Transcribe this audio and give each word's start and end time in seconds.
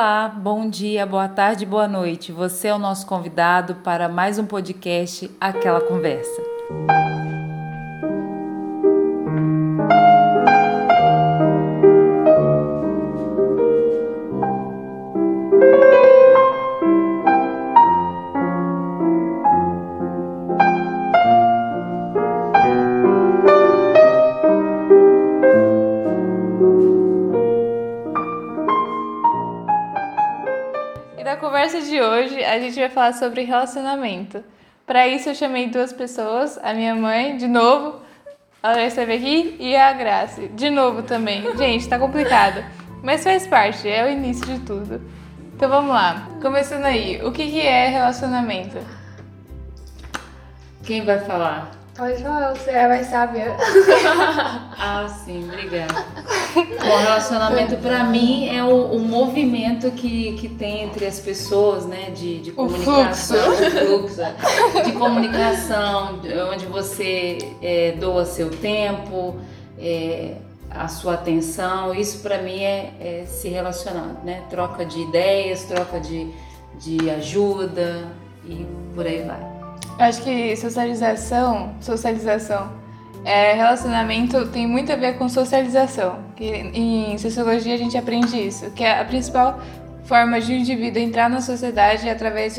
Olá, 0.00 0.28
bom 0.28 0.66
dia, 0.66 1.04
boa 1.04 1.28
tarde, 1.28 1.66
boa 1.66 1.86
noite. 1.86 2.32
Você 2.32 2.68
é 2.68 2.74
o 2.74 2.78
nosso 2.78 3.04
convidado 3.04 3.74
para 3.84 4.08
mais 4.08 4.38
um 4.38 4.46
podcast 4.46 5.30
Aquela 5.38 5.82
Conversa. 5.82 6.40
Falar 33.00 33.14
sobre 33.14 33.44
relacionamento. 33.44 34.44
Para 34.86 35.08
isso 35.08 35.30
eu 35.30 35.34
chamei 35.34 35.68
duas 35.68 35.90
pessoas, 35.90 36.58
a 36.62 36.74
minha 36.74 36.94
mãe, 36.94 37.38
de 37.38 37.48
novo, 37.48 37.98
ela 38.62 38.84
esteve 38.84 39.14
aqui, 39.14 39.56
e 39.58 39.74
a 39.74 39.90
Graça, 39.94 40.46
de 40.48 40.68
novo 40.68 41.02
também. 41.02 41.56
Gente, 41.56 41.88
tá 41.88 41.98
complicado, 41.98 42.62
mas 43.02 43.24
faz 43.24 43.46
parte, 43.46 43.88
é 43.88 44.04
o 44.04 44.10
início 44.10 44.44
de 44.44 44.58
tudo. 44.60 45.00
Então 45.54 45.70
vamos 45.70 45.90
lá, 45.90 46.28
começando 46.42 46.84
aí, 46.84 47.24
o 47.24 47.32
que, 47.32 47.50
que 47.50 47.60
é 47.62 47.88
relacionamento? 47.88 48.76
Quem 50.84 51.02
vai 51.02 51.20
falar? 51.20 51.70
Pode 51.96 52.22
falar, 52.22 52.54
você 52.54 52.70
é 52.70 52.86
mais 52.86 53.06
sábia. 53.06 53.56
ah, 54.78 55.08
sim, 55.08 55.44
obrigada. 55.44 56.04
O 56.80 56.96
relacionamento 56.96 57.76
para 57.76 58.04
mim 58.04 58.48
é 58.48 58.64
o, 58.64 58.92
o, 58.92 58.98
movimento 58.98 59.90
que, 59.90 60.32
que 60.32 60.48
tem 60.48 60.84
entre 60.84 61.06
as 61.06 61.20
pessoas, 61.20 61.86
né? 61.86 62.10
De, 62.10 62.40
de 62.40 62.52
comunicação, 62.52 63.52
o 63.52 63.56
fluxo. 63.56 64.16
fluxo 64.16 64.84
de 64.84 64.92
comunicação, 64.92 66.20
onde 66.52 66.66
você 66.66 67.38
é, 67.62 67.92
doa 67.92 68.24
seu 68.24 68.50
tempo, 68.50 69.36
é, 69.78 70.36
a 70.70 70.88
sua 70.88 71.14
atenção. 71.14 71.94
Isso 71.94 72.20
para 72.20 72.38
mim 72.38 72.60
é, 72.60 72.92
é, 73.00 73.24
se 73.26 73.48
relacionar, 73.48 74.20
né? 74.24 74.42
Troca 74.48 74.84
de 74.84 75.00
ideias, 75.00 75.64
troca 75.64 76.00
de, 76.00 76.30
de 76.78 77.10
ajuda 77.10 78.08
e 78.44 78.66
por 78.94 79.06
aí 79.06 79.22
vai. 79.22 79.60
Acho 79.98 80.22
que 80.22 80.56
socialização, 80.56 81.74
socialização, 81.80 82.72
é, 83.24 83.52
relacionamento 83.54 84.46
tem 84.48 84.66
muito 84.66 84.92
a 84.92 84.96
ver 84.96 85.18
com 85.18 85.28
socialização. 85.28 86.18
Que 86.36 86.44
em 86.44 87.18
sociologia 87.18 87.74
a 87.74 87.78
gente 87.78 87.96
aprende 87.96 88.36
isso, 88.36 88.70
que 88.70 88.84
é 88.84 89.00
a 89.00 89.04
principal 89.04 89.60
forma 90.04 90.40
de 90.40 90.52
um 90.52 90.56
indivíduo 90.56 91.00
entrar 91.00 91.30
na 91.30 91.40
sociedade 91.40 92.08
é 92.08 92.10
através 92.10 92.56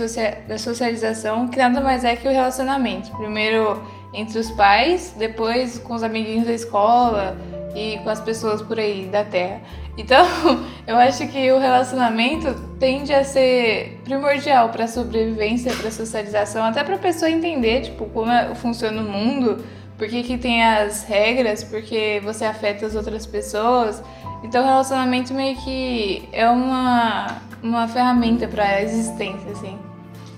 da 0.47 0.57
socialização, 0.57 1.49
que 1.49 1.57
nada 1.57 1.81
mais 1.81 2.05
é 2.05 2.15
que 2.15 2.25
o 2.25 2.31
relacionamento. 2.31 3.11
Primeiro 3.17 3.81
entre 4.13 4.39
os 4.39 4.49
pais, 4.51 5.13
depois 5.17 5.77
com 5.79 5.93
os 5.93 6.03
amiguinhos 6.03 6.45
da 6.45 6.53
escola 6.53 7.35
e 7.75 7.97
com 8.03 8.09
as 8.09 8.21
pessoas 8.21 8.61
por 8.61 8.79
aí 8.79 9.05
da 9.05 9.23
terra. 9.23 9.61
Então, 9.97 10.25
eu 10.87 10.97
acho 10.97 11.27
que 11.27 11.51
o 11.51 11.59
relacionamento 11.59 12.53
tende 12.79 13.13
a 13.13 13.23
ser 13.23 13.99
primordial 14.03 14.69
para 14.69 14.85
a 14.85 14.87
sobrevivência, 14.87 15.73
para 15.73 15.89
a 15.89 15.91
socialização, 15.91 16.63
até 16.63 16.83
para 16.83 16.95
a 16.95 16.99
pessoa 16.99 17.29
entender, 17.29 17.81
tipo, 17.81 18.05
como 18.05 18.31
é, 18.31 18.53
funciona 18.55 19.01
o 19.01 19.05
mundo, 19.05 19.63
por 20.01 20.07
que, 20.07 20.23
que 20.23 20.35
tem 20.35 20.63
as 20.63 21.03
regras, 21.03 21.63
porque 21.63 22.19
você 22.23 22.43
afeta 22.43 22.87
as 22.87 22.95
outras 22.95 23.27
pessoas. 23.27 24.01
Então, 24.41 24.63
o 24.63 24.65
relacionamento 24.65 25.31
meio 25.31 25.55
que 25.57 26.27
é 26.31 26.49
uma, 26.49 27.39
uma 27.61 27.87
ferramenta 27.87 28.47
para 28.47 28.63
a 28.63 28.81
existência, 28.81 29.51
assim. 29.51 29.77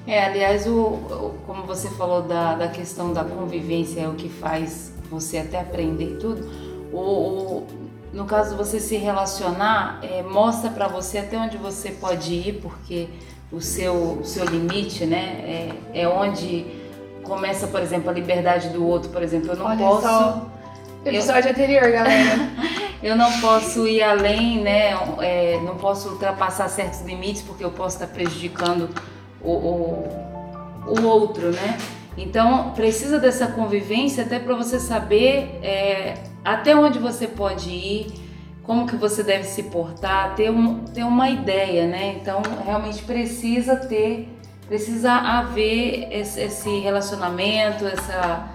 É, 0.06 0.26
aliás, 0.26 0.68
o, 0.68 0.80
o, 0.80 1.36
como 1.48 1.64
você 1.64 1.90
falou 1.92 2.24
da, 2.24 2.56
da 2.56 2.68
questão 2.68 3.14
da 3.14 3.24
convivência, 3.24 4.02
é 4.02 4.08
o 4.10 4.16
que 4.16 4.28
faz 4.28 4.92
você 5.10 5.38
até 5.38 5.62
aprender 5.62 6.18
tudo. 6.18 6.46
O, 6.92 7.00
o 7.00 7.68
no 8.12 8.26
caso 8.26 8.58
você 8.58 8.82
se 8.82 8.98
relacionar, 8.98 10.02
é, 10.04 10.22
mostra 10.24 10.72
para 10.72 10.90
você 10.90 11.20
até 11.20 11.38
onde 11.38 11.56
você 11.56 11.92
pode 11.92 12.34
ir, 12.34 12.60
porque 12.62 13.08
o 13.50 13.62
seu, 13.62 14.20
o 14.20 14.26
seu 14.26 14.44
limite, 14.44 15.06
né, 15.06 15.72
é, 15.94 16.02
é 16.02 16.08
onde 16.10 16.83
começa, 17.24 17.68
por 17.68 17.82
exemplo, 17.82 18.10
a 18.10 18.14
liberdade 18.14 18.70
do 18.70 18.86
outro, 18.86 19.10
por 19.10 19.24
exemplo. 19.24 19.52
Eu 19.52 19.56
não 19.56 19.66
Olha 19.66 19.78
posso. 19.78 20.02
Só. 20.08 20.48
Episódio 21.06 21.50
eu, 21.50 21.52
anterior, 21.52 21.92
galera. 21.92 22.50
eu 23.02 23.16
não 23.16 23.32
posso 23.42 23.88
ir 23.88 24.02
além, 24.02 24.62
né? 24.62 24.92
É, 25.20 25.60
não 25.64 25.76
posso 25.76 26.10
ultrapassar 26.10 26.70
certos 26.70 27.02
limites 27.02 27.42
porque 27.42 27.64
eu 27.64 27.72
posso 27.72 27.96
estar 27.96 28.08
prejudicando 28.08 28.90
o, 29.42 29.52
o, 29.52 30.08
o 30.88 31.06
outro, 31.06 31.52
né? 31.52 31.78
Então 32.18 32.72
precisa 32.72 33.20
dessa 33.20 33.48
convivência 33.48 34.24
até 34.24 34.40
para 34.40 34.56
você 34.56 34.80
saber 34.80 35.60
é, 35.64 36.16
até 36.46 36.76
onde 36.76 37.00
você 37.00 37.28
pode 37.28 37.70
ir, 37.70 38.08
como 38.62 38.86
que 38.86 38.96
você 38.96 39.24
deve 39.24 39.46
se 39.46 39.64
portar, 39.64 40.36
ter, 40.36 40.50
um, 40.50 40.86
ter 40.86 41.04
uma 41.04 41.30
ideia, 41.30 41.88
né? 41.88 42.18
Então 42.22 42.42
realmente 42.64 43.04
precisa 43.04 43.76
ter, 43.76 44.30
precisa 44.68 45.14
haver 45.14 46.08
esse, 46.12 46.80
relacionamento, 46.80 47.86
essa 47.86 48.50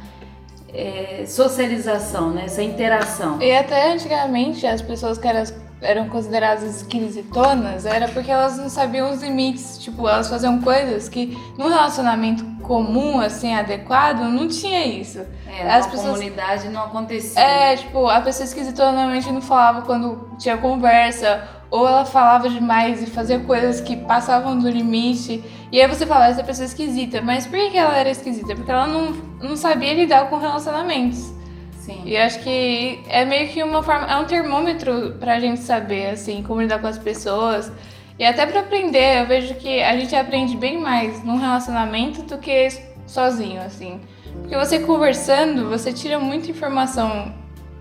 é, 0.72 1.24
socialização, 1.26 2.30
né? 2.30 2.44
essa 2.46 2.62
interação. 2.62 3.40
E 3.40 3.52
até 3.52 3.92
antigamente 3.92 4.66
as 4.66 4.82
pessoas 4.82 5.18
que 5.18 5.26
eram, 5.26 5.44
eram 5.80 6.08
consideradas 6.08 6.82
esquisitonas 6.82 7.86
era 7.86 8.08
porque 8.08 8.30
elas 8.30 8.58
não 8.58 8.68
sabiam 8.68 9.10
os 9.10 9.22
limites, 9.22 9.78
tipo, 9.78 10.08
elas 10.08 10.28
faziam 10.28 10.60
coisas 10.60 11.08
que 11.08 11.36
no 11.56 11.68
relacionamento 11.68 12.44
comum, 12.62 13.18
assim, 13.18 13.54
adequado, 13.54 14.20
não 14.20 14.46
tinha 14.46 14.84
isso. 14.86 15.20
É, 15.46 15.70
As 15.70 15.86
pessoas... 15.86 16.18
comunidade 16.18 16.68
não 16.68 16.84
acontecia. 16.84 17.40
É, 17.40 17.76
tipo, 17.76 18.06
a 18.06 18.20
pessoa 18.20 18.44
esquisita 18.44 18.92
normalmente 18.92 19.32
não 19.32 19.40
falava 19.40 19.82
quando 19.82 20.28
tinha 20.38 20.58
conversa, 20.58 21.48
ou 21.70 21.86
ela 21.86 22.04
falava 22.04 22.48
demais 22.48 23.02
e 23.02 23.06
fazia 23.06 23.38
coisas 23.40 23.80
que 23.80 23.96
passavam 23.96 24.58
do 24.58 24.68
limite. 24.68 25.42
E 25.70 25.80
aí 25.80 25.86
você 25.86 26.06
fala, 26.06 26.28
essa 26.28 26.42
pessoa 26.42 26.64
é 26.64 26.68
esquisita. 26.68 27.20
Mas 27.20 27.46
por 27.46 27.58
que 27.58 27.76
ela 27.76 27.96
era 27.96 28.10
esquisita? 28.10 28.54
Porque 28.54 28.70
ela 28.70 28.86
não, 28.86 29.12
não 29.42 29.56
sabia 29.56 29.92
lidar 29.92 30.30
com 30.30 30.38
relacionamentos. 30.38 31.32
Sim. 31.72 32.02
E 32.04 32.16
acho 32.16 32.40
que 32.40 33.02
é 33.08 33.24
meio 33.24 33.48
que 33.48 33.62
uma 33.62 33.82
forma, 33.82 34.06
é 34.06 34.16
um 34.16 34.24
termômetro 34.24 35.16
pra 35.20 35.40
gente 35.40 35.60
saber, 35.60 36.10
assim, 36.10 36.42
como 36.42 36.60
lidar 36.60 36.80
com 36.80 36.86
as 36.86 36.98
pessoas. 36.98 37.70
E 38.18 38.24
até 38.24 38.46
para 38.46 38.60
aprender, 38.60 39.20
eu 39.20 39.26
vejo 39.26 39.54
que 39.54 39.82
a 39.82 39.96
gente 39.96 40.14
aprende 40.16 40.56
bem 40.56 40.80
mais 40.80 41.22
num 41.22 41.36
relacionamento 41.36 42.22
do 42.22 42.38
que 42.38 42.68
sozinho, 43.06 43.60
assim. 43.60 44.00
Porque 44.40 44.56
você 44.56 44.80
conversando, 44.80 45.68
você 45.68 45.92
tira 45.92 46.18
muita 46.18 46.50
informação. 46.50 47.32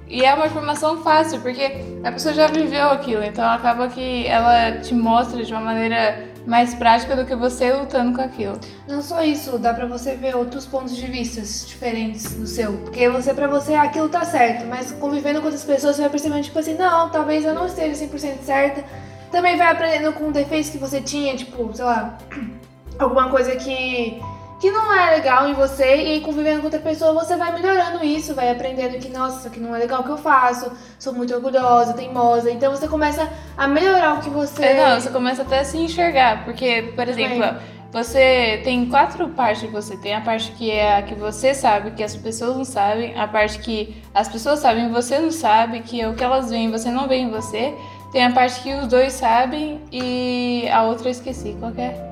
E 0.10 0.24
é 0.24 0.34
uma 0.34 0.48
informação 0.48 1.02
fácil, 1.04 1.42
porque 1.42 1.84
a 2.04 2.12
pessoa 2.12 2.34
já 2.34 2.48
viveu 2.48 2.90
aquilo, 2.90 3.24
então 3.24 3.46
acaba 3.46 3.88
que 3.90 4.26
ela 4.26 4.80
te 4.80 4.94
mostra 4.94 5.44
de 5.44 5.52
uma 5.52 5.62
maneira 5.62 6.28
mais 6.46 6.74
prática 6.74 7.14
do 7.14 7.26
que 7.26 7.36
você 7.36 7.74
lutando 7.74 8.16
com 8.16 8.22
aquilo. 8.22 8.58
Não 8.88 9.02
só 9.02 9.22
isso, 9.22 9.60
dá 9.60 9.74
para 9.74 9.86
você 9.86 10.16
ver 10.16 10.36
outros 10.36 10.66
pontos 10.66 10.96
de 10.96 11.06
vista 11.08 11.42
diferentes 11.42 12.34
do 12.34 12.48
seu. 12.48 12.74
Porque 12.78 13.10
você 13.10 13.34
para 13.34 13.48
você 13.48 13.74
aquilo 13.76 14.08
tá 14.08 14.24
certo, 14.24 14.66
mas 14.66 14.94
convivendo 14.94 15.40
com 15.40 15.46
outras 15.48 15.66
pessoas 15.66 15.98
você 15.98 16.04
vai 16.04 16.12
percebendo 16.12 16.44
tipo 16.44 16.58
assim, 16.58 16.76
não, 16.76 17.10
talvez 17.10 17.44
eu 17.44 17.54
não 17.54 17.66
esteja 17.66 18.06
100% 18.06 18.44
certa 18.44 18.84
também 19.32 19.58
vai 19.58 19.72
aprendendo 19.72 20.14
com 20.14 20.32
defeitos 20.32 20.70
que 20.70 20.78
você 20.78 21.02
tinha, 21.02 21.36
tipo, 21.36 21.70
sei 21.74 21.86
lá, 21.86 22.18
alguma 22.98 23.30
coisa 23.30 23.56
que, 23.56 24.22
que 24.60 24.72
não 24.72 24.94
é 24.94 25.12
legal 25.12 25.48
em 25.48 25.54
você 25.54 25.84
e 25.84 26.12
aí 26.14 26.22
convivendo 26.22 26.60
com 26.60 26.66
outra 26.66 26.80
pessoa 26.80 27.14
você 27.14 27.36
vai 27.36 27.54
melhorando 27.54 28.04
isso, 28.04 28.34
vai 28.34 28.50
aprendendo 28.50 28.98
que, 28.98 29.10
nossa, 29.10 29.40
isso 29.40 29.48
aqui 29.48 29.60
não 29.60 29.76
é 29.76 29.80
legal 29.80 30.02
o 30.02 30.04
que 30.04 30.10
eu 30.10 30.18
faço, 30.18 30.72
sou 30.98 31.14
muito 31.14 31.34
orgulhosa, 31.34 31.94
teimosa. 31.94 32.50
Então 32.50 32.72
você 32.72 32.88
começa 32.88 33.30
a 33.56 33.68
melhorar 33.68 34.16
o 34.16 34.22
que 34.22 34.30
você. 34.30 34.64
É, 34.64 34.90
não, 34.90 35.00
você 35.00 35.10
começa 35.10 35.44
até 35.44 35.60
a 35.60 35.66
se 35.66 35.78
enxergar, 35.78 36.46
porque, 36.46 36.94
por 36.96 37.08
exemplo. 37.08 37.78
Você 37.90 38.60
tem 38.66 38.86
quatro 38.90 39.30
partes 39.30 39.64
que 39.64 39.70
você 39.70 39.96
tem. 39.96 40.14
A 40.14 40.20
parte 40.20 40.52
que 40.52 40.70
é 40.70 40.98
a 40.98 41.02
que 41.02 41.16
você 41.16 41.54
sabe, 41.54 41.92
que 41.92 42.04
as 42.04 42.16
pessoas 42.18 42.58
não 42.58 42.66
sabem. 42.66 43.18
A 43.18 43.26
parte 43.28 43.60
que 43.60 44.04
as 44.14 44.28
pessoas 44.28 44.60
sabem 44.60 44.88
e 44.88 44.90
você 44.90 45.18
não 45.20 45.32
sabe, 45.32 45.80
que 45.80 46.02
é 46.02 46.08
o 46.08 46.14
que 46.14 46.22
elas 46.22 46.50
veem 46.50 46.70
você 46.70 46.92
não 46.92 47.08
vê 47.08 47.16
em 47.16 47.32
você. 47.32 47.74
Tem 48.12 48.26
a 48.26 48.32
parte 48.32 48.62
que 48.62 48.74
os 48.74 48.88
dois 48.88 49.14
sabem 49.14 49.82
e 49.90 50.68
a 50.70 50.84
outra 50.84 51.08
eu 51.08 51.12
esqueci. 51.12 51.56
Qual 51.60 51.72
é? 51.78 52.07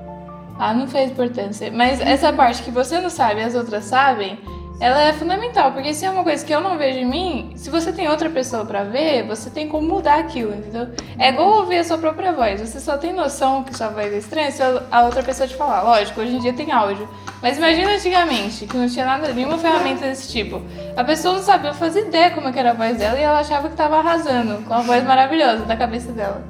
Ah, 0.57 0.73
não 0.73 0.87
fez 0.87 1.11
importância. 1.11 1.71
Mas 1.71 1.99
essa 1.99 2.31
parte 2.31 2.63
que 2.63 2.71
você 2.71 2.99
não 2.99 3.09
sabe 3.09 3.41
e 3.41 3.43
as 3.43 3.55
outras 3.55 3.85
sabem, 3.85 4.39
ela 4.79 5.03
é 5.03 5.13
fundamental, 5.13 5.71
porque 5.71 5.93
se 5.93 6.05
é 6.05 6.09
uma 6.09 6.23
coisa 6.23 6.45
que 6.45 6.53
eu 6.53 6.59
não 6.59 6.77
vejo 6.77 6.99
em 6.99 7.05
mim, 7.05 7.53
se 7.55 7.69
você 7.69 7.93
tem 7.93 8.09
outra 8.09 8.29
pessoa 8.29 8.65
para 8.65 8.83
ver, 8.83 9.25
você 9.25 9.49
tem 9.49 9.69
como 9.69 9.87
mudar 9.87 10.19
aquilo, 10.19 10.53
entendeu? 10.53 10.89
É 11.17 11.29
igual 11.29 11.59
ouvir 11.59 11.77
a 11.77 11.83
sua 11.83 11.97
própria 11.97 12.33
voz. 12.33 12.59
Você 12.59 12.81
só 12.81 12.97
tem 12.97 13.13
noção 13.13 13.63
que 13.63 13.75
sua 13.75 13.87
voz 13.87 14.13
é 14.13 14.17
estranha 14.17 14.51
se 14.51 14.61
a 14.61 15.03
outra 15.05 15.23
pessoa 15.23 15.47
te 15.47 15.55
falar. 15.55 15.81
Lógico, 15.81 16.19
hoje 16.19 16.35
em 16.35 16.39
dia 16.39 16.51
tem 16.51 16.73
áudio. 16.73 17.07
Mas 17.41 17.57
imagina 17.57 17.91
antigamente, 17.91 18.65
que 18.65 18.75
não 18.75 18.89
tinha 18.89 19.05
nada, 19.05 19.31
nenhuma 19.31 19.57
ferramenta 19.57 20.01
desse 20.01 20.29
tipo. 20.29 20.61
A 20.97 21.03
pessoa 21.05 21.35
não 21.35 21.43
sabia 21.43 21.73
fazer 21.73 22.07
ideia 22.07 22.31
como 22.31 22.47
era 22.49 22.71
a 22.71 22.73
voz 22.73 22.97
dela 22.97 23.17
e 23.17 23.23
ela 23.23 23.39
achava 23.39 23.67
que 23.67 23.75
estava 23.75 23.97
arrasando 23.97 24.61
com 24.63 24.73
a 24.73 24.81
voz 24.81 25.03
maravilhosa 25.05 25.63
da 25.63 25.77
cabeça 25.77 26.11
dela. 26.11 26.43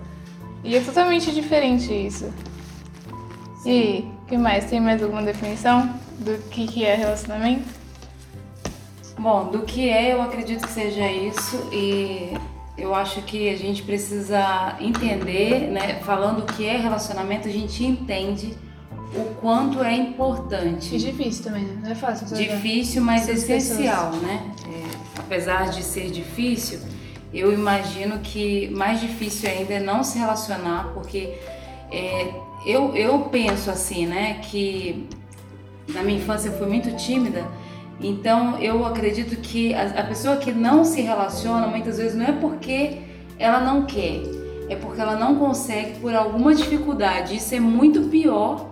E 0.64 0.76
é 0.76 0.80
totalmente 0.80 1.32
diferente 1.32 1.94
isso. 1.94 2.34
E 3.66 4.06
o 4.24 4.26
que 4.26 4.38
mais? 4.38 4.66
Tem 4.66 4.80
mais 4.80 5.02
alguma 5.02 5.24
definição 5.24 5.90
do 6.20 6.38
que, 6.50 6.68
que 6.68 6.86
é 6.86 6.96
relacionamento? 6.96 7.68
Bom, 9.18 9.50
do 9.50 9.60
que 9.62 9.90
é, 9.90 10.14
eu 10.14 10.22
acredito 10.22 10.68
que 10.68 10.74
seja 10.74 11.10
isso 11.12 11.70
e 11.72 12.34
eu 12.78 12.94
acho 12.94 13.22
que 13.22 13.50
a 13.50 13.58
gente 13.58 13.82
precisa 13.84 14.76
entender, 14.80 15.72
né? 15.72 16.00
Falando 16.04 16.40
o 16.40 16.46
que 16.46 16.66
é 16.66 16.78
relacionamento, 16.78 17.48
a 17.48 17.52
gente 17.52 17.84
entende 17.84 18.54
o 19.16 19.34
quanto 19.36 19.82
é 19.82 19.96
importante. 19.96 20.94
E 20.94 20.98
difícil 20.98 21.46
também, 21.46 21.64
né? 21.64 21.80
Não 21.84 21.92
é 21.92 21.96
fácil. 21.96 22.28
Difícil, 22.36 23.02
mas 23.02 23.28
essencial, 23.30 24.12
né? 24.12 24.52
É, 24.68 25.20
apesar 25.20 25.70
de 25.70 25.82
ser 25.82 26.12
difícil, 26.12 26.80
eu 27.34 27.54
imagino 27.54 28.20
que 28.20 28.70
mais 28.70 29.00
difícil 29.00 29.50
ainda 29.50 29.74
é 29.74 29.80
não 29.80 30.04
se 30.04 30.20
relacionar, 30.20 30.92
porque 30.94 31.38
é, 31.92 32.34
eu, 32.66 32.96
eu 32.96 33.20
penso 33.32 33.70
assim, 33.70 34.06
né? 34.06 34.40
Que 34.42 35.08
na 35.90 36.04
minha 36.04 36.18
infância 36.18 36.50
eu 36.50 36.58
fui 36.58 36.68
muito 36.68 36.96
tímida, 36.96 37.46
então 38.02 38.60
eu 38.60 38.86
acredito 38.86 39.36
que 39.38 39.74
a, 39.74 39.84
a 40.00 40.04
pessoa 40.04 40.38
que 40.38 40.52
não 40.52 40.84
se 40.84 41.02
relaciona 41.02 41.68
muitas 41.68 41.98
vezes 41.98 42.16
não 42.16 42.26
é 42.26 42.32
porque 42.32 42.98
ela 43.38 43.62
não 43.62 43.86
quer, 43.86 44.22
é 44.70 44.76
porque 44.76 45.00
ela 45.00 45.16
não 45.16 45.36
consegue 45.36 46.00
por 46.00 46.14
alguma 46.14 46.54
dificuldade. 46.54 47.36
Isso 47.36 47.54
é 47.56 47.60
muito 47.60 48.04
pior 48.10 48.70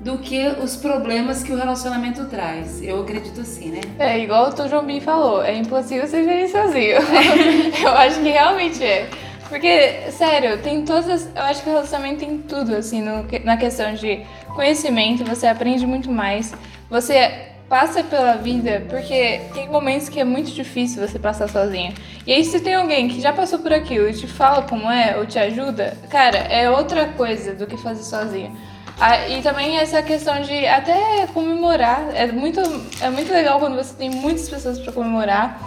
do 0.00 0.18
que 0.18 0.46
os 0.62 0.76
problemas 0.76 1.42
que 1.42 1.52
o 1.52 1.56
relacionamento 1.56 2.26
traz. 2.26 2.82
Eu 2.82 3.00
acredito 3.00 3.40
assim, 3.40 3.70
né? 3.70 3.80
É, 3.98 4.18
igual 4.18 4.48
o 4.48 4.52
Tom 4.52 4.68
Jobim 4.68 5.00
falou, 5.00 5.42
é 5.42 5.56
impossível 5.56 6.06
ser 6.06 6.24
feliz 6.24 6.50
sozinho. 6.50 6.96
eu 7.82 7.92
acho 7.92 8.20
que 8.20 8.28
realmente 8.28 8.82
é. 8.84 9.08
Porque, 9.48 10.10
sério, 10.10 10.58
tem 10.58 10.84
todas 10.84 11.08
as, 11.08 11.28
Eu 11.34 11.42
acho 11.42 11.62
que 11.62 11.68
o 11.68 11.72
relacionamento 11.72 12.20
tem 12.20 12.38
tudo, 12.38 12.74
assim, 12.74 13.00
no, 13.00 13.24
na 13.44 13.56
questão 13.56 13.94
de 13.94 14.24
conhecimento, 14.54 15.24
você 15.24 15.46
aprende 15.46 15.86
muito 15.86 16.10
mais. 16.10 16.52
Você 16.90 17.46
passa 17.68 18.02
pela 18.02 18.34
vida, 18.34 18.84
porque 18.88 19.40
tem 19.52 19.68
momentos 19.68 20.08
que 20.08 20.20
é 20.20 20.24
muito 20.24 20.50
difícil 20.52 21.06
você 21.06 21.18
passar 21.18 21.48
sozinho. 21.48 21.92
E 22.26 22.32
aí, 22.32 22.44
se 22.44 22.60
tem 22.60 22.74
alguém 22.74 23.08
que 23.08 23.20
já 23.20 23.32
passou 23.32 23.58
por 23.58 23.72
aquilo 23.72 24.08
e 24.08 24.12
te 24.12 24.26
fala 24.26 24.62
como 24.62 24.90
é, 24.90 25.16
ou 25.16 25.26
te 25.26 25.38
ajuda, 25.38 25.96
cara, 26.08 26.38
é 26.38 26.70
outra 26.70 27.06
coisa 27.06 27.54
do 27.54 27.66
que 27.66 27.76
fazer 27.76 28.02
sozinho. 28.02 28.56
Ah, 28.98 29.28
e 29.28 29.42
também 29.42 29.76
essa 29.76 30.02
questão 30.02 30.40
de 30.40 30.66
até 30.66 31.26
comemorar. 31.34 32.08
É 32.14 32.26
muito, 32.26 32.60
é 33.00 33.10
muito 33.10 33.30
legal 33.30 33.58
quando 33.60 33.76
você 33.76 33.94
tem 33.94 34.10
muitas 34.10 34.48
pessoas 34.48 34.78
para 34.78 34.92
comemorar. 34.92 35.60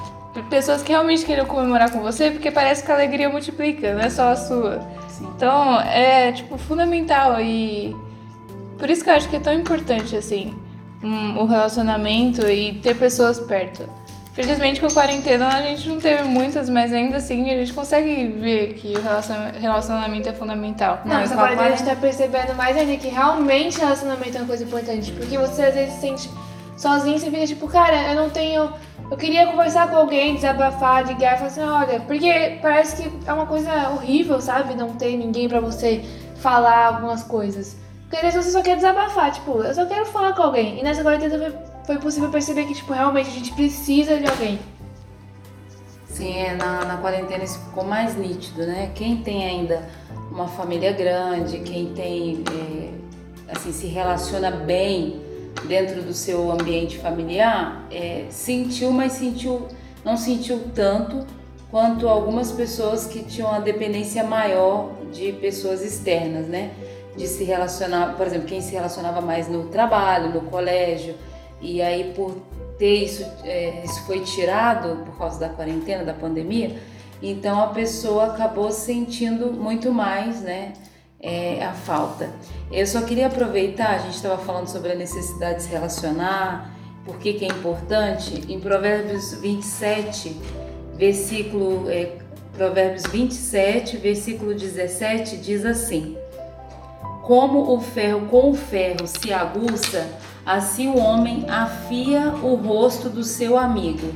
Pessoas 0.50 0.82
que 0.84 0.92
realmente 0.92 1.26
queiram 1.26 1.46
comemorar 1.46 1.92
com 1.92 2.00
você, 2.02 2.32
porque 2.32 2.52
parece 2.52 2.84
que 2.84 2.92
a 2.92 2.96
alegria 2.96 3.30
multiplica, 3.30 3.94
não 3.94 4.02
é 4.02 4.10
só 4.10 4.30
a 4.30 4.36
sua. 4.36 4.80
Sim. 5.08 5.28
Então, 5.36 5.80
é, 5.82 6.32
tipo, 6.32 6.58
fundamental 6.58 7.40
e... 7.42 7.96
Por 8.78 8.90
isso 8.90 9.04
que 9.04 9.10
eu 9.10 9.14
acho 9.16 9.28
que 9.28 9.36
é 9.36 9.40
tão 9.40 9.54
importante, 9.54 10.16
assim, 10.16 10.56
um, 11.04 11.40
o 11.40 11.46
relacionamento 11.46 12.48
e 12.50 12.76
ter 12.76 12.96
pessoas 12.96 13.40
perto. 13.40 13.84
Felizmente 14.34 14.80
com 14.80 14.86
a 14.86 14.92
quarentena 14.92 15.50
a 15.50 15.62
gente 15.64 15.90
não 15.90 16.00
teve 16.00 16.24
muitas, 16.24 16.70
mas 16.70 16.94
ainda 16.94 17.18
assim 17.18 17.50
a 17.52 17.58
gente 17.58 17.74
consegue 17.74 18.28
ver 18.28 18.76
que 18.76 18.94
o 18.96 19.02
relaciona- 19.02 19.52
relacionamento 19.60 20.30
é 20.30 20.34
fundamental. 20.34 21.02
Não, 21.04 21.20
essa 21.20 21.36
com 21.36 21.42
a 21.42 21.70
gente 21.72 21.84
tá 21.84 21.96
percebendo 21.96 22.56
mais 22.56 22.78
ainda 22.78 22.96
que 22.96 23.10
realmente 23.10 23.80
relacionamento 23.80 24.38
é 24.38 24.40
uma 24.40 24.48
coisa 24.48 24.64
importante. 24.64 25.12
Porque 25.12 25.38
você 25.38 25.64
às 25.64 25.74
vezes 25.74 25.96
se 25.96 26.00
sente 26.02 26.30
sozinho, 26.78 27.20
você 27.20 27.30
fica 27.30 27.46
tipo, 27.48 27.68
cara, 27.68 28.14
eu 28.14 28.16
não 28.16 28.30
tenho. 28.30 28.72
Eu 29.12 29.18
queria 29.18 29.48
conversar 29.48 29.90
com 29.90 29.96
alguém, 29.96 30.36
desabafar, 30.36 31.08
ligar 31.08 31.34
e 31.34 31.38
falar 31.38 31.48
assim, 31.48 31.62
olha, 31.62 32.00
porque 32.02 32.60
parece 32.62 33.02
que 33.02 33.12
é 33.26 33.34
uma 33.34 33.48
coisa 33.48 33.90
horrível, 33.90 34.40
sabe? 34.40 34.76
Não 34.76 34.94
ter 34.94 35.18
ninguém 35.18 35.50
pra 35.50 35.60
você 35.60 36.04
falar 36.36 36.86
algumas 36.86 37.24
coisas. 37.24 37.76
Porque 38.02 38.18
às 38.18 38.34
vezes 38.34 38.46
você 38.46 38.52
só 38.52 38.62
quer 38.62 38.76
desabafar, 38.76 39.32
tipo, 39.32 39.64
eu 39.64 39.74
só 39.74 39.86
quero 39.86 40.06
falar 40.06 40.34
com 40.34 40.44
alguém. 40.44 40.80
E 40.80 40.84
nessa 40.84 41.02
quarentena 41.02 41.38
foi, 41.40 41.54
foi 41.86 41.98
possível 41.98 42.30
perceber 42.30 42.66
que, 42.66 42.76
tipo, 42.76 42.94
realmente 42.94 43.30
a 43.30 43.34
gente 43.34 43.52
precisa 43.54 44.18
de 44.18 44.28
alguém. 44.28 44.60
Sim, 46.08 46.38
é, 46.38 46.54
na, 46.56 46.86
na 46.86 46.98
quarentena 46.98 47.44
isso 47.44 47.60
ficou 47.60 47.84
mais 47.84 48.16
nítido, 48.16 48.66
né? 48.66 48.92
Quem 48.94 49.18
tem 49.18 49.44
ainda 49.44 49.90
uma 50.32 50.48
família 50.48 50.92
grande, 50.92 51.60
quem 51.60 51.94
tem, 51.94 52.44
é, 52.52 53.52
assim, 53.52 53.72
se 53.72 53.88
relaciona 53.88 54.52
bem 54.52 55.29
dentro 55.68 56.02
do 56.02 56.14
seu 56.14 56.52
ambiente 56.52 56.98
familiar, 56.98 57.86
é, 57.92 58.26
sentiu, 58.30 58.92
mas 58.92 59.14
sentiu, 59.14 59.68
não 60.04 60.18
sentiu 60.18 60.60
tanto 60.74 61.26
quanto 61.72 62.08
algumas 62.08 62.52
pessoas 62.52 63.06
que 63.06 63.24
tinham 63.24 63.50
uma 63.50 63.60
dependência 63.60 64.24
maior 64.24 64.92
de 65.12 65.32
pessoas 65.34 65.84
externas, 65.84 66.48
né? 66.48 66.72
De 67.16 67.28
se 67.28 67.44
relacionar, 67.44 68.16
por 68.16 68.26
exemplo, 68.26 68.48
quem 68.48 68.62
se 68.62 68.72
relacionava 68.72 69.22
mais 69.22 69.48
no 69.48 69.66
trabalho, 69.66 70.34
no 70.34 70.42
colégio, 70.42 71.16
e 71.62 71.82
aí 71.82 72.14
por 72.16 72.36
ter 72.78 73.04
isso, 73.04 73.26
é, 73.44 73.84
isso 73.84 74.02
foi 74.06 74.22
tirado 74.22 75.04
por 75.06 75.18
causa 75.18 75.40
da 75.40 75.50
quarentena, 75.50 76.04
da 76.04 76.14
pandemia, 76.14 76.78
então 77.22 77.62
a 77.62 77.68
pessoa 77.68 78.28
acabou 78.28 78.72
sentindo 78.72 79.52
muito 79.52 79.92
mais, 79.92 80.42
né, 80.42 80.74
é, 81.22 81.64
a 81.64 81.74
falta. 81.74 82.30
Eu 82.72 82.86
só 82.86 83.02
queria 83.02 83.28
aproveitar, 83.28 83.96
a 83.96 83.98
gente 83.98 84.16
estava 84.16 84.38
falando 84.38 84.68
sobre 84.68 84.92
a 84.92 84.96
necessidade 84.96 85.58
de 85.58 85.64
se 85.64 85.70
relacionar, 85.70 86.74
por 87.06 87.18
que 87.18 87.34
que 87.34 87.46
é 87.46 87.48
importante, 87.48 88.46
em 88.48 88.60
Provérbios 88.60 89.34
27, 89.34 90.36
versículo, 90.96 91.90
é, 91.90 92.18
Provérbios 92.56 93.04
27, 93.08 93.98
versículo 93.98 94.54
17, 94.54 95.38
diz 95.38 95.66
assim, 95.66 96.18
como 97.24 97.74
o 97.74 97.80
ferro 97.80 98.28
com 98.28 98.52
o 98.52 98.56
ferro 98.56 99.08
se 99.08 99.32
aguça, 99.32 100.08
assim 100.46 100.88
o 100.88 100.98
homem 100.98 101.46
afia 101.48 102.30
o 102.44 102.56
rosto 102.56 103.10
do 103.10 103.24
seu 103.24 103.58
amigo. 103.58 104.14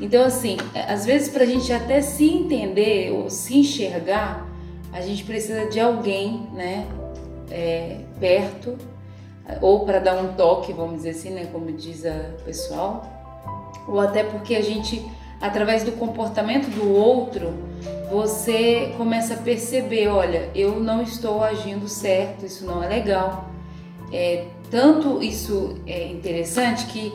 Então, 0.00 0.24
assim, 0.24 0.56
às 0.88 1.04
vezes 1.04 1.28
para 1.28 1.42
a 1.44 1.46
gente 1.46 1.70
até 1.72 2.00
se 2.00 2.24
entender 2.24 3.12
ou 3.12 3.28
se 3.28 3.58
enxergar, 3.58 4.46
a 4.92 5.00
gente 5.00 5.24
precisa 5.24 5.66
de 5.66 5.78
alguém, 5.78 6.48
né, 6.52 6.86
é, 7.50 7.98
perto, 8.18 8.76
ou 9.60 9.84
para 9.84 9.98
dar 9.98 10.14
um 10.14 10.34
toque, 10.34 10.72
vamos 10.72 10.96
dizer 10.96 11.10
assim, 11.10 11.30
né, 11.30 11.48
como 11.52 11.72
diz 11.72 12.04
o 12.04 12.44
pessoal, 12.44 13.04
ou 13.86 14.00
até 14.00 14.22
porque 14.22 14.54
a 14.54 14.62
gente, 14.62 15.04
através 15.40 15.82
do 15.82 15.92
comportamento 15.92 16.68
do 16.70 16.92
outro, 16.92 17.52
você 18.10 18.92
começa 18.96 19.34
a 19.34 19.36
perceber, 19.36 20.08
olha, 20.08 20.50
eu 20.54 20.80
não 20.80 21.02
estou 21.02 21.42
agindo 21.42 21.88
certo, 21.88 22.44
isso 22.44 22.64
não 22.64 22.82
é 22.82 22.88
legal. 22.88 23.48
É, 24.12 24.46
tanto 24.70 25.22
isso 25.22 25.80
é 25.86 26.08
interessante 26.08 26.86
que 26.86 27.12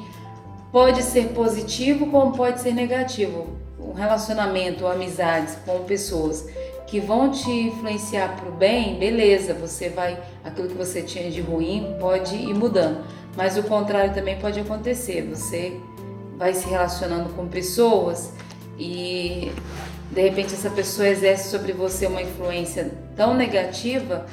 pode 0.72 1.04
ser 1.04 1.30
positivo 1.30 2.08
como 2.08 2.36
pode 2.36 2.62
ser 2.62 2.74
negativo. 2.74 3.48
Um 3.80 3.94
relacionamento, 3.94 4.88
amizades 4.88 5.58
com 5.66 5.80
pessoas 5.84 6.48
que 6.88 7.00
vão 7.00 7.32
te 7.32 7.50
influenciar 7.50 8.36
para 8.36 8.50
o 8.50 8.52
bem, 8.52 8.98
beleza, 9.00 9.54
você 9.54 9.90
vai, 9.90 10.18
aquilo 10.44 10.68
que 10.68 10.76
você 10.76 11.02
tinha 11.02 11.30
de 11.32 11.42
ruim 11.42 11.96
pode 12.00 12.36
ir 12.36 12.54
mudando. 12.54 13.04
Mas 13.36 13.58
o 13.58 13.64
contrário 13.64 14.14
também 14.14 14.38
pode 14.38 14.60
acontecer. 14.60 15.24
Você 15.24 15.80
vai 16.38 16.54
se 16.54 16.68
relacionando 16.68 17.30
com 17.34 17.48
pessoas 17.48 18.32
e 18.78 19.52
de 20.12 20.22
repente 20.22 20.54
essa 20.54 20.70
pessoa 20.70 21.08
exerce 21.08 21.50
sobre 21.50 21.72
você 21.72 22.08
uma 22.08 22.22
influência 22.22 22.92
tão 23.16 23.34
negativa 23.34 24.26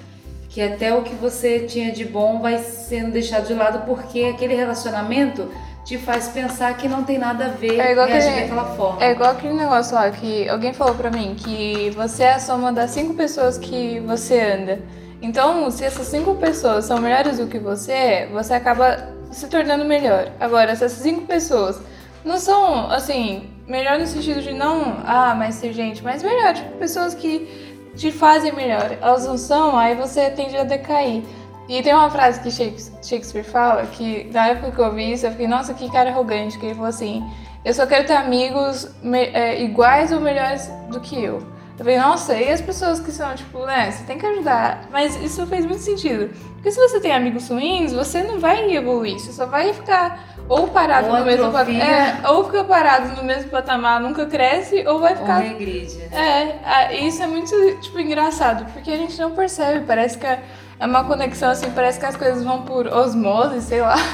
que 0.48 0.60
até 0.60 0.94
o 0.94 1.02
que 1.02 1.14
você 1.14 1.60
tinha 1.60 1.92
de 1.92 2.04
bom 2.04 2.40
vai 2.40 2.58
sendo 2.58 3.12
deixado 3.12 3.46
de 3.46 3.54
lado 3.54 3.86
porque 3.86 4.24
aquele 4.24 4.54
relacionamento 4.54 5.48
te 5.84 5.98
faz 5.98 6.28
pensar 6.28 6.76
que 6.76 6.86
não 6.88 7.02
tem 7.02 7.18
nada 7.18 7.46
a 7.46 7.48
ver 7.48 7.78
É 7.80 7.92
igual 7.92 8.06
reagir 8.06 8.28
aquele- 8.30 8.48
daquela 8.48 8.76
forma. 8.76 9.02
É 9.04 9.10
igual 9.12 9.30
aquele 9.32 9.54
negócio 9.54 9.94
lá 9.94 10.10
que 10.10 10.48
alguém 10.48 10.72
falou 10.72 10.94
pra 10.94 11.10
mim 11.10 11.34
que 11.36 11.90
você 11.96 12.22
é 12.24 12.34
a 12.34 12.38
soma 12.38 12.72
das 12.72 12.90
cinco 12.92 13.14
pessoas 13.14 13.58
que 13.58 13.98
você 14.00 14.40
anda. 14.40 14.80
Então, 15.20 15.70
se 15.70 15.84
essas 15.84 16.06
cinco 16.06 16.34
pessoas 16.36 16.84
são 16.84 16.98
melhores 16.98 17.38
do 17.38 17.46
que 17.46 17.58
você, 17.58 18.28
você 18.32 18.54
acaba 18.54 18.96
se 19.30 19.46
tornando 19.48 19.84
melhor. 19.84 20.28
Agora, 20.40 20.74
se 20.76 20.84
essas 20.84 20.98
cinco 21.02 21.22
pessoas 21.26 21.80
não 22.24 22.38
são, 22.38 22.90
assim, 22.90 23.48
melhor 23.66 23.98
no 23.98 24.06
sentido 24.06 24.40
de 24.42 24.52
não, 24.52 24.96
ah, 25.04 25.34
mais 25.34 25.56
ser 25.56 25.72
gente, 25.72 26.02
mas 26.02 26.22
melhor, 26.22 26.54
tipo, 26.54 26.70
pessoas 26.76 27.14
que 27.14 27.70
te 27.96 28.10
fazem 28.10 28.52
melhor. 28.52 28.96
Elas 29.00 29.26
não 29.26 29.36
são, 29.36 29.76
aí 29.78 29.94
você 29.94 30.30
tende 30.30 30.56
a 30.56 30.64
decair. 30.64 31.22
E 31.68 31.82
tem 31.82 31.94
uma 31.94 32.10
frase 32.10 32.40
que 32.40 32.50
Shakes- 32.50 32.92
Shakespeare 33.02 33.44
fala 33.44 33.86
que 33.86 34.28
na 34.32 34.48
época 34.48 34.72
que 34.72 34.80
eu 34.80 34.92
vi 34.92 35.12
isso, 35.12 35.26
eu 35.26 35.30
fiquei, 35.30 35.46
nossa, 35.46 35.72
que 35.72 35.90
cara 35.90 36.10
arrogante, 36.10 36.58
que 36.58 36.66
ele 36.66 36.74
falou 36.74 36.88
assim, 36.90 37.24
eu 37.64 37.72
só 37.72 37.86
quero 37.86 38.06
ter 38.06 38.14
amigos 38.14 38.88
me- 39.02 39.30
é, 39.32 39.62
iguais 39.62 40.12
ou 40.12 40.20
melhores 40.20 40.66
do 40.90 41.00
que 41.00 41.22
eu. 41.22 41.36
Eu 41.78 41.84
falei, 41.84 41.96
nossa, 41.98 42.34
e 42.34 42.52
as 42.52 42.60
pessoas 42.60 43.00
que 43.00 43.10
são, 43.10 43.34
tipo, 43.34 43.64
né, 43.64 43.90
você 43.90 44.04
tem 44.04 44.18
que 44.18 44.26
ajudar. 44.26 44.86
Mas 44.90 45.16
isso 45.16 45.46
fez 45.46 45.64
muito 45.64 45.80
sentido. 45.82 46.30
Porque 46.54 46.70
se 46.70 46.78
você 46.78 47.00
tem 47.00 47.12
amigos 47.12 47.48
ruins, 47.48 47.92
você 47.92 48.22
não 48.22 48.38
vai 48.38 48.72
evoluir, 48.76 49.18
você 49.18 49.32
só 49.32 49.46
vai 49.46 49.72
ficar 49.72 50.22
ou 50.48 50.68
parado 50.68 51.08
Ou 51.08 51.18
no 51.18 51.24
mesmo 51.24 51.50
patamar. 51.50 51.80
É, 51.80 52.28
ou 52.28 52.44
fica 52.44 52.62
parado 52.64 53.16
no 53.16 53.24
mesmo 53.24 53.50
patamar, 53.50 54.00
nunca 54.00 54.26
cresce, 54.26 54.86
ou 54.86 55.00
vai 55.00 55.12
Ou 55.12 55.18
ficar 55.20 55.38
regride. 55.38 56.02
é, 56.12 56.56
a- 56.64 56.92
isso 56.92 57.22
é 57.22 57.26
muito, 57.26 57.50
tipo, 57.80 57.98
engraçado, 57.98 58.66
porque 58.72 58.90
a 58.90 58.96
gente 58.96 59.18
não 59.18 59.30
percebe, 59.32 59.84
parece 59.86 60.18
que 60.18 60.26
é 60.26 60.40
é 60.82 60.86
uma 60.86 61.04
conexão, 61.04 61.50
assim, 61.50 61.70
parece 61.70 62.00
que 62.00 62.06
as 62.06 62.16
coisas 62.16 62.42
vão 62.42 62.62
por 62.62 62.86
osmose, 62.88 63.62
sei 63.62 63.80
lá. 63.80 63.94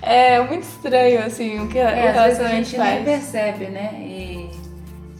É 0.00 0.40
muito 0.40 0.62
estranho, 0.62 1.24
assim, 1.24 1.58
o 1.58 1.68
que 1.68 1.78
É, 1.78 1.82
o 1.84 1.86
às 1.88 1.92
vezes 1.94 2.40
a 2.40 2.46
relacionamento 2.46 2.64
gente 2.68 2.78
nem 2.78 2.92
faz. 2.94 3.04
percebe, 3.04 3.64
né? 3.66 3.90
E, 3.98 4.50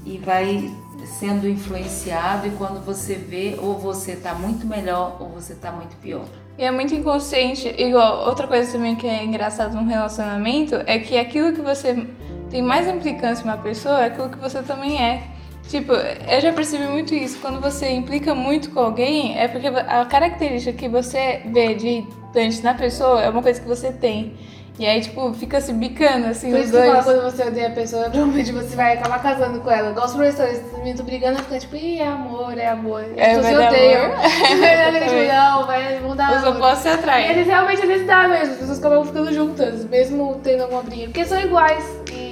e 0.07 0.19
vai 0.19 0.71
sendo 1.05 1.49
influenciado 1.49 2.47
e 2.47 2.51
quando 2.51 2.85
você 2.85 3.15
vê, 3.17 3.57
ou 3.61 3.77
você 3.77 4.15
tá 4.15 4.35
muito 4.35 4.67
melhor 4.67 5.17
ou 5.21 5.29
você 5.29 5.55
tá 5.55 5.73
muito 5.73 5.97
pior. 5.97 6.25
E 6.57 6.65
é 6.65 6.71
muito 6.71 6.95
inconsciente. 6.95 7.75
Igual, 7.77 8.27
outra 8.29 8.47
coisa 8.47 8.71
também 8.71 8.95
que 8.95 9.07
é 9.07 9.25
engraçado 9.25 9.75
num 9.75 9.87
relacionamento 9.87 10.77
é 10.87 10.99
que 11.01 11.19
aquilo 11.19 11.53
que 11.53 11.61
você 11.61 12.07
tem 12.51 12.63
mais 12.63 12.87
implicância 12.87 13.43
em 13.43 13.45
uma 13.49 13.59
pessoa 13.59 14.01
é 14.01 14.07
aquilo 14.07 14.29
que 14.31 14.39
você 14.39 14.63
também 14.63 15.03
é. 15.03 15.23
Tipo, 15.69 15.93
eu 15.93 16.41
já 16.41 16.53
percebi 16.53 16.85
muito 16.85 17.15
isso. 17.15 17.39
Quando 17.41 17.61
você 17.61 17.91
implica 17.91 18.35
muito 18.35 18.71
com 18.71 18.81
alguém, 18.81 19.39
é 19.39 19.47
porque 19.47 19.67
a 19.69 20.05
característica 20.07 20.73
que 20.77 20.89
você 20.89 21.43
vê 21.47 21.75
de 21.75 21.87
irritante 21.89 22.63
na 22.63 22.75
pessoa 22.75 23.21
é 23.23 23.29
uma 23.29 23.43
coisa 23.43 23.61
que 23.61 23.69
você 23.69 23.93
tem. 23.93 24.35
E 24.79 24.87
aí, 24.87 25.01
tipo, 25.01 25.35
fica 25.35 25.61
se 25.61 25.73
bicando, 25.73 26.29
assim, 26.29 26.53
Por 26.53 26.61
os 26.61 26.71
dois. 26.71 27.03
quando 27.05 27.23
você 27.25 27.43
odeia 27.43 27.67
a 27.67 27.71
pessoa, 27.73 28.05
provavelmente 28.05 28.53
você 28.53 28.77
vai 28.77 28.95
acabar 28.95 29.21
casando 29.21 29.59
com 29.61 29.69
ela. 29.71 29.91
Igual 29.91 30.07
os 30.07 30.13
professores, 30.15 30.63
tô 30.97 31.03
brigando, 31.03 31.41
fica 31.41 31.59
tipo, 31.59 31.75
ih, 31.75 31.99
é 32.01 32.07
amor, 32.07 32.57
é 32.57 32.69
amor. 32.69 33.05
É, 33.17 33.41
vai 33.41 33.53
se 33.53 33.59
odeiam. 33.59 34.05
amor. 34.05 34.19
É, 34.65 35.01
tipo, 35.09 35.33
não, 35.35 35.67
vai 35.67 35.99
mudar 36.01 36.37
Os 36.39 36.45
opostos 36.45 36.83
se 36.83 36.89
E 36.89 36.93
atraem. 36.93 37.31
eles 37.31 37.47
realmente 37.49 37.85
vezes 37.85 38.07
dá 38.07 38.29
mesmo, 38.29 38.53
as 38.53 38.59
pessoas 38.61 38.79
acabam 38.79 39.05
ficando 39.05 39.33
juntas, 39.35 39.85
mesmo 39.85 40.41
tendo 40.45 40.63
alguma 40.63 40.83
briga. 40.85 41.07
Porque 41.07 41.25
são 41.25 41.41
iguais 41.41 41.85
e. 42.13 42.28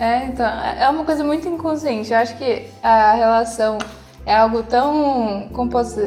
É, 0.00 0.24
então, 0.24 0.46
é 0.46 0.88
uma 0.88 1.04
coisa 1.04 1.22
muito 1.22 1.46
inconsciente. 1.46 2.10
Eu 2.10 2.18
acho 2.18 2.34
que 2.38 2.66
a 2.82 3.12
relação 3.12 3.76
é 4.24 4.34
algo 4.34 4.62
tão, 4.62 5.46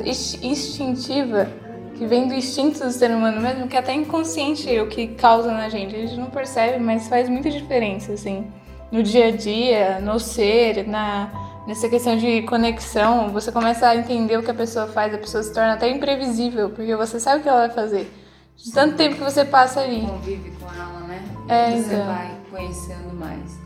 inst- 0.04 0.44
instintiva, 0.44 1.48
que 1.96 2.08
vem 2.08 2.28
do 2.28 2.34
instinto 2.34 2.80
do 2.80 2.92
ser 2.92 3.12
humano 3.12 3.40
mesmo, 3.40 3.68
que 3.68 3.76
é 3.76 3.80
até 3.80 3.94
inconsciente 3.94 4.68
o 4.80 4.88
que 4.88 5.10
causa 5.10 5.52
na 5.52 5.70
gente. 5.70 5.96
A 5.96 6.00
gente 6.00 6.18
não 6.18 6.26
percebe, 6.26 6.84
mas 6.84 7.08
faz 7.08 7.30
muita 7.30 7.52
diferença, 7.52 8.14
assim, 8.14 8.52
no 8.92 9.04
dia 9.04 9.28
a 9.28 9.32
dia, 9.32 10.00
no 10.00 10.20
ser, 10.20 10.88
na, 10.88 11.30
nessa 11.68 11.88
questão 11.88 12.18
de 12.18 12.42
conexão. 12.42 13.30
Você 13.30 13.52
começa 13.52 13.88
a 13.88 13.96
entender 13.96 14.38
o 14.38 14.42
que 14.44 14.50
a 14.50 14.56
pessoa 14.56 14.88
faz, 14.88 15.14
a 15.14 15.20
pessoa 15.20 15.44
se 15.44 15.54
torna 15.54 15.74
até 15.74 15.88
imprevisível, 15.88 16.72
porque 16.72 16.96
você 16.96 17.20
sabe 17.20 17.42
o 17.42 17.44
que 17.44 17.50
ela 17.50 17.68
vai 17.68 17.70
fazer. 17.70 18.12
De 18.58 18.72
tanto 18.72 18.96
tempo 18.96 19.18
que 19.18 19.24
você 19.24 19.46
passa 19.46 19.82
ali. 19.82 20.02
Convive 20.02 20.52
com 20.60 20.66
ela, 20.74 21.00
né? 21.02 21.24
É, 21.48 21.72
você 21.72 21.94
então. 21.94 22.06
vai 22.08 22.32
conhecendo 22.50 23.14
mais. 23.14 23.63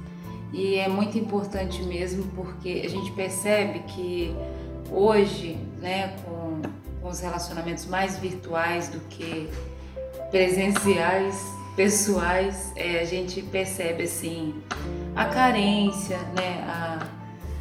E 0.54 0.76
é 0.76 0.88
muito 0.88 1.18
importante 1.18 1.82
mesmo 1.84 2.24
porque 2.36 2.84
a 2.86 2.90
gente 2.90 3.12
percebe 3.12 3.80
que 3.80 4.34
hoje, 4.92 5.58
né, 5.80 6.16
com, 6.24 6.62
com 7.02 7.10
os 7.10 7.20
relacionamentos 7.20 7.86
mais 7.86 8.18
virtuais 8.18 8.88
do 8.90 9.00
que 9.10 9.50
presenciais, 10.32 11.36
pessoais, 11.76 12.72
é, 12.76 13.00
a 13.00 13.06
gente 13.06 13.42
percebe 13.42 14.04
assim 14.04 14.56
a 15.16 15.26
carência, 15.26 16.18
né, 16.36 16.64
a, 16.68 17.08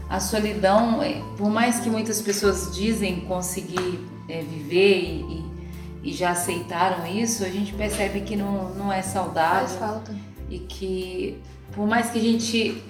a 0.08 0.20
solidão. 0.20 1.02
é, 1.02 1.20
Por 1.36 1.48
mais 1.50 1.80
que 1.80 1.88
muitas 1.90 2.20
pessoas 2.22 2.74
dizem 2.74 3.20
conseguir 3.20 4.06
é, 4.28 4.42
viver 4.42 4.98
e, 5.00 5.20
e- 5.22 5.56
e 6.04 6.12
já 6.12 6.30
aceitaram 6.30 7.04
isso, 7.06 7.44
a 7.44 7.48
gente 7.48 7.72
percebe 7.72 8.20
que 8.20 8.36
não, 8.36 8.68
não 8.74 8.92
é 8.92 9.02
saudável 9.02 9.66
Faz 9.66 9.78
falta. 9.78 10.14
e 10.48 10.60
que 10.60 11.40
por 11.72 11.86
mais 11.86 12.10
que 12.10 12.18
a 12.18 12.22
gente 12.22 12.82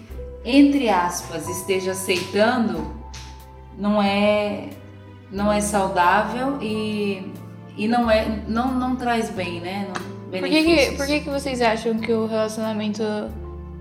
entre 0.44 0.88
aspas 0.88 1.48
esteja 1.48 1.92
aceitando 1.92 2.86
não 3.78 4.00
é 4.02 4.70
não 5.30 5.52
é 5.52 5.60
saudável 5.60 6.58
e, 6.62 7.32
e 7.76 7.88
não 7.88 8.10
é 8.10 8.42
não, 8.46 8.72
não 8.72 8.96
traz 8.96 9.30
bem 9.30 9.60
né 9.60 9.88
não, 9.88 10.40
Por 10.40 10.48
que, 10.48 10.62
que, 10.64 10.96
por 10.96 11.06
que, 11.06 11.20
que 11.20 11.30
vocês 11.30 11.60
acham 11.60 11.98
que 11.98 12.12
o 12.12 12.26
relacionamento 12.26 13.02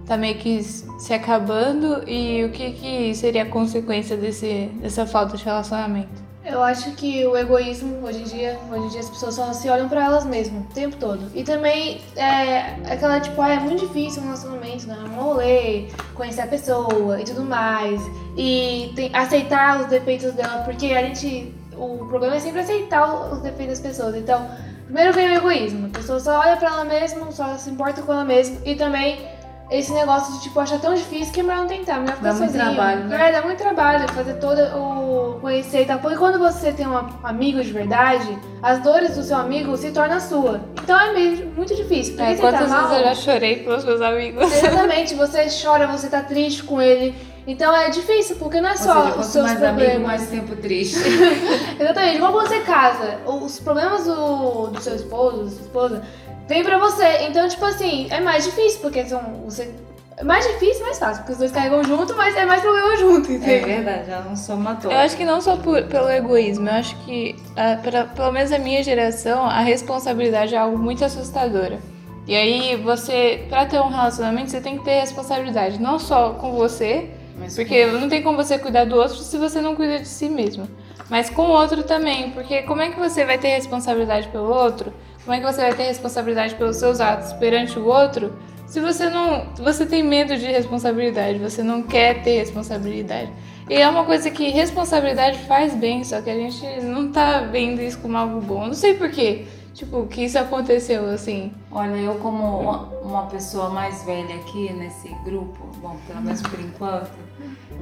tá 0.05 0.17
meio 0.17 0.35
que 0.35 0.63
se 0.63 1.13
acabando 1.13 2.07
e 2.07 2.43
o 2.43 2.51
que, 2.51 2.71
que 2.71 3.15
seria 3.15 3.43
a 3.43 3.45
consequência 3.45 4.15
desse, 4.15 4.69
dessa 4.79 5.05
falta 5.05 5.35
de 5.35 5.43
relacionamento? 5.43 6.24
Eu 6.45 6.61
acho 6.61 6.91
que 6.91 7.25
o 7.25 7.35
egoísmo, 7.35 8.05
hoje 8.05 8.19
em 8.19 8.23
dia, 8.23 8.59
hoje 8.71 8.85
em 8.85 8.89
dia 8.89 8.99
as 8.99 9.09
pessoas 9.09 9.33
só 9.33 9.51
se 9.51 9.67
olham 9.67 9.89
pra 9.89 10.03
elas 10.05 10.23
mesmas 10.25 10.61
o 10.63 10.73
tempo 10.73 10.95
todo. 10.97 11.31
E 11.33 11.43
também 11.43 12.01
é 12.15 12.75
aquela 12.91 13.19
tipo, 13.19 13.41
ah, 13.41 13.49
é 13.53 13.59
muito 13.59 13.87
difícil 13.87 14.21
um 14.21 14.25
relacionamento, 14.25 14.87
né? 14.87 14.95
Um 15.11 15.15
rolê, 15.21 15.87
conhecer 16.13 16.41
a 16.41 16.47
pessoa 16.47 17.19
e 17.19 17.23
tudo 17.23 17.43
mais. 17.43 17.99
E 18.37 18.93
tem- 18.95 19.09
aceitar 19.13 19.81
os 19.81 19.87
defeitos 19.87 20.33
dela, 20.33 20.61
porque 20.63 20.87
a 20.93 21.01
gente. 21.03 21.53
O 21.75 22.05
problema 22.07 22.35
é 22.35 22.39
sempre 22.39 22.61
aceitar 22.61 23.33
os 23.33 23.41
defeitos 23.41 23.79
das 23.79 23.91
pessoas. 23.91 24.15
Então, 24.15 24.47
primeiro 24.85 25.13
vem 25.13 25.31
o 25.31 25.33
egoísmo. 25.37 25.87
A 25.87 25.97
pessoa 25.97 26.19
só 26.19 26.39
olha 26.39 26.55
pra 26.57 26.69
ela 26.69 26.85
mesma, 26.85 27.31
só 27.31 27.57
se 27.57 27.69
importa 27.71 28.01
com 28.03 28.13
ela 28.13 28.23
mesma. 28.23 28.57
E 28.63 28.75
também 28.75 29.19
esse 29.69 29.91
negócio 29.93 30.33
de, 30.35 30.43
tipo, 30.43 30.59
achar 30.59 30.79
tão 30.79 30.93
difícil 30.93 31.33
que 31.33 31.39
é 31.39 31.43
melhor 31.43 31.61
não 31.61 31.67
tentar, 31.67 31.99
melhor 31.99 32.15
ficar 32.15 32.29
Dá 32.29 32.33
muito 32.35 32.51
sozinho. 32.51 32.75
trabalho, 32.75 33.03
né? 33.05 33.29
É, 33.29 33.31
dá 33.31 33.41
muito 33.41 33.57
trabalho 33.57 34.07
fazer 34.13 34.33
todo 34.35 34.59
o 34.77 35.39
conhecer 35.41 35.81
e 35.81 35.85
tal. 35.85 35.99
Porque 35.99 36.17
quando 36.17 36.37
você 36.39 36.71
tem 36.71 36.87
um 36.87 36.97
amigo 37.23 37.63
de 37.63 37.71
verdade, 37.71 38.37
as 38.61 38.79
dores 38.81 39.15
do 39.15 39.23
seu 39.23 39.37
amigo 39.37 39.75
se 39.75 39.91
tornam 39.91 40.19
sua. 40.19 40.61
Então 40.83 40.99
é 40.99 41.11
meio, 41.13 41.47
muito 41.55 41.75
difícil. 41.75 42.15
Porque 42.15 42.31
É, 42.31 42.35
você 42.35 42.41
tá 42.41 42.51
quantas 42.51 42.69
mal, 42.69 42.87
vezes 42.89 42.97
eu 43.03 43.07
já 43.09 43.15
chorei 43.15 43.55
pelos 43.63 43.83
meus 43.85 44.01
amigos? 44.01 44.53
Exatamente, 44.53 45.13
você 45.15 45.47
chora, 45.63 45.87
você 45.87 46.07
tá 46.09 46.21
triste 46.21 46.63
com 46.63 46.81
ele. 46.81 47.15
Então 47.47 47.75
é 47.75 47.91
difícil, 47.91 48.37
porque 48.37 48.59
não 48.59 48.69
é 48.69 48.75
só 48.75 49.03
seja, 49.05 49.19
os 49.19 49.25
seus 49.27 49.45
mais 49.45 49.61
amigo 49.61 49.75
problemas. 49.77 50.01
mais 50.07 50.29
tempo 50.29 50.55
triste 50.55 50.97
Exatamente, 51.79 52.15
igual 52.15 52.31
quando 52.31 52.47
você 52.47 52.61
casa, 52.61 53.19
os 53.25 53.59
problemas 53.59 54.05
do, 54.05 54.67
do 54.67 54.81
seu 54.81 54.95
esposo, 54.95 55.43
da 55.43 55.49
sua 55.51 55.61
esposa, 55.61 56.03
vem 56.47 56.63
pra 56.63 56.77
você. 56.77 57.23
Então, 57.27 57.47
tipo 57.47 57.65
assim, 57.65 58.07
é 58.09 58.19
mais 58.19 58.43
difícil, 58.45 58.79
porque 58.81 59.03
são. 59.05 59.21
Você, 59.45 59.73
é 60.17 60.23
mais 60.23 60.47
difícil 60.47 60.79
e 60.81 60.83
mais 60.83 60.97
fácil, 60.99 61.17
porque 61.23 61.33
os 61.33 61.37
dois 61.39 61.51
carregam 61.51 61.83
junto, 61.83 62.15
mas 62.15 62.35
é 62.37 62.45
mais 62.45 62.61
problema 62.61 62.95
junto, 62.95 63.29
é 63.31 63.35
entendeu? 63.35 63.65
verdade 63.67 64.07
já 64.07 64.21
não 64.21 64.33
sou 64.35 64.55
uma 64.55 64.79
Eu 64.85 64.91
acho 64.91 65.17
que 65.17 65.25
não 65.25 65.41
só 65.41 65.57
por- 65.57 65.83
pelo 65.83 66.09
egoísmo, 66.09 66.69
eu 66.69 66.73
acho 66.73 66.95
que, 67.03 67.35
ah, 67.57 67.77
pra- 67.83 68.05
pelo 68.05 68.31
menos 68.31 68.51
a 68.53 68.57
minha 68.57 68.81
geração, 68.81 69.43
a 69.45 69.59
responsabilidade 69.59 70.55
é 70.55 70.57
algo 70.57 70.77
muito 70.77 71.03
assustadora. 71.03 71.79
E 72.27 72.33
aí, 72.33 72.75
você, 72.77 73.45
pra 73.49 73.65
ter 73.65 73.79
um 73.81 73.89
relacionamento, 73.89 74.49
você 74.51 74.61
tem 74.61 74.77
que 74.77 74.85
ter 74.85 75.01
responsabilidade, 75.01 75.81
não 75.81 75.99
só 75.99 76.29
com 76.31 76.53
você, 76.53 77.09
Mas 77.37 77.53
porque 77.55 77.85
não 77.85 78.07
tem 78.07 78.23
como 78.23 78.37
você 78.37 78.57
cuidar 78.57 78.85
do 78.85 78.95
outro 78.95 79.17
se 79.17 79.37
você 79.37 79.59
não 79.59 79.75
cuida 79.75 79.99
de 79.99 80.07
si 80.07 80.29
mesmo. 80.29 80.65
Mas 81.09 81.29
com 81.29 81.43
o 81.43 81.49
outro 81.51 81.83
também, 81.83 82.31
porque 82.31 82.61
como 82.63 82.81
é 82.81 82.89
que 82.89 82.97
você 82.97 83.25
vai 83.25 83.37
ter 83.37 83.49
responsabilidade 83.49 84.29
pelo 84.29 84.49
outro? 84.49 84.93
Como 85.25 85.35
é 85.35 85.39
que 85.39 85.45
você 85.51 85.59
vai 85.59 85.73
ter 85.73 85.85
responsabilidade 85.85 86.53
pelos 86.53 86.77
seus 86.77 87.01
atos 87.01 87.33
perante 87.33 87.79
o 87.79 87.85
outro? 87.87 88.31
Se 88.67 88.79
você 88.79 89.09
não, 89.09 89.47
você 89.55 89.83
tem 89.83 90.03
medo 90.03 90.37
de 90.37 90.45
responsabilidade, 90.45 91.39
você 91.39 91.63
não 91.63 91.81
quer 91.81 92.21
ter 92.21 92.37
responsabilidade. 92.37 93.31
E 93.67 93.73
é 93.73 93.89
uma 93.89 94.05
coisa 94.05 94.29
que 94.29 94.49
responsabilidade 94.49 95.39
faz 95.39 95.73
bem, 95.73 96.03
só 96.03 96.21
que 96.21 96.29
a 96.29 96.35
gente 96.35 96.63
não 96.81 97.11
tá 97.11 97.39
vendo 97.39 97.81
isso 97.81 97.97
como 97.97 98.15
algo 98.15 98.39
bom. 98.39 98.67
Não 98.67 98.75
sei 98.75 98.93
porquê, 98.93 99.47
tipo, 99.73 100.05
que 100.05 100.25
isso 100.25 100.37
aconteceu 100.37 101.09
assim. 101.09 101.51
Olha, 101.71 101.95
eu 101.95 102.15
como 102.19 102.59
uma, 102.59 102.77
uma 103.01 103.25
pessoa 103.25 103.69
mais 103.69 104.03
velha 104.03 104.35
aqui 104.35 104.71
nesse 104.73 105.09
grupo, 105.23 105.71
bom, 105.81 105.97
pelo 106.05 106.21
menos 106.21 106.43
por 106.43 106.59
enquanto, 106.59 107.17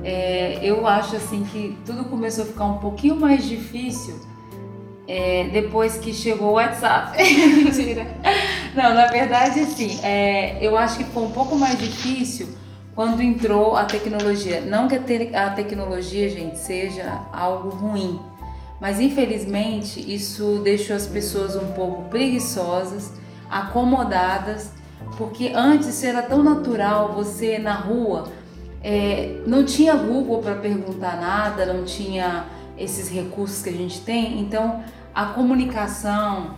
é, 0.01 0.59
eu 0.61 0.87
acho 0.87 1.17
assim 1.17 1.43
que 1.43 1.77
tudo 1.85 2.05
começou 2.05 2.45
a 2.45 2.47
ficar 2.47 2.65
um 2.65 2.77
pouquinho 2.77 3.17
mais 3.17 3.43
difícil 3.43 4.31
é, 5.07 5.49
depois 5.51 5.97
que 5.97 6.13
chegou 6.13 6.49
o 6.49 6.53
WhatsApp. 6.53 7.17
Mentira. 7.63 8.07
Não, 8.75 8.93
na 8.93 9.07
verdade, 9.07 9.59
assim, 9.59 9.99
é, 10.03 10.57
eu 10.61 10.77
acho 10.77 10.97
que 10.97 11.03
foi 11.05 11.23
um 11.23 11.31
pouco 11.31 11.55
mais 11.55 11.77
difícil 11.77 12.47
quando 12.95 13.21
entrou 13.21 13.75
a 13.75 13.85
tecnologia. 13.85 14.61
Não 14.61 14.87
que 14.87 14.95
a, 14.95 14.99
te- 14.99 15.35
a 15.35 15.49
tecnologia, 15.49 16.29
gente, 16.29 16.57
seja 16.57 17.21
algo 17.31 17.69
ruim, 17.69 18.19
mas 18.79 18.99
infelizmente 18.99 19.99
isso 19.99 20.61
deixou 20.63 20.95
as 20.95 21.07
pessoas 21.07 21.55
um 21.55 21.71
pouco 21.73 22.03
preguiçosas, 22.09 23.11
acomodadas, 23.49 24.71
porque 25.17 25.51
antes 25.53 26.03
era 26.03 26.21
tão 26.21 26.41
natural 26.41 27.13
você 27.13 27.57
na 27.59 27.73
rua, 27.73 28.31
é, 28.83 29.37
não 29.45 29.63
tinha 29.63 29.95
Google 29.95 30.41
para 30.41 30.55
perguntar 30.55 31.15
nada, 31.19 31.65
não 31.65 31.83
tinha 31.85 32.45
esses 32.77 33.09
recursos 33.09 33.61
que 33.61 33.69
a 33.69 33.73
gente 33.73 34.01
tem, 34.01 34.39
então 34.39 34.83
a 35.13 35.25
comunicação, 35.25 36.55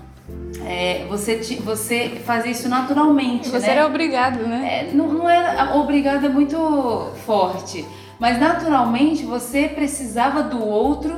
é, 0.66 1.06
você, 1.08 1.38
você 1.64 2.22
fazia 2.26 2.52
isso 2.52 2.70
naturalmente, 2.70 3.50
Você 3.50 3.68
né? 3.68 3.74
era 3.74 3.86
obrigado, 3.86 4.40
né? 4.48 4.88
É, 4.90 4.94
não, 4.94 5.12
não 5.12 5.30
era 5.30 5.76
obrigada 5.76 6.28
é 6.28 6.30
muito 6.30 7.12
forte, 7.26 7.86
Mas 8.20 8.40
naturalmente 8.40 9.26
você 9.26 9.68
precisava 9.68 10.42
do 10.42 10.64
outro 10.64 11.18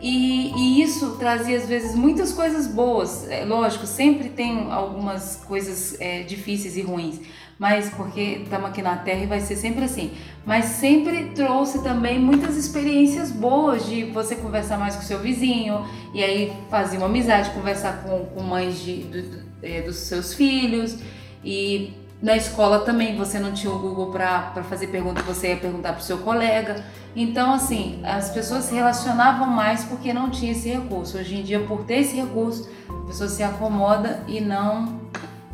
e, 0.00 0.52
e, 0.56 0.82
isso 0.82 1.16
trazia 1.18 1.56
às 1.56 1.66
vezes 1.66 1.94
muitas 1.94 2.32
coisas 2.32 2.66
boas. 2.66 3.28
É, 3.28 3.44
lógico, 3.44 3.86
sempre 3.86 4.28
tem 4.28 4.70
algumas 4.70 5.42
coisas 5.46 6.00
é, 6.00 6.22
difíceis 6.22 6.76
e 6.76 6.82
ruins, 6.82 7.20
mas 7.58 7.90
porque 7.90 8.42
estamos 8.44 8.70
aqui 8.70 8.80
na 8.80 8.96
Terra 8.96 9.24
e 9.24 9.26
vai 9.26 9.40
ser 9.40 9.56
sempre 9.56 9.84
assim. 9.84 10.12
Mas 10.46 10.66
sempre 10.66 11.30
trouxe 11.34 11.82
também 11.82 12.18
muitas 12.18 12.56
experiências 12.56 13.32
boas 13.32 13.86
de 13.86 14.04
você 14.04 14.36
conversar 14.36 14.78
mais 14.78 14.94
com 14.94 15.02
seu 15.02 15.18
vizinho 15.18 15.84
e 16.14 16.22
aí 16.22 16.52
fazer 16.70 16.98
uma 16.98 17.06
amizade, 17.06 17.50
conversar 17.50 18.04
com, 18.04 18.26
com 18.26 18.42
mães 18.42 18.78
de, 18.78 19.02
do, 19.02 19.42
é, 19.62 19.82
dos 19.82 19.96
seus 19.96 20.34
filhos 20.34 20.98
e 21.44 21.92
na 22.22 22.36
escola 22.36 22.80
também 22.80 23.16
você 23.16 23.38
não 23.38 23.52
tinha 23.52 23.72
o 23.72 23.78
Google 23.78 24.10
para 24.10 24.62
fazer 24.68 24.88
pergunta, 24.88 25.22
você 25.22 25.48
ia 25.48 25.56
perguntar 25.56 25.92
para 25.92 26.00
o 26.00 26.04
seu 26.04 26.18
colega. 26.18 26.84
Então, 27.14 27.52
assim, 27.52 28.00
as 28.04 28.30
pessoas 28.30 28.64
se 28.64 28.74
relacionavam 28.74 29.46
mais 29.46 29.84
porque 29.84 30.12
não 30.12 30.30
tinha 30.30 30.52
esse 30.52 30.68
recurso. 30.68 31.16
Hoje 31.16 31.36
em 31.36 31.42
dia, 31.42 31.60
por 31.60 31.84
ter 31.84 31.98
esse 31.98 32.16
recurso, 32.16 32.68
a 32.88 33.06
pessoa 33.06 33.28
se 33.28 33.42
acomoda 33.42 34.22
e 34.26 34.40
não 34.40 35.00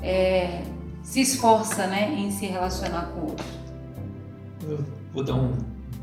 é, 0.02 0.62
se 1.04 1.20
esforça 1.20 1.87
né, 1.87 2.12
em 2.12 2.32
se 2.32 2.46
relacionar 2.46 3.12
com 3.12 3.20
o 3.20 3.25
outro. 3.26 3.46
Eu 4.68 4.84
vou 5.12 5.23
dar 5.23 5.34
um 5.34 5.52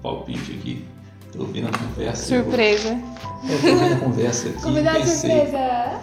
palpite 0.02 0.54
aqui. 0.54 0.86
Estou 1.26 1.42
ouvindo 1.42 1.68
a 1.68 1.78
conversa. 1.78 2.24
Surpresa. 2.24 3.02
Estou 3.44 3.72
ouvindo 3.74 3.94
a 3.94 4.00
conversa 4.00 4.50
aqui. 4.50 4.62
Convidado 4.62 5.00
pensei, 5.00 5.30
surpresa! 5.30 6.02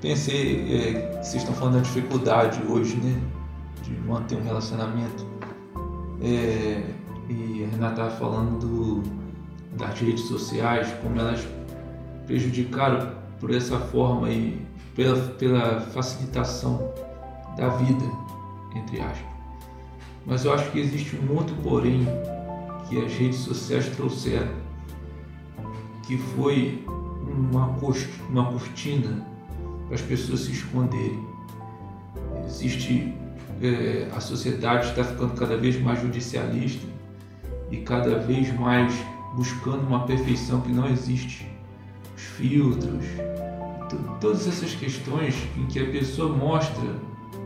Pensei 0.00 0.74
é, 0.74 0.92
que 0.94 1.16
vocês 1.16 1.42
estão 1.42 1.54
falando 1.54 1.74
da 1.74 1.80
dificuldade 1.80 2.62
hoje, 2.66 2.96
né? 2.96 3.20
de 3.82 3.92
manter 4.00 4.36
um 4.36 4.42
relacionamento. 4.42 5.26
É, 6.22 6.82
e 7.28 7.64
a 7.64 7.68
Renata 7.68 8.02
estava 8.02 8.10
falando 8.16 8.58
do, 8.58 9.02
das 9.76 9.98
redes 10.00 10.24
sociais, 10.24 10.92
como 11.02 11.20
elas 11.20 11.46
prejudicaram 12.26 13.14
por 13.38 13.54
essa 13.54 13.78
forma 13.78 14.30
e 14.30 14.64
pela, 14.94 15.16
pela 15.34 15.80
facilitação 15.80 16.92
da 17.56 17.68
vida, 17.68 18.04
entre 18.74 19.00
aspas. 19.00 19.32
Mas 20.24 20.44
eu 20.44 20.52
acho 20.52 20.70
que 20.70 20.78
existe 20.78 21.16
um 21.16 21.34
outro 21.34 21.54
porém 21.62 22.06
que 22.88 23.04
as 23.04 23.12
redes 23.12 23.38
sociais 23.38 23.88
trouxeram, 23.96 24.52
que 26.06 26.16
foi 26.16 26.84
uma, 27.26 27.66
uma 28.28 28.44
cortina 28.52 29.26
para 29.86 29.94
as 29.94 30.02
pessoas 30.02 30.40
se 30.40 30.52
esconderem. 30.52 31.26
Existe 32.46 33.14
é, 33.62 34.08
a 34.14 34.20
sociedade 34.20 34.88
está 34.88 35.04
ficando 35.04 35.34
cada 35.34 35.56
vez 35.56 35.80
mais 35.80 36.00
judicialista 36.00 36.86
e 37.70 37.78
cada 37.78 38.18
vez 38.18 38.52
mais 38.58 38.92
buscando 39.34 39.86
uma 39.86 40.04
perfeição 40.04 40.60
que 40.60 40.72
não 40.72 40.88
existe. 40.88 41.46
Os 42.16 42.22
filtros, 42.22 43.04
todas 44.20 44.46
essas 44.46 44.74
questões 44.74 45.34
em 45.56 45.66
que 45.66 45.78
a 45.78 45.86
pessoa 45.86 46.36
mostra 46.36 46.96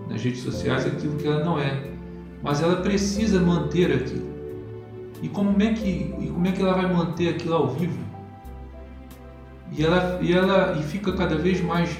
nas 0.08 0.22
redes 0.22 0.40
sociais 0.40 0.86
aquilo 0.86 1.16
que 1.16 1.26
ela 1.26 1.44
não 1.44 1.58
é, 1.58 1.90
mas 2.42 2.62
ela 2.62 2.76
precisa 2.76 3.40
manter 3.40 3.92
aquilo. 3.92 4.26
E 5.22 5.28
como 5.28 5.60
é 5.62 5.72
que, 5.72 6.14
e 6.20 6.30
como 6.32 6.46
é 6.46 6.52
que 6.52 6.62
ela 6.62 6.74
vai 6.74 6.92
manter 6.92 7.30
aquilo 7.30 7.54
ao 7.54 7.68
vivo? 7.68 7.98
E 9.72 9.84
ela, 9.84 10.18
e 10.22 10.32
ela 10.32 10.78
e 10.78 10.82
fica 10.82 11.12
cada 11.12 11.36
vez 11.36 11.60
mais 11.60 11.98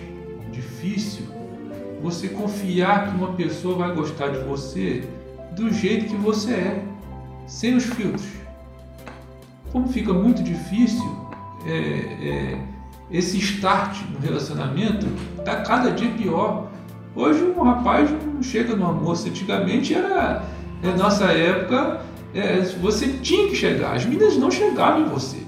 difícil 0.52 1.26
você 2.02 2.28
confiar 2.28 3.10
que 3.10 3.16
uma 3.16 3.32
pessoa 3.32 3.76
vai 3.76 3.94
gostar 3.94 4.28
de 4.28 4.38
você 4.40 5.08
do 5.56 5.72
jeito 5.72 6.06
que 6.06 6.16
você 6.16 6.52
é, 6.52 6.84
sem 7.46 7.75
os 7.75 7.84
filtros. 7.84 8.26
Como 9.72 9.88
fica 9.88 10.12
muito 10.12 10.42
difícil 10.42 11.04
é, 11.66 11.72
é, 11.72 12.60
esse 13.10 13.38
start 13.38 14.02
no 14.10 14.18
relacionamento, 14.18 15.06
está 15.38 15.62
cada 15.62 15.90
dia 15.90 16.10
pior. 16.10 16.70
Hoje 17.16 17.42
um 17.56 17.62
rapaz 17.62 18.11
não 18.11 18.42
chega 18.42 18.76
numa 18.76 18.92
moça, 18.92 19.28
antigamente 19.28 19.94
era, 19.94 20.44
na 20.82 20.92
nossa 20.92 21.25
época, 21.25 22.02
é, 22.35 22.58
você 22.78 23.08
tinha 23.23 23.49
que 23.49 23.56
chegar, 23.56 23.94
as 23.94 24.04
meninas 24.04 24.37
não 24.37 24.50
chegavam 24.50 25.00
em 25.00 25.04
você. 25.06 25.38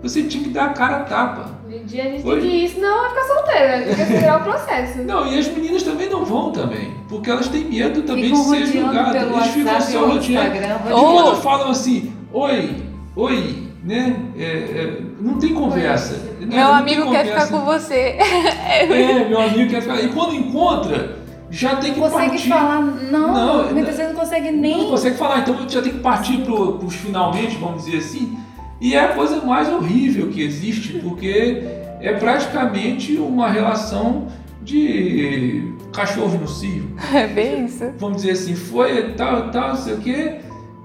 Você 0.00 0.22
tinha 0.22 0.44
que 0.44 0.50
dar 0.50 0.66
a 0.66 0.68
cara 0.68 0.98
a 0.98 1.00
tapa. 1.00 1.58
Hoje 1.66 1.76
em 1.76 1.84
dia 1.84 2.04
a 2.04 2.06
gente 2.06 2.24
Hoje... 2.24 2.40
tem 2.40 2.50
que 2.50 2.56
ir, 2.56 2.68
senão 2.68 3.00
vai 3.00 3.08
ficar 3.08 3.24
solteira, 3.24 3.82
tem 3.82 3.94
que 3.96 4.02
acelerar 4.02 4.40
o 4.40 4.44
processo. 4.44 4.98
Não, 4.98 5.26
e 5.26 5.38
as 5.40 5.48
meninas 5.48 5.82
também 5.82 6.08
não 6.08 6.24
vão 6.24 6.52
também, 6.52 6.94
porque 7.08 7.28
elas 7.28 7.48
têm 7.48 7.64
medo 7.64 8.02
também 8.02 8.32
de 8.32 8.38
ser 8.38 8.66
julgadas. 8.66 9.22
Eles 9.22 9.46
ficam 9.48 9.80
só 9.80 10.06
rodeando. 10.06 10.56
E 10.56 10.90
quando 10.90 11.42
falam 11.42 11.70
assim, 11.70 12.12
oi, 12.32 12.76
oi, 13.16 13.68
né? 13.82 14.16
É, 14.36 14.44
é, 14.44 15.02
não 15.20 15.38
tem 15.38 15.52
conversa. 15.52 16.14
Né? 16.40 16.46
Meu 16.46 16.58
não 16.58 16.74
amigo 16.74 17.10
quer 17.10 17.26
ficar 17.26 17.48
com 17.48 17.64
você. 17.64 18.16
é, 18.20 19.28
meu 19.28 19.40
amigo 19.40 19.70
quer 19.70 19.82
ficar. 19.82 20.00
E 20.00 20.08
quando 20.08 20.34
encontra, 20.34 21.17
já 21.50 21.76
tem 21.76 21.94
que 21.94 22.00
consegue 22.00 22.30
partir. 22.30 22.48
falar, 22.48 22.82
não, 22.82 23.32
não 23.32 23.72
muitas 23.72 23.96
vezes 23.96 24.12
não 24.12 24.20
consegue 24.20 24.50
nem. 24.50 24.78
Não 24.78 24.90
consegue 24.90 25.16
falar, 25.16 25.40
então 25.40 25.68
já 25.68 25.82
tem 25.82 25.92
que 25.92 26.00
partir 26.00 26.38
para 26.38 26.54
os 26.54 26.94
finalmente, 26.94 27.56
vamos 27.56 27.84
dizer 27.84 27.98
assim 27.98 28.38
e 28.80 28.94
é 28.94 29.04
a 29.04 29.08
coisa 29.08 29.44
mais 29.44 29.68
horrível 29.68 30.28
que 30.28 30.40
existe, 30.40 30.98
porque 31.00 31.64
é 32.00 32.12
praticamente 32.12 33.16
uma 33.16 33.50
relação 33.50 34.28
de 34.62 35.72
cachorro 35.92 36.38
no 36.38 36.46
cio. 36.46 36.94
É 37.12 37.26
bem 37.26 37.64
isso. 37.64 37.92
Vamos 37.98 38.18
dizer 38.18 38.32
assim, 38.32 38.54
foi 38.54 39.14
tal, 39.14 39.50
tal, 39.50 39.70
não 39.70 39.76
sei 39.76 39.94
o 39.94 39.98
quê, 39.98 40.36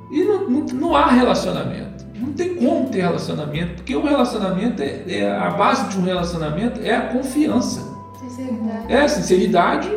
e 0.09 0.23
não, 0.23 0.49
não, 0.49 0.65
não 0.65 0.95
há 0.95 1.07
relacionamento. 1.07 2.03
Não 2.15 2.33
tem 2.33 2.55
como 2.55 2.89
ter 2.89 3.01
relacionamento, 3.01 3.75
porque 3.75 3.95
um 3.95 4.03
relacionamento 4.03 4.81
é, 4.81 5.03
é, 5.07 5.31
a 5.31 5.51
base 5.51 5.89
de 5.89 5.97
um 5.97 6.03
relacionamento 6.03 6.79
é 6.81 6.95
a 6.95 7.01
confiança. 7.01 7.93
Sinceridade. 8.19 8.85
É 8.91 9.01
a 9.01 9.07
sinceridade, 9.07 9.91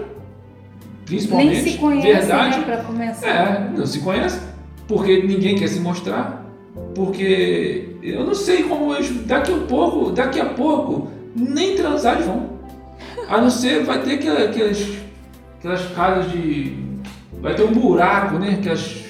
principalmente. 1.07 1.63
Nem 1.63 1.73
se 1.73 1.79
conhece, 1.79 2.27
verdade. 2.27 2.59
Né, 2.59 2.85
começar. 2.87 3.27
É, 3.27 3.71
não 3.75 3.87
se 3.87 4.01
conhece, 4.01 4.41
porque 4.87 5.23
ninguém 5.23 5.57
quer 5.57 5.69
se 5.69 5.81
mostrar 5.81 6.47
porque 6.95 7.89
eu 8.03 8.25
não 8.25 8.35
sei 8.35 8.63
como 8.63 8.95
eles, 8.95 9.11
daqui 9.27 9.53
a 9.53 9.59
pouco, 9.59 10.11
daqui 10.13 10.41
a 10.41 10.47
pouco, 10.47 11.11
nem 11.35 11.77
transar 11.77 12.15
eles 12.15 12.27
vão. 12.27 12.57
A 13.29 13.41
não 13.41 13.51
ser, 13.51 13.85
vai 13.85 14.01
ter 14.03 14.15
aquelas, 14.15 14.89
aquelas 15.59 15.87
casas 15.93 16.33
de. 16.33 16.85
Vai 17.41 17.55
ter 17.55 17.65
um 17.65 17.73
buraco, 17.73 18.39
né? 18.39 18.57
Aquelas. 18.59 19.05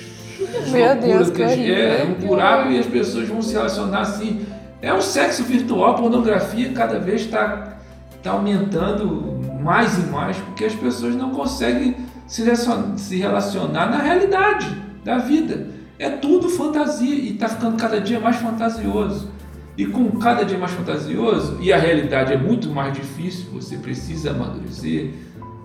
Meu 0.70 0.96
Deus, 0.96 1.30
que 1.30 1.42
é, 1.42 2.04
um 2.04 2.26
buraco 2.26 2.70
e 2.70 2.78
as 2.78 2.87
pessoas 2.87 3.28
vão 3.28 3.40
se 3.40 3.52
relacionar 3.54 4.00
assim. 4.00 4.44
É 4.82 4.92
um 4.92 5.00
sexo 5.00 5.44
virtual, 5.44 5.94
pornografia 5.94 6.70
cada 6.72 6.98
vez 6.98 7.22
está 7.22 7.78
tá 8.22 8.32
aumentando 8.32 9.36
mais 9.66 9.98
e 9.98 10.02
mais, 10.02 10.37
porque 10.37 10.64
as 10.64 10.74
pessoas 10.76 11.16
não 11.16 11.31
conseguem 11.31 11.96
se 12.29 13.16
relacionar, 13.16 13.90
na 13.90 13.98
realidade 13.98 14.72
da 15.05 15.18
vida. 15.18 15.70
É 15.98 16.09
tudo 16.09 16.48
fantasia 16.48 17.12
e 17.12 17.33
está 17.33 17.48
ficando 17.48 17.76
cada 17.76 18.00
dia 18.00 18.20
mais 18.20 18.37
fantasioso. 18.37 19.29
E 19.76 19.85
com 19.85 20.09
cada 20.12 20.44
dia 20.44 20.57
mais 20.57 20.70
fantasioso, 20.72 21.59
e 21.61 21.72
a 21.72 21.79
realidade 21.79 22.33
é 22.33 22.37
muito 22.37 22.70
mais 22.70 22.94
difícil, 22.94 23.46
você 23.52 23.76
precisa 23.76 24.31
amadurecer, 24.31 25.11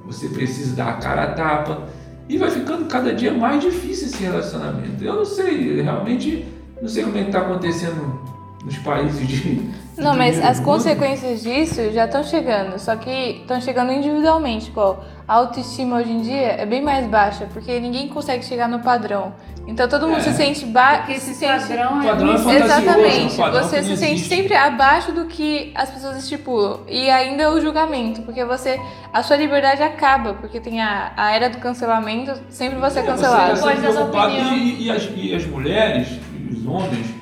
você 0.05 0.27
precisa 0.29 0.75
dar 0.75 0.89
a 0.89 0.93
cara 0.93 1.23
a 1.23 1.27
tapa, 1.33 1.87
e 2.27 2.37
vai 2.37 2.49
ficando 2.49 2.85
cada 2.85 3.13
dia 3.13 3.31
mais 3.31 3.61
difícil 3.61 4.07
esse 4.07 4.23
relacionamento. 4.23 5.03
Eu 5.03 5.15
não 5.15 5.25
sei, 5.25 5.81
realmente, 5.81 6.45
não 6.81 6.89
sei 6.89 7.03
como 7.03 7.17
é 7.17 7.21
que 7.21 7.27
está 7.27 7.41
acontecendo 7.41 8.19
nos 8.65 8.77
países 8.79 9.27
de. 9.27 9.69
Não, 9.97 10.15
mas 10.15 10.43
as 10.43 10.57
mundo. 10.57 10.65
consequências 10.65 11.43
disso 11.43 11.91
já 11.91 12.05
estão 12.05 12.23
chegando, 12.23 12.79
só 12.79 12.95
que 12.95 13.41
estão 13.41 13.59
chegando 13.59 13.91
individualmente. 13.91 14.69
Igual, 14.69 15.03
a 15.27 15.35
autoestima 15.35 15.97
hoje 15.97 16.11
em 16.11 16.21
dia 16.21 16.53
é 16.53 16.65
bem 16.65 16.81
mais 16.81 17.05
baixa, 17.07 17.47
porque 17.53 17.79
ninguém 17.79 18.07
consegue 18.07 18.43
chegar 18.43 18.67
no 18.67 18.79
padrão. 18.79 19.33
Então 19.67 19.87
todo 19.87 20.07
mundo 20.07 20.17
é. 20.17 20.21
se 20.21 20.33
sente 20.33 20.65
baixo. 20.65 20.97
Porque 20.99 21.13
esse 21.13 21.33
sente... 21.35 21.67
padrão 21.67 22.01
é, 22.01 22.07
padrão 22.07 22.31
é 22.31 22.55
Exatamente. 22.55 23.37
Padrão 23.37 23.63
você 23.63 23.83
se 23.83 23.97
sente 23.97 24.21
sempre 24.21 24.55
abaixo 24.55 25.11
do 25.11 25.25
que 25.25 25.71
as 25.75 25.89
pessoas 25.89 26.17
estipulam. 26.17 26.81
E 26.87 27.09
ainda 27.09 27.51
o 27.51 27.61
julgamento, 27.61 28.21
porque 28.23 28.43
você. 28.43 28.79
A 29.13 29.21
sua 29.23 29.35
liberdade 29.35 29.83
acaba, 29.83 30.33
porque 30.35 30.59
tem 30.59 30.81
a, 30.81 31.11
a 31.15 31.31
era 31.31 31.49
do 31.49 31.57
cancelamento, 31.57 32.33
sempre 32.49 32.79
você 32.79 32.99
é, 32.99 33.03
é 33.03 33.05
cancelado. 33.05 33.57
Você 33.57 33.93
tá 33.93 34.05
Pode 34.05 34.35
e, 34.35 34.85
e, 34.85 34.91
as, 34.91 35.09
e 35.15 35.35
as 35.35 35.45
mulheres, 35.45 36.07
os 36.51 36.65
homens, 36.65 37.20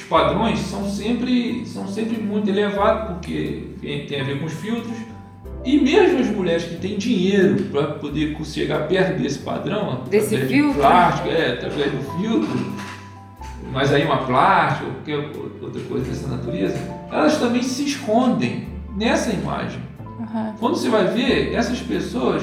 os 0.00 0.04
padrões 0.04 0.58
são 0.60 0.88
sempre, 0.88 1.64
são 1.66 1.86
sempre 1.86 2.16
muito 2.16 2.48
elevados, 2.48 3.14
porque 3.14 3.64
tem 3.80 4.20
a 4.20 4.24
ver 4.24 4.40
com 4.40 4.46
os 4.46 4.52
filtros 4.54 4.96
e 5.62 5.78
mesmo 5.78 6.20
as 6.20 6.28
mulheres 6.28 6.64
que 6.64 6.76
têm 6.76 6.96
dinheiro 6.96 7.64
para 7.64 7.88
poder 7.88 8.34
chegar 8.44 8.88
perto 8.88 9.20
desse 9.20 9.40
padrão, 9.40 10.04
desse 10.08 10.36
filtro, 10.38 10.72
de 10.72 10.78
plástico, 10.78 11.28
é, 11.28 11.52
através 11.52 11.92
do 11.92 12.18
filtro, 12.18 12.72
mas 13.70 13.92
aí 13.92 14.04
uma 14.04 14.24
plástica 14.24 14.86
ou 14.86 14.92
qualquer 14.94 15.16
outra 15.62 15.82
coisa 15.82 16.06
dessa 16.06 16.28
natureza, 16.28 16.78
elas 17.12 17.36
também 17.38 17.62
se 17.62 17.84
escondem 17.84 18.68
nessa 18.96 19.30
imagem. 19.30 19.82
Uhum. 20.18 20.52
Quando 20.58 20.76
você 20.76 20.88
vai 20.88 21.08
ver 21.08 21.54
essas 21.54 21.80
pessoas 21.80 22.42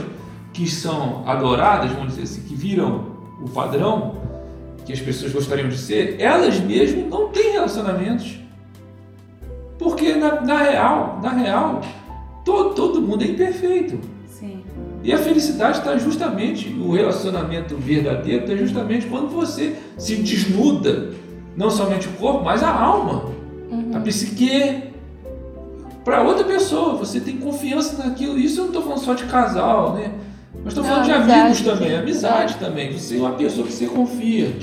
que 0.54 0.70
são 0.70 1.28
adoradas, 1.28 1.92
vamos 1.92 2.10
dizer 2.10 2.24
assim, 2.24 2.42
que 2.42 2.56
viram 2.56 3.18
o 3.42 3.50
padrão, 3.50 4.16
que 4.88 4.94
as 4.94 5.02
pessoas 5.02 5.34
gostariam 5.34 5.68
de 5.68 5.78
ser, 5.78 6.16
elas 6.18 6.62
mesmas 6.62 7.10
não 7.10 7.28
têm 7.28 7.52
relacionamentos. 7.52 8.40
Porque 9.78 10.14
na, 10.14 10.40
na 10.40 10.58
real, 10.60 11.20
na 11.22 11.30
real, 11.34 11.82
todo, 12.46 12.74
todo 12.74 13.02
mundo 13.02 13.22
é 13.22 13.28
imperfeito. 13.28 14.00
Sim. 14.28 14.64
E 15.04 15.12
a 15.12 15.18
felicidade 15.18 15.80
está 15.80 15.98
justamente, 15.98 16.70
o 16.70 16.94
relacionamento 16.94 17.76
verdadeiro 17.76 18.46
está 18.46 18.56
justamente 18.56 19.08
quando 19.08 19.28
você 19.28 19.76
se 19.98 20.16
desnuda, 20.16 21.10
não 21.58 21.70
somente 21.70 22.08
o 22.08 22.12
corpo, 22.12 22.46
mas 22.46 22.64
a 22.64 22.72
alma, 22.72 23.30
a 23.94 24.00
psique, 24.00 24.84
para 26.06 26.22
outra 26.22 26.46
pessoa. 26.46 26.96
Você 26.96 27.20
tem 27.20 27.36
confiança 27.36 28.02
naquilo. 28.02 28.40
Isso 28.40 28.62
eu 28.62 28.64
não 28.64 28.68
estou 28.68 28.84
falando 28.84 29.04
só 29.04 29.14
de 29.14 29.26
casal, 29.26 29.96
né? 29.96 30.14
Mas 30.64 30.68
estou 30.68 30.86
falando 30.86 31.04
de 31.04 31.12
amigos 31.12 31.60
também, 31.60 31.94
amizade 31.94 32.56
também. 32.56 32.98
Você 32.98 33.18
é 33.18 33.20
uma 33.20 33.34
pessoa 33.34 33.68
que 33.68 33.74
você 33.74 33.88
confia. 33.88 34.56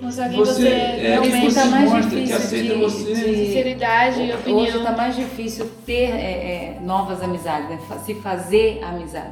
Mostrar 0.00 0.28
quem 0.28 0.38
Você 0.38 0.52
você 0.62 0.68
é 0.68 0.96
realmente 1.10 1.32
quem 1.40 1.50
você 1.50 1.60
tá 1.60 1.66
mais 1.66 1.90
mostra, 1.90 2.10
que 2.10 2.16
difícil 2.16 2.36
aceita 2.36 2.74
de- 2.74 2.80
você. 2.80 3.14
de- 3.14 3.46
Sinceridade 3.46 4.22
e 4.22 4.32
opinião. 4.32 4.60
Hoje 4.62 4.76
está 4.76 4.92
mais 4.92 5.16
difícil 5.16 5.70
ter 5.86 6.10
é, 6.10 6.76
é, 6.76 6.78
novas 6.82 7.22
amizades, 7.22 7.68
né? 7.70 7.78
Se 8.04 8.14
fazer 8.16 8.80
amizade. 8.84 9.30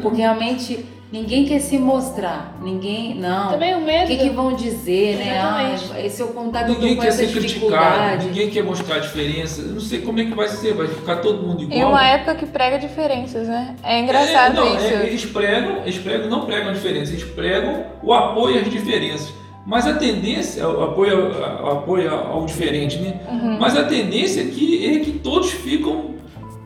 Porque 0.00 0.16
realmente 0.22 0.86
ninguém 1.12 1.44
quer 1.44 1.58
se 1.60 1.76
mostrar, 1.78 2.56
ninguém. 2.62 3.14
Não. 3.14 3.50
Também 3.50 3.74
o 3.74 3.78
O 3.78 3.84
medo. 3.84 4.06
que, 4.06 4.16
que 4.16 4.30
vão 4.30 4.54
dizer, 4.54 5.16
né? 5.18 5.38
Ah, 5.38 5.70
Exatamente. 5.74 6.06
esse 6.06 6.22
é 6.22 6.24
o 6.24 6.28
contato 6.28 6.68
Ninguém 6.70 6.96
com 6.96 7.02
quer 7.02 7.08
essa 7.08 7.18
ser 7.18 7.32
criticado, 7.32 8.24
ninguém 8.24 8.48
quer 8.48 8.62
mostrar 8.64 8.96
a 8.96 8.98
diferença. 9.00 9.60
Eu 9.60 9.72
não 9.72 9.80
sei 9.80 10.00
como 10.00 10.18
é 10.18 10.24
que 10.24 10.34
vai 10.34 10.48
ser, 10.48 10.72
vai 10.72 10.86
ficar 10.88 11.16
todo 11.16 11.46
mundo 11.46 11.62
igual. 11.64 11.78
Em 11.78 11.84
uma 11.84 12.06
época 12.06 12.36
que 12.36 12.46
prega 12.46 12.78
diferenças, 12.78 13.46
né? 13.48 13.76
É 13.82 14.00
engraçado 14.00 14.52
É, 14.58 14.64
não, 14.64 14.76
isso. 14.76 14.86
é, 14.86 15.06
eles 15.08 15.24
pregam, 15.26 15.82
eles 15.82 15.98
pregam, 15.98 16.28
não 16.30 16.46
pregam 16.46 16.70
a 16.70 16.72
diferença, 16.72 17.12
eles 17.12 17.24
pregam 17.24 17.84
o 18.02 18.14
apoio 18.14 18.58
às 18.62 18.70
diferenças. 18.70 19.30
Mas 19.66 19.84
a 19.86 19.94
tendência, 19.94 20.66
o 20.68 20.84
apoio, 20.84 21.32
apoio 21.44 22.14
ao 22.14 22.46
diferente, 22.46 22.98
né? 22.98 23.20
Uhum. 23.28 23.58
Mas 23.58 23.76
a 23.76 23.82
tendência 23.84 24.40
é 24.42 24.44
que, 24.46 24.86
é 24.86 24.98
que 25.00 25.12
todos 25.18 25.50
ficam 25.50 26.14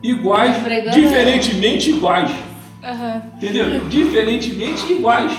iguais, 0.03 0.55
Pregando- 0.57 0.95
diferentemente 1.01 1.89
iguais. 1.89 2.29
Aham. 2.83 3.23
Entendeu? 3.37 3.79
Diferentemente 3.89 4.93
iguais. 4.93 5.31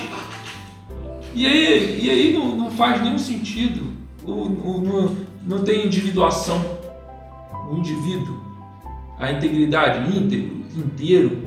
E 1.34 1.46
aí, 1.46 2.00
e 2.02 2.10
aí 2.10 2.32
não, 2.32 2.56
não 2.56 2.70
faz 2.70 3.00
nenhum 3.00 3.18
sentido. 3.18 3.92
O, 4.24 4.30
o- 4.32 4.82
não, 5.46 5.56
não 5.58 5.64
tem 5.64 5.86
individuação. 5.86 6.60
O 7.70 7.76
indivíduo, 7.78 8.38
a 9.20 9.30
integridade, 9.30 10.16
íntegro, 10.16 10.56
inteiro. 10.76 11.42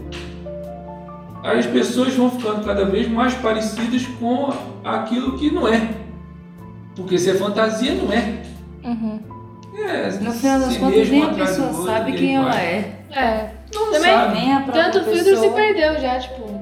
As 1.43 1.65
pessoas 1.67 2.13
vão 2.15 2.31
ficando 2.31 2.65
cada 2.65 2.85
vez 2.85 3.07
mais 3.07 3.33
parecidas 3.35 4.05
com 4.19 4.51
aquilo 4.83 5.37
que 5.37 5.51
não 5.51 5.67
é. 5.67 5.89
Porque 6.95 7.17
se 7.17 7.29
é 7.31 7.33
fantasia, 7.35 7.93
não 7.95 8.11
é. 8.11 8.41
Uhum. 8.83 9.19
é 9.77 10.09
No 10.21 10.31
final 10.31 10.59
das 10.59 10.77
contas, 10.77 11.09
nem 11.09 11.23
a 11.23 11.33
pessoa 11.33 11.67
outro, 11.67 11.85
sabe 11.85 12.13
quem 12.13 12.35
ela 12.35 12.55
é. 12.61 12.91
É. 13.11 13.49
Não 13.73 13.91
Também- 13.91 14.13
sabe. 14.13 14.35
Nem 14.39 14.53
a 14.53 14.59
própria 14.61 14.83
Tanto 14.85 14.99
o 14.99 15.03
filtro 15.03 15.25
pessoa. 15.31 15.49
se 15.49 15.53
perdeu 15.55 15.99
já, 16.01 16.19
tipo. 16.19 16.55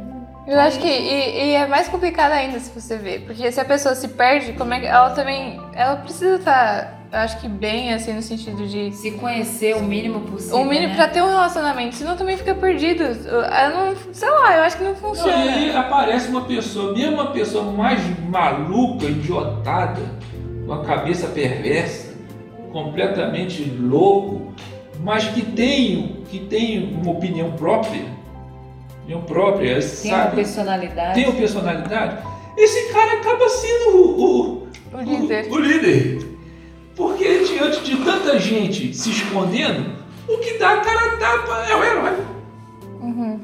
Eu 0.46 0.60
acho 0.60 0.78
que 0.80 0.88
e, 0.88 1.52
e 1.52 1.56
é 1.56 1.66
mais 1.68 1.88
complicado 1.88 2.34
ainda 2.34 2.60
se 2.60 2.70
você 2.78 2.98
ver, 2.98 3.22
porque 3.22 3.50
se 3.52 3.62
a 3.62 3.66
pessoa 3.66 3.96
se 3.96 4.10
perde, 4.10 4.52
como 4.54 4.74
é 4.74 4.80
que 4.82 4.86
ela 4.88 5.12
também, 5.12 5.62
ela 5.74 5.96
precisa 5.98 6.36
estar, 6.36 7.00
eu 7.03 7.03
acho 7.14 7.40
que 7.40 7.48
bem 7.48 7.94
assim 7.94 8.14
no 8.14 8.22
sentido 8.22 8.68
de 8.68 8.92
Se 8.92 9.12
conhecer 9.12 9.76
o 9.76 9.84
mínimo 9.84 10.22
possível. 10.22 10.58
o 10.58 10.66
mínimo 10.66 10.90
né? 10.90 10.96
pra 10.96 11.08
ter 11.08 11.22
um 11.22 11.28
relacionamento, 11.28 11.96
senão 11.96 12.18
também 12.18 12.36
fica 12.38 12.56
perdido. 12.56 13.04
Eu 13.04 13.42
não, 13.70 13.96
sei 14.12 14.30
lá, 14.30 14.58
eu 14.58 14.64
acho 14.64 14.78
que 14.78 14.84
não 14.84 14.92
Não, 14.92 14.98
funciona. 14.98 15.46
e 15.46 15.50
aí 15.50 15.76
aparece 15.76 16.28
uma 16.30 16.42
pessoa, 16.42 16.94
mesmo 16.94 17.14
uma 17.14 17.28
pessoa 17.32 17.72
mais 17.72 18.00
maluca, 18.30 19.06
idiotada, 19.06 20.02
com 20.66 20.74
a 20.74 20.84
cabeça 20.84 21.28
perversa, 21.28 22.14
completamente 22.72 23.64
louco, 23.64 24.54
mas 25.02 25.26
que 25.26 25.42
tem, 25.44 26.24
que 26.30 26.40
tem 26.40 26.94
uma 27.02 27.12
opinião 27.12 27.52
própria, 27.52 28.06
opinião 29.02 29.22
própria, 29.22 29.80
Tem 29.80 30.12
uma 30.12 30.24
sabe? 30.24 30.36
personalidade. 30.38 31.14
Tem 31.14 31.26
uma 31.30 31.34
personalidade. 31.40 32.18
Esse 32.58 32.94
cara 32.94 33.14
acaba 33.20 33.50
sendo 33.50 33.98
o, 33.98 34.22
o, 34.22 34.68
O 34.94 35.02
líder. 35.02 35.48
o, 35.50 35.54
o 35.56 35.60
líder. 35.60 36.33
Porque 36.96 37.44
diante 37.46 37.82
de 37.84 37.98
tanta 38.04 38.38
gente 38.40 38.94
se 38.94 39.10
escondendo, 39.10 39.94
o 40.28 40.38
que 40.38 40.58
dá 40.58 40.74
a 40.74 40.78
cara 40.82 41.18
tapa 41.18 41.58
é 41.70 41.76
o 41.76 41.84
herói. 41.84 42.18
Uhum. 43.02 43.40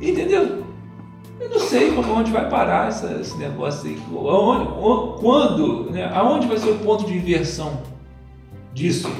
Entendeu? 0.00 0.62
Eu 1.40 1.50
não 1.50 1.58
sei 1.58 1.92
como 1.92 2.12
onde 2.14 2.30
vai 2.30 2.48
parar 2.48 2.88
essa- 2.88 3.18
esse 3.20 3.36
negócio 3.36 3.88
aí. 3.90 3.98
Aonde, 4.10 5.20
quando, 5.20 5.90
né? 5.90 6.10
Aonde 6.14 6.46
vai 6.46 6.56
ser 6.56 6.70
o 6.70 6.78
ponto 6.78 7.04
de 7.04 7.16
inversão 7.16 7.82
disso? 8.72 9.10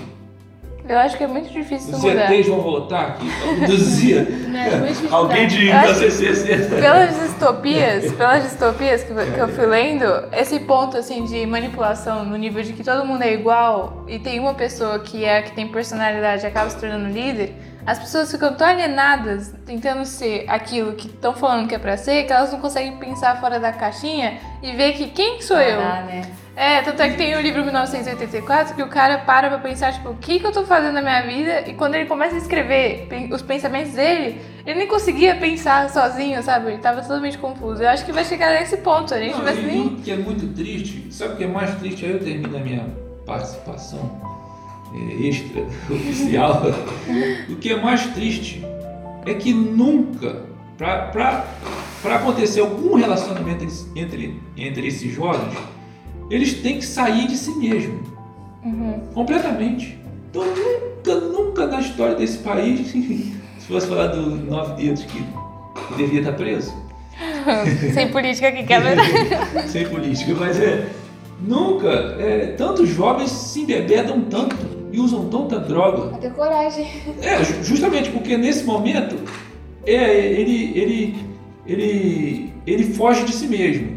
Eu 0.89 0.99
acho 0.99 1.17
que 1.17 1.23
é 1.23 1.27
muito 1.27 1.53
difícil 1.53 1.95
Os 1.95 2.03
mudar. 2.03 2.33
ETs 2.33 2.49
vão 2.49 2.61
voltar 2.61 3.09
aqui 3.09 3.27
para 3.31 3.55
produzir 3.55 4.25
difícil 4.51 5.15
alguém 5.15 5.47
de 5.47 5.69
Eu 5.69 5.77
acho 5.77 6.01
1960. 6.01 6.77
Pelas 6.77 7.21
distopias, 7.21 8.13
pelas 8.13 8.43
distopias 8.43 9.05
que, 9.05 9.15
que 9.15 9.39
eu 9.39 9.49
fui 9.49 9.67
lendo, 9.67 10.05
esse 10.33 10.59
ponto 10.61 10.97
assim 10.97 11.25
de 11.25 11.47
manipulação 11.47 12.25
no 12.25 12.37
nível 12.37 12.63
de 12.63 12.73
que 12.73 12.83
todo 12.83 13.07
mundo 13.07 13.23
é 13.23 13.33
igual 13.33 14.05
e 14.09 14.19
tem 14.19 14.41
uma 14.41 14.55
pessoa 14.55 14.99
que 14.99 15.25
é 15.25 15.39
a 15.39 15.43
que 15.43 15.53
tem 15.53 15.69
personalidade 15.69 16.45
e 16.45 16.47
acaba 16.47 16.69
se 16.69 16.79
tornando 16.79 17.09
líder, 17.09 17.55
as 17.87 17.99
pessoas 17.99 18.31
ficam 18.31 18.55
tão 18.55 18.67
alienadas 18.67 19.53
tentando 19.67 20.05
ser 20.05 20.45
aquilo 20.49 20.93
que 20.93 21.09
estão 21.09 21.35
falando 21.35 21.69
que 21.69 21.75
é 21.75 21.79
pra 21.79 21.97
ser, 21.97 22.25
que 22.25 22.33
elas 22.33 22.53
não 22.53 22.61
conseguem 22.61 22.97
pensar 22.97 23.41
fora 23.41 23.59
da 23.59 23.73
caixinha 23.73 24.39
e 24.63 24.73
ver 24.73 24.93
que 24.93 25.09
quem 25.09 25.41
sou 25.43 25.59
eu? 25.61 25.79
Parar, 25.81 26.05
né? 26.05 26.23
É, 26.55 26.83
tanto 26.83 27.01
é 27.01 27.09
que 27.09 27.17
tem 27.17 27.35
o 27.35 27.41
livro 27.41 27.65
1984 27.65 28.75
que 28.77 28.83
o 28.83 28.89
cara 28.89 29.19
para 29.19 29.49
pra 29.49 29.59
pensar, 29.59 29.93
tipo, 29.93 30.11
o 30.11 30.17
que, 30.17 30.39
que 30.39 30.47
eu 30.47 30.53
tô 30.53 30.65
fazendo 30.65 30.93
na 30.93 31.01
minha 31.03 31.23
vida? 31.23 31.69
E 31.69 31.73
quando 31.75 31.95
ele 31.95 32.05
começa 32.05 32.35
a 32.35 32.39
escrever 32.39 33.09
os 33.33 33.41
pensamentos 33.41 33.93
dele, 33.93 34.41
ele 34.67 34.81
nem 34.81 34.87
conseguia 34.87 35.35
pensar 35.35 35.89
sozinho, 35.89 36.43
sabe? 36.43 36.73
Ele 36.73 36.79
tava 36.79 37.01
totalmente 37.01 37.39
confuso. 37.39 37.83
Eu 37.83 37.89
acho 37.89 38.05
que 38.05 38.13
vai 38.13 38.25
chegar 38.25 38.53
nesse 38.53 38.77
ponto, 38.77 39.15
a 39.15 39.19
gente 39.19 39.35
Não, 39.35 39.45
vai 39.45 39.57
e 39.57 39.63
nem. 39.63 39.87
o 39.87 39.97
que 39.97 40.11
é 40.11 40.17
muito 40.17 40.47
triste, 40.55 41.09
sabe 41.11 41.35
o 41.35 41.37
que 41.39 41.45
é 41.45 41.49
mais 41.49 41.75
triste? 41.77 42.05
Aí 42.05 42.13
eu 42.13 42.21
termino 42.23 42.55
a 42.55 42.61
minha 42.61 42.87
participação 43.25 44.32
extra 45.21 45.63
oficial. 45.91 46.63
o 47.49 47.57
que 47.57 47.71
é 47.71 47.81
mais 47.81 48.07
triste 48.09 48.63
é 49.27 49.35
que 49.35 49.53
nunca, 49.53 50.43
para 50.77 51.47
acontecer 52.17 52.61
algum 52.61 52.95
relacionamento 52.95 53.67
entre, 53.95 54.41
entre 54.57 54.87
esses 54.87 55.13
jovens, 55.15 55.57
eles 56.31 56.55
têm 56.55 56.79
que 56.79 56.87
sair 56.87 57.27
de 57.27 57.37
si 57.37 57.55
mesmo. 57.57 58.01
Uhum. 58.65 59.01
Completamente. 59.15 59.99
Então 60.31 60.45
nunca, 60.45 61.15
nunca 61.15 61.67
na 61.67 61.81
história 61.81 62.15
desse 62.15 62.39
país, 62.39 62.89
se 62.93 63.67
fosse 63.69 63.87
falar 63.87 64.09
do 64.09 64.23
nove 64.23 64.83
dedos 64.83 65.05
que, 65.05 65.23
que 65.23 65.95
devia 65.97 66.21
estar 66.21 66.33
preso, 66.33 66.73
Sem 67.95 68.09
política 68.09 68.49
aqui, 68.49 68.65
quer 68.65 68.81
ver? 68.81 69.69
sem 69.69 69.87
política, 69.89 70.35
mas 70.39 70.59
é. 70.61 70.89
Nunca 71.41 71.89
é, 71.89 72.55
tantos 72.57 72.89
jovens 72.89 73.31
se 73.31 73.63
embebedam 73.63 74.21
tanto 74.23 74.57
e 74.93 75.01
usam 75.01 75.29
tanta 75.29 75.59
droga. 75.59 76.17
Ter 76.19 76.33
coragem. 76.33 76.87
É, 77.21 77.43
ju- 77.43 77.63
justamente 77.65 78.11
porque 78.11 78.37
nesse 78.37 78.65
momento 78.65 79.17
é, 79.87 80.17
ele, 80.27 80.73
ele, 80.79 81.17
ele, 81.67 82.53
ele 82.67 82.85
foge 82.95 83.25
de 83.25 83.33
si 83.33 83.47
mesmo. 83.49 83.97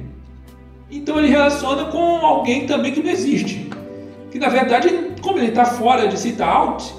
Então 0.90 1.20
ele 1.20 1.28
relaciona 1.28 1.86
com 1.86 2.00
alguém 2.26 2.66
também 2.66 2.92
que 2.94 3.04
não 3.04 3.12
existe. 3.12 3.70
Que 4.32 4.40
na 4.40 4.50
verdade, 4.50 4.90
como 5.22 5.38
ele 5.38 5.48
está 5.48 5.66
fora 5.66 6.08
de 6.08 6.18
si, 6.20 6.30
está 6.30 6.48
out, 6.48 6.94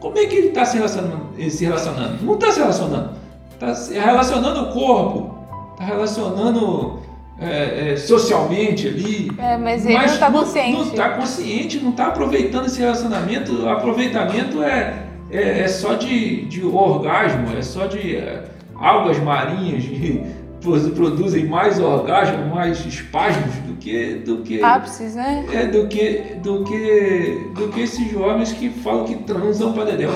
como 0.00 0.18
é 0.18 0.26
que 0.26 0.34
ele 0.36 0.48
está 0.48 0.64
se 0.64 0.76
relacionando, 0.76 1.26
eh, 1.38 1.48
se 1.48 1.64
relacionando? 1.64 2.24
Não 2.24 2.34
está 2.34 2.50
se 2.52 2.58
relacionando. 2.60 3.10
Está 3.52 3.74
se 3.74 3.94
relacionando 3.94 4.60
o 4.62 4.72
corpo, 4.72 5.34
está 5.72 5.84
relacionando 5.84 6.98
é, 7.42 7.92
é, 7.92 7.96
socialmente 7.96 8.86
ali. 8.88 9.30
É, 9.38 9.56
mas 9.56 9.84
ele 9.84 9.96
não 9.98 10.18
tá 10.18 10.30
consciente. 10.30 10.72
Não 10.72 10.82
está 10.82 11.08
consciente, 11.10 11.80
não 11.80 11.90
está 11.90 12.06
aproveitando 12.06 12.66
esse 12.66 12.78
relacionamento. 12.80 13.52
O 13.62 13.68
aproveitamento 13.68 14.62
é, 14.62 14.94
é, 15.30 15.60
é 15.60 15.68
só 15.68 15.94
de, 15.94 16.44
de 16.46 16.64
orgasmo, 16.64 17.56
é 17.56 17.62
só 17.62 17.86
de 17.86 18.16
é, 18.16 18.44
algas 18.74 19.18
marinhas 19.18 19.84
que 19.84 20.22
pro- 20.60 20.90
produzem 20.90 21.46
mais 21.46 21.78
orgasmo, 21.80 22.54
mais 22.54 22.84
espasmos 22.86 23.54
do 23.66 23.74
que 23.74 24.14
do 24.24 24.38
que 24.38 24.62
Ápices, 24.62 25.14
né? 25.16 25.44
é 25.52 25.66
do 25.66 25.86
que 25.88 26.36
do 26.42 26.64
que 26.64 27.40
do 27.54 27.68
que 27.68 27.80
esses 27.80 28.10
jovens 28.10 28.52
que 28.52 28.70
falam 28.70 29.04
que 29.04 29.16
transam 29.16 29.72
para 29.72 29.86
dedéu. 29.86 30.14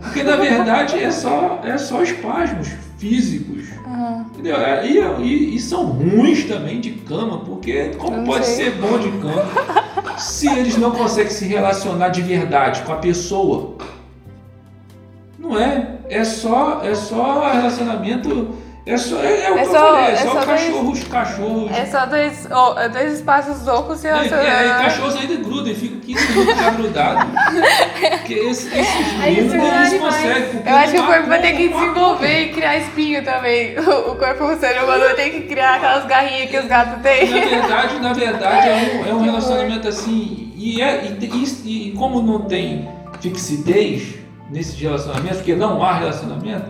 Porque 0.00 0.22
na 0.22 0.36
verdade 0.36 0.98
é 0.98 1.10
só 1.10 1.60
é 1.64 1.76
só 1.78 2.02
espasmos 2.02 2.68
físicos. 2.98 3.64
Uhum. 3.98 4.20
Entendeu? 4.32 4.56
É, 4.56 4.86
E, 4.86 4.98
e- 5.22 5.56
e 5.56 5.60
são 5.60 5.84
ruins 5.86 6.44
também 6.44 6.80
de 6.80 6.90
cama, 6.90 7.38
porque 7.40 7.90
como 7.98 8.24
pode 8.24 8.46
sei. 8.46 8.66
ser 8.66 8.70
bom 8.76 8.96
de 8.98 9.10
cama 9.18 9.44
se 10.18 10.46
eles 10.48 10.76
não 10.76 10.92
conseguem 10.92 11.32
se 11.32 11.44
relacionar 11.46 12.08
de 12.10 12.22
verdade 12.22 12.82
com 12.82 12.92
a 12.92 12.96
pessoa? 12.96 13.74
Não 15.38 15.58
é? 15.58 15.96
É 16.08 16.24
só, 16.24 16.80
é 16.82 16.94
só 16.94 17.50
relacionamento 17.52 18.50
É 18.90 18.96
só, 18.96 19.16
é, 19.22 19.44
é 19.44 19.50
o 19.52 19.58
É 19.58 19.62
que 19.62 19.68
eu 19.68 19.70
só- 19.72 19.86
falei, 19.86 20.04
é 20.06 20.10
é 20.12 20.16
só, 20.16 20.22
só 20.24 20.32
dois- 20.32 20.46
cachorros, 20.46 21.04
cachorros. 21.04 21.70
É 21.76 21.84
só 21.86 22.06
dois, 22.06 22.48
é 22.78 22.88
dois 22.88 23.12
espaços 23.12 23.66
loucos 23.66 23.98
se 24.00 24.06
E, 24.06 24.10
e, 24.10 24.14
e 24.14 24.16
relacionando. 24.28 24.82
cachorros 24.82 25.16
ainda 25.16 25.34
grudam 25.36 25.72
e 25.72 25.74
ficam 25.74 26.00
15 26.00 26.26
minutos 26.32 26.56
já 26.56 26.70
grudados. 26.70 27.24
Porque 28.18 28.32
esse, 28.34 28.68
esses 28.78 28.94
isso 28.96 29.22
é 29.22 29.30
eles 29.30 29.52
demais. 29.52 29.92
conseguem. 30.00 30.62
Eu 30.64 30.76
acho 30.76 30.92
que 30.92 30.98
o 31.00 31.06
corpo 31.06 31.26
vai 31.28 31.40
ter 31.42 31.52
que 31.52 31.68
desenvolver 31.68 32.40
e 32.44 32.48
criar 32.52 32.76
espinho 32.78 33.22
também. 33.24 33.74
O 34.08 34.14
corpo 34.16 34.44
o 34.44 34.58
ser 34.58 34.82
humano 34.82 35.04
vai 35.04 35.14
ter 35.14 35.30
que 35.30 35.40
criar 35.42 35.74
aquelas 35.74 36.06
garrinhas 36.06 36.48
que 36.50 36.56
os 36.58 36.64
gatos 36.64 36.92
Na 36.94 36.98
têm. 37.00 37.26
verdade, 37.28 37.98
na 38.00 38.12
verdade 38.14 38.68
é 38.68 38.74
um, 39.04 39.10
é 39.10 39.14
um 39.14 39.20
relacionamento 39.22 39.86
assim. 39.86 40.50
E, 40.56 40.80
é, 40.80 41.04
e, 41.04 41.24
e- 41.26 41.88
e 41.88 41.92
como 41.92 42.22
não 42.22 42.40
tem 42.46 42.88
fixidez 43.20 44.14
nesses 44.50 44.78
relacionamentos, 44.80 45.36
porque 45.38 45.54
não 45.54 45.82
há 45.82 45.92
relacionamento, 45.98 46.64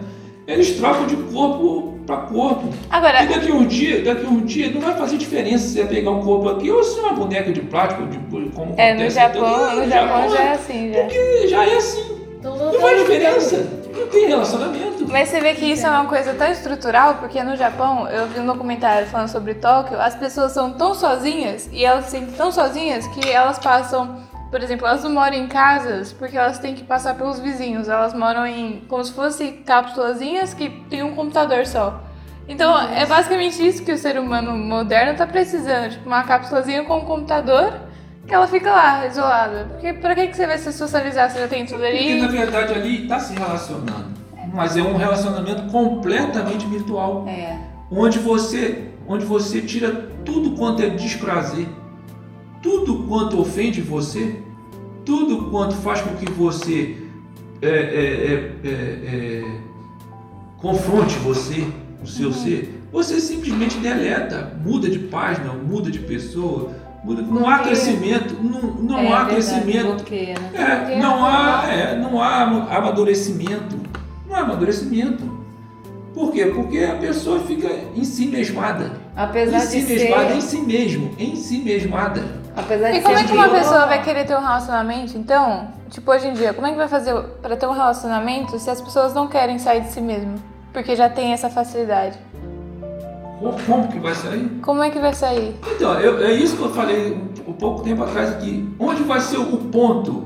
eles 0.47 0.71
trocam 0.77 1.07
de 1.07 1.15
corpo 1.17 1.98
para 2.09 2.17
corpo. 2.23 2.71
Agora, 2.89 3.23
E 3.23 3.27
daqui 3.27 3.51
a 3.51 3.55
um 3.55 3.67
dia, 3.67 4.03
daqui 4.03 4.27
um 4.27 4.41
dia 4.41 4.71
não 4.71 4.81
vai 4.81 4.95
fazer 4.97 5.19
diferença 5.19 5.69
se 5.69 5.75
você 5.75 5.85
pegar 5.85 6.11
um 6.11 6.23
corpo 6.23 6.49
aqui 6.49 6.71
ou 6.71 6.83
se 6.83 6.99
é 6.99 7.03
uma 7.03 7.13
boneca 7.13 7.53
de 7.53 7.61
plástico, 7.61 8.07
de, 8.07 8.19
como 8.55 8.73
é, 8.79 8.95
no 8.95 9.01
acontece 9.03 9.15
Japão, 9.15 9.43
todo- 9.43 9.77
no 9.77 9.91
Japão 9.91 10.29
já 10.31 10.41
é 10.43 10.53
assim, 10.53 10.93
já. 10.93 11.01
porque 11.03 11.47
já 11.49 11.65
é 11.67 11.77
assim. 11.77 12.19
Então, 12.39 12.57
Não 12.57 12.81
faz 12.81 12.99
diferença. 13.01 13.67
Não 13.95 14.07
tem 14.07 14.27
relacionamento. 14.29 15.07
Mas 15.09 15.29
você 15.29 15.41
vê 15.41 15.55
que 15.55 15.65
isso 15.67 15.87
é 15.87 15.91
uma 15.91 16.05
coisa 16.07 16.33
tão 16.35 16.51
estrutural, 16.51 17.17
porque 17.17 17.43
no 17.43 17.57
Japão, 17.57 18.09
eu 18.09 18.27
vi 18.29 18.41
um 18.41 18.47
documentário 18.47 19.07
falando 19.09 19.29
sobre 19.29 19.55
Tóquio, 19.55 20.01
as 20.01 20.15
pessoas 20.15 20.53
são 20.53 20.71
tão 20.73 20.95
sozinhas, 20.95 21.69
e 21.73 21.85
elas 21.85 22.05
se 22.07 22.13
sentem 22.13 22.33
tão 22.37 22.53
sozinhas, 22.53 23.07
que 23.09 23.29
elas 23.29 23.59
passam, 23.59 24.21
por 24.51 24.63
exemplo, 24.63 24.87
elas 24.87 25.05
não 25.05 25.13
moram 25.13 25.37
em 25.37 25.47
casas, 25.47 26.13
porque 26.13 26.37
elas 26.37 26.59
têm 26.59 26.75
que 26.75 26.85
passar 26.85 27.15
pelos 27.15 27.39
vizinhos, 27.39 27.89
elas 27.89 28.15
moram 28.15 28.47
em, 28.47 28.83
como 28.89 29.05
se 29.05 29.13
fossem 29.13 29.63
cápsulazinhas 29.63 30.55
que 30.55 30.71
tem 30.89 31.03
um 31.03 31.15
computador 31.15 31.67
só. 31.67 32.03
Então, 32.49 32.79
é 32.91 33.05
basicamente 33.05 33.65
isso 33.67 33.85
que 33.85 33.93
o 33.93 33.99
ser 33.99 34.19
humano 34.19 34.57
moderno 34.57 35.17
tá 35.17 35.27
precisando, 35.27 35.91
tipo, 35.91 36.07
uma 36.07 36.23
cápsulazinha 36.23 36.83
com 36.85 36.97
um 36.97 37.05
computador, 37.05 37.75
que 38.27 38.35
ela 38.35 38.47
fica 38.47 38.71
lá, 38.71 39.07
isolada. 39.07 39.67
Porque 39.71 39.93
pra 39.93 40.15
que, 40.15 40.29
que 40.29 40.37
você 40.37 40.47
vai 40.47 40.57
se 40.59 40.73
socializar 40.73 41.31
se 41.31 41.39
já 41.39 41.49
tem 41.49 41.67
tudo 41.67 41.81
Porque 41.81 41.97
ali? 41.97 42.21
na 42.21 42.29
verdade 42.29 42.75
ali 42.75 43.03
está 43.03 43.19
se 43.21 43.35
relacionando. 43.35 44.19
Mas 44.53 44.77
é 44.79 44.83
um 44.83 44.97
relacionamento 44.97 45.71
completamente 45.71 46.67
virtual. 46.67 47.27
É. 47.29 47.59
onde 47.91 48.19
você, 48.19 48.93
onde 49.07 49.25
você 49.25 49.61
tira 49.61 50.11
tudo 50.25 50.57
quanto 50.57 50.83
é 50.83 50.89
desprazer, 50.89 51.69
tudo 52.63 53.05
quanto 53.09 53.41
ofende 53.41 53.81
você, 53.81 54.37
tudo 55.05 55.51
quanto 55.51 55.75
faz 55.77 56.01
com 56.01 56.15
que 56.17 56.31
você 56.31 56.97
é, 57.63 57.69
é, 57.69 57.71
é, 57.71 58.53
é, 58.65 58.71
é, 58.71 59.45
confronte 60.59 61.17
você, 61.19 61.67
o 62.03 62.07
seu 62.07 62.33
ser, 62.33 62.83
você 62.93 63.21
simplesmente 63.21 63.79
deleta, 63.79 64.57
muda 64.65 64.89
de 64.89 64.99
página, 64.99 65.53
muda 65.53 65.91
de 65.91 65.99
pessoa, 65.99 66.73
muda, 67.05 67.23
não 67.23 67.49
há 67.49 67.61
crescimento, 67.61 68.35
não, 68.43 68.61
não 68.75 68.99
é 68.99 69.13
há 69.13 69.25
verdade, 69.25 69.31
crescimento, 69.31 69.95
bloqueia, 69.95 70.39
né? 70.39 70.99
não 71.01 71.25
há, 71.25 71.95
não 72.01 72.23
há 72.23 72.43
amadurecimento. 72.77 73.77
Não 74.29 74.37
há 74.37 74.41
amadurecimento. 74.41 75.39
Por 76.15 76.33
quê? 76.33 76.47
Porque 76.47 76.79
a 76.81 76.97
pessoa 76.97 77.41
fica 77.41 77.69
em 77.95 78.05
si 78.05 78.27
mesmada. 78.27 78.93
Apesar 79.17 79.59
em 79.59 79.61
si 79.61 79.81
de 79.83 79.95
mesmada, 79.95 80.35
em 80.35 80.41
ser, 80.41 80.49
si 80.49 80.61
mesmo. 80.61 81.11
Em 81.19 81.37
si 81.37 81.59
mesmada. 81.59 82.38
Apesar 82.59 82.91
de 82.91 82.99
E 82.99 83.03
como 83.03 83.17
é 83.17 83.25
que 83.25 83.33
uma 83.33 83.49
pessoa 83.49 83.87
vai 83.87 84.03
querer 84.03 84.27
ter 84.27 84.35
um 84.37 84.41
relacionamento, 84.41 85.17
então? 85.17 85.69
Tipo, 85.91 86.11
hoje 86.11 86.29
em 86.29 86.33
dia, 86.35 86.53
como 86.53 86.67
é 86.67 86.71
que 86.71 86.77
vai 86.77 86.89
fazer 86.89 87.15
pra 87.43 87.57
ter 87.57 87.67
um 87.67 87.73
relacionamento 87.73 88.59
se 88.59 88.69
as 88.71 88.81
pessoas 88.81 89.15
não 89.15 89.27
querem 89.29 89.59
sair 89.59 89.81
de 89.83 89.89
si 89.91 90.01
mesmo? 90.01 90.35
Porque 90.73 90.95
já 90.95 91.09
tem 91.09 91.33
essa 91.33 91.49
facilidade. 91.49 92.19
Como, 93.41 93.57
como 93.67 93.89
que 93.89 93.99
vai 94.01 94.15
sair? 94.15 94.49
Como 94.63 94.83
é 94.83 94.91
que 94.91 94.99
vai 94.99 95.15
sair? 95.15 95.57
Então, 95.77 95.95
eu- 96.01 96.25
é 96.27 96.33
isso 96.33 96.57
que 96.57 96.63
eu 96.63 96.71
falei 96.75 97.13
um, 97.13 97.51
um 97.51 97.55
pouco 97.55 97.83
tempo 97.83 98.03
atrás 98.03 98.31
aqui. 98.31 98.69
Onde 98.79 99.03
vai 99.05 99.21
ser 99.21 99.39
o 99.39 99.57
ponto 99.59 100.25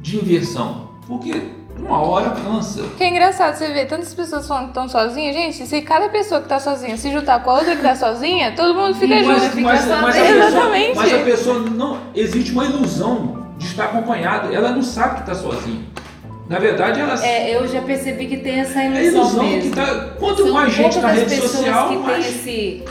de 0.00 0.16
inversão? 0.16 0.88
Porque 1.06 1.50
uma 1.78 2.00
hora 2.00 2.30
cansa. 2.30 2.82
Porque 2.82 3.04
é 3.04 3.08
engraçado 3.10 3.54
você 3.56 3.68
ver 3.72 3.86
tantas 3.86 4.12
pessoas 4.14 4.46
falando 4.46 4.64
que 4.64 4.70
estão 4.70 4.88
sozinhas. 4.88 5.34
Gente, 5.34 5.66
se 5.66 5.82
cada 5.82 6.08
pessoa 6.08 6.40
que 6.40 6.48
tá 6.48 6.58
sozinha 6.58 6.96
se 6.96 7.10
juntar 7.12 7.42
com 7.42 7.50
a 7.50 7.54
outra 7.54 7.76
que 7.76 7.82
tá 7.82 7.94
sozinha, 7.94 8.52
todo 8.56 8.74
mundo 8.74 8.94
fica 8.94 9.14
Mas- 9.14 9.26
junto. 9.26 9.40
fica 9.56 9.60
mas, 9.62 9.86
mas, 9.86 9.86
só- 9.86 9.94
a 9.94 10.12
pessoa, 10.12 10.46
Exatamente. 10.48 10.96
mas 10.96 11.14
a 11.14 11.18
pessoa 11.18 11.58
não. 11.60 11.98
Existe 12.14 12.52
uma 12.52 12.64
ilusão 12.64 13.46
de 13.58 13.66
estar 13.66 13.84
acompanhada. 13.86 14.54
Ela 14.54 14.70
não 14.72 14.82
sabe 14.82 15.16
que 15.16 15.20
está 15.30 15.34
sozinha. 15.34 15.80
Na 16.48 16.58
verdade, 16.60 17.00
ela 17.00 17.20
É, 17.26 17.56
eu 17.56 17.66
já 17.66 17.82
percebi 17.82 18.26
que 18.26 18.36
tem 18.36 18.60
essa 18.60 18.80
É 18.80 18.86
ilusão, 18.86 19.22
ilusão 19.22 19.44
mesmo. 19.44 19.70
que 19.70 19.76
tá. 19.76 20.10
Quanto 20.18 20.44
São 20.44 20.52
mais 20.52 20.72
gente 20.72 20.98
na 21.00 21.08
as 21.10 21.18
rede 21.18 21.36
social, 21.36 21.88
que 21.88 21.96
mais. 21.96 22.24
tem 22.24 22.34
esse. 22.34 22.84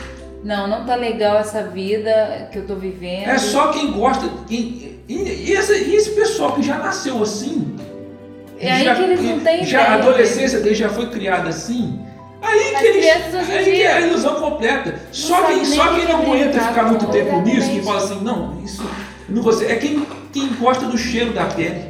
Não, 0.43 0.67
não 0.67 0.86
tá 0.86 0.95
legal 0.95 1.38
essa 1.38 1.63
vida 1.63 2.50
que 2.52 2.60
eu 2.60 2.67
tô 2.67 2.76
vivendo. 2.76 3.28
É 3.30 3.38
só 3.38 3.69
quem 3.69 3.91
gosta. 3.93 4.30
Quem, 4.48 5.00
e 5.08 5.52
esse, 5.54 5.74
e 5.86 5.95
esse 5.95 6.12
pessoal 6.12 6.52
que 6.52 6.62
já 6.62 6.78
nasceu 6.78 7.21
assim. 7.24 7.74
É 8.67 8.71
aí 8.73 8.95
que 8.95 9.01
eles 9.04 9.21
não 9.21 9.39
têm 9.39 9.65
Já 9.65 9.80
a 9.80 9.84
ideia. 9.84 9.93
adolescência 10.04 10.60
dele 10.60 10.75
já 10.75 10.89
foi 10.89 11.10
criada 11.10 11.49
assim. 11.49 11.99
Aí 12.41 12.75
As 12.75 12.82
que 12.82 12.88
eles. 12.88 13.49
Aí 13.49 13.63
que 13.65 13.82
é 13.82 13.91
a 13.93 14.01
ilusão 14.01 14.36
completa. 14.36 14.99
Só 15.12 15.43
quem, 15.45 15.65
só 15.65 15.93
quem 15.95 16.06
não 16.06 16.21
aguenta 16.21 16.60
ficar 16.60 16.84
muito 16.86 17.08
tempo 17.08 17.41
nisso, 17.41 17.69
que 17.71 17.78
Exatamente. 17.80 17.86
fala 17.86 17.97
assim, 18.04 18.23
não, 18.23 18.62
isso. 18.63 18.84
Não 19.28 19.41
você. 19.41 19.65
É 19.65 19.75
quem, 19.78 20.06
quem 20.32 20.47
gosta 20.56 20.86
do 20.86 20.97
cheiro 20.97 21.34
da 21.34 21.45
pele. 21.45 21.84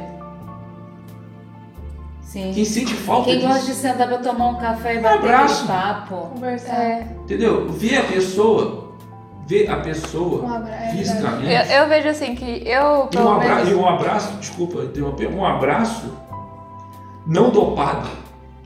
Sim. 2.22 2.52
Quem 2.54 2.64
sente 2.64 2.92
falta 2.94 3.26
Quem 3.30 3.36
disso. 3.38 3.48
gosta 3.48 3.66
de 3.66 3.74
sentar 3.74 4.08
pra 4.08 4.18
tomar 4.18 4.48
um 4.48 4.54
café 4.56 4.96
e 4.96 4.98
bater 5.00 5.18
abraço. 5.18 5.64
aquele 5.64 5.78
papo. 5.78 6.16
Conversar 6.34 6.74
É. 6.82 7.06
Entendeu? 7.24 7.68
Ver 7.70 7.98
a 7.98 8.02
pessoa. 8.04 8.86
Ver 9.46 9.70
a 9.70 9.76
pessoa 9.76 10.56
abra- 10.56 10.74
é 10.74 10.88
fisicamente. 10.90 11.52
Eu, 11.72 11.76
eu 11.82 11.88
vejo 11.88 12.08
assim 12.08 12.34
que 12.34 12.62
eu, 12.66 13.08
E 13.12 13.16
um, 13.18 13.28
abra- 13.32 13.54
menos. 13.56 13.70
e 13.70 13.74
um 13.74 13.88
abraço, 13.88 14.32
desculpa 14.40 14.82
interromper, 14.82 15.28
um 15.28 15.44
abraço 15.46 16.12
não 17.26 17.50
dopado. 17.50 18.08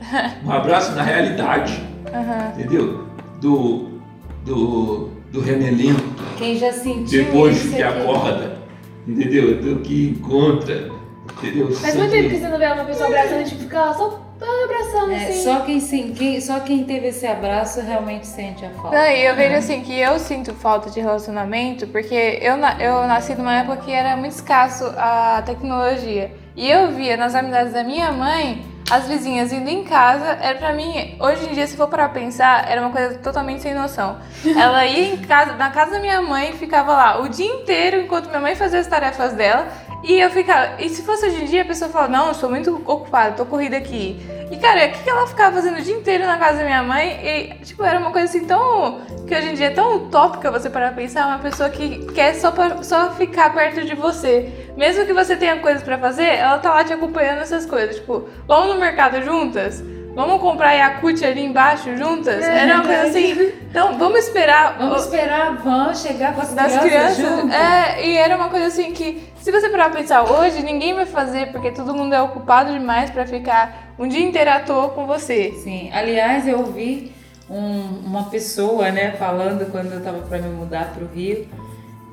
Um 0.45 0.51
abraço 0.51 0.93
na 0.93 1.03
realidade, 1.03 1.79
Aham. 2.13 2.53
entendeu? 2.59 3.07
Do, 3.41 4.01
do, 4.45 5.09
do 5.31 5.41
remelento, 5.41 6.03
Quem 6.39 6.57
já 6.57 6.73
sentiu 6.73 7.25
depois 7.25 7.57
isso 7.65 7.75
que 7.77 7.83
aqui? 7.83 8.01
acorda, 8.01 8.59
entendeu? 9.07 9.61
Do 9.61 9.81
que 9.81 10.09
encontra, 10.19 10.91
entendeu? 11.39 11.71
Faz 11.73 11.95
muito 11.97 12.11
tempo 12.11 12.31
que 12.31 12.37
você 12.39 12.49
não 12.49 12.59
vê 12.59 12.67
uma 12.67 12.85
pessoa 12.85 13.07
abraçando, 13.09 13.45
tipo, 13.45 13.61
fica 13.63 13.93
só 13.93 14.21
abraçando 14.65 15.13
É, 15.13 15.17
assim. 15.29 15.45
só, 15.45 15.61
quem, 15.61 15.81
sim- 15.81 16.13
quem, 16.17 16.41
só 16.41 16.61
quem 16.61 16.85
teve 16.85 17.09
esse 17.09 17.27
abraço 17.27 17.83
realmente 17.83 18.27
sente 18.27 18.65
a 18.65 18.71
falta. 18.71 18.97
Não, 18.97 19.07
e 19.07 19.25
eu 19.27 19.37
vejo 19.37 19.57
assim 19.57 19.83
que 19.83 19.99
eu 20.01 20.19
sinto 20.19 20.55
falta 20.55 20.89
de 20.91 20.99
relacionamento 20.99 21.87
porque 21.89 22.39
eu, 22.41 22.57
eu 22.57 23.07
nasci 23.07 23.35
numa 23.35 23.55
época 23.57 23.77
que 23.79 23.93
era 23.93 24.17
muito 24.17 24.33
escasso 24.33 24.85
a 24.97 25.43
tecnologia. 25.45 26.33
E 26.61 26.71
eu 26.71 26.91
via 26.93 27.17
nas 27.17 27.35
amizades 27.35 27.73
da 27.73 27.83
minha 27.83 28.13
mãe 28.13 28.63
as 28.91 29.09
vizinhas 29.09 29.51
indo 29.51 29.71
em 29.71 29.83
casa, 29.83 30.37
era 30.43 30.59
pra 30.59 30.75
mim, 30.75 31.17
hoje 31.19 31.49
em 31.49 31.55
dia, 31.55 31.67
se 31.67 31.75
for 31.75 31.89
para 31.89 32.07
pensar, 32.11 32.71
era 32.71 32.83
uma 32.83 32.91
coisa 32.91 33.15
totalmente 33.15 33.63
sem 33.63 33.73
noção. 33.73 34.19
Ela 34.45 34.85
ia 34.85 35.15
em 35.15 35.17
casa, 35.17 35.55
na 35.55 35.71
casa 35.71 35.93
da 35.93 36.01
minha 36.01 36.21
mãe, 36.21 36.53
ficava 36.53 36.93
lá 36.93 37.19
o 37.23 37.31
dia 37.31 37.47
inteiro 37.47 38.03
enquanto 38.03 38.29
minha 38.29 38.43
mãe 38.43 38.55
fazia 38.55 38.79
as 38.79 38.87
tarefas 38.87 39.33
dela. 39.33 39.69
E 40.03 40.19
eu 40.19 40.31
ficava. 40.31 40.81
E 40.81 40.89
se 40.89 41.03
fosse 41.03 41.27
hoje 41.27 41.43
em 41.43 41.47
dia, 41.47 41.63
a 41.63 41.65
pessoa 41.65 41.91
fala: 41.91 42.09
Não, 42.09 42.29
eu 42.29 42.35
sou 42.35 42.49
muito 42.49 42.75
ocupada, 42.87 43.33
tô 43.33 43.45
corrida 43.45 43.77
aqui. 43.77 44.19
E 44.51 44.57
cara, 44.57 44.87
o 44.87 44.91
que, 44.91 45.09
ela 45.09 45.27
ficava 45.27 45.55
fazendo 45.57 45.79
o 45.79 45.83
dia 45.83 45.95
inteiro 45.95 46.27
na 46.27 46.37
casa 46.39 46.59
da 46.59 46.65
minha 46.65 46.83
mãe? 46.83 47.21
E, 47.23 47.65
tipo, 47.65 47.85
era 47.85 47.99
uma 47.99 48.11
coisa 48.11 48.27
assim 48.27 48.45
tão. 48.47 49.01
que 49.29 49.35
hoje 49.35 49.51
em 49.51 49.55
dia 49.55 49.67
é 49.67 49.71
tão 49.71 49.97
utópica 49.97 50.51
você 50.51 50.69
parar 50.69 50.89
pra 50.89 50.97
pensar, 51.03 51.27
uma 51.29 51.39
pessoa 51.39 51.69
que 51.71 52.05
quer 52.13 52.35
só, 52.35 52.51
pra- 52.51 52.83
só 52.83 53.11
ficar 53.13 53.55
perto 53.55 53.83
de 53.85 53.95
você. 53.95 54.51
Mesmo 54.77 55.05
que 55.07 55.13
você 55.13 55.37
tenha 55.37 55.57
coisas 55.59 55.83
pra 55.83 55.99
fazer, 55.99 56.25
ela 56.37 56.59
tá 56.59 56.71
lá 56.75 56.83
te 56.83 56.93
acompanhando 56.93 57.43
essas 57.43 57.65
coisas. 57.67 57.97
Tipo, 57.97 58.29
vamos 58.49 58.75
no 58.75 58.81
mercado 58.81 59.23
juntas? 59.23 59.85
Vamos 60.13 60.41
comprar 60.41 60.73
Yakut 60.73 61.25
ali 61.25 61.45
embaixo 61.45 61.97
juntas? 61.97 62.43
É 62.45 62.65
era 62.65 62.75
uma 62.75 62.85
coisa 62.85 63.03
assim. 63.05 63.53
Então, 63.71 63.97
vamos 63.97 64.19
esperar. 64.27 64.77
Vamos 64.77 65.05
esperar 65.05 65.47
a 65.47 65.51
van 65.53 65.95
chegar 65.95 66.35
com 66.35 66.41
as 66.41 66.53
das 66.53 66.77
crianças, 66.77 67.17
crianças. 67.17 67.53
É, 67.55 68.05
e 68.05 68.17
era 68.17 68.35
uma 68.35 68.49
coisa 68.49 68.67
assim 68.67 68.91
que, 68.93 69.30
se 69.41 69.51
você 69.51 69.69
parar 69.69 69.91
pra 69.91 70.01
pensar 70.01 70.23
hoje, 70.25 70.63
ninguém 70.63 70.95
vai 70.95 71.07
fazer, 71.07 71.51
porque 71.53 71.71
todo 71.71 71.95
mundo 71.95 72.15
é 72.15 72.21
ocupado 72.23 72.73
demais 72.73 73.11
pra 73.11 73.27
ficar 73.27 73.93
um 73.99 74.07
dia 74.07 74.25
inteiro 74.27 74.51
à 74.51 74.61
toa 74.61 74.91
com 74.91 75.07
você. 75.07 75.53
Sim, 75.63 75.91
aliás, 75.93 76.47
eu 76.47 76.59
ouvi 76.59 77.13
um- 77.49 78.01
uma 78.07 78.25
pessoa, 78.25 78.91
né, 78.91 79.13
falando 79.13 79.71
quando 79.71 79.93
eu 79.93 80.01
tava 80.03 80.19
para 80.21 80.39
me 80.39 80.49
mudar 80.55 80.93
pro 80.95 81.07
Rio, 81.07 81.49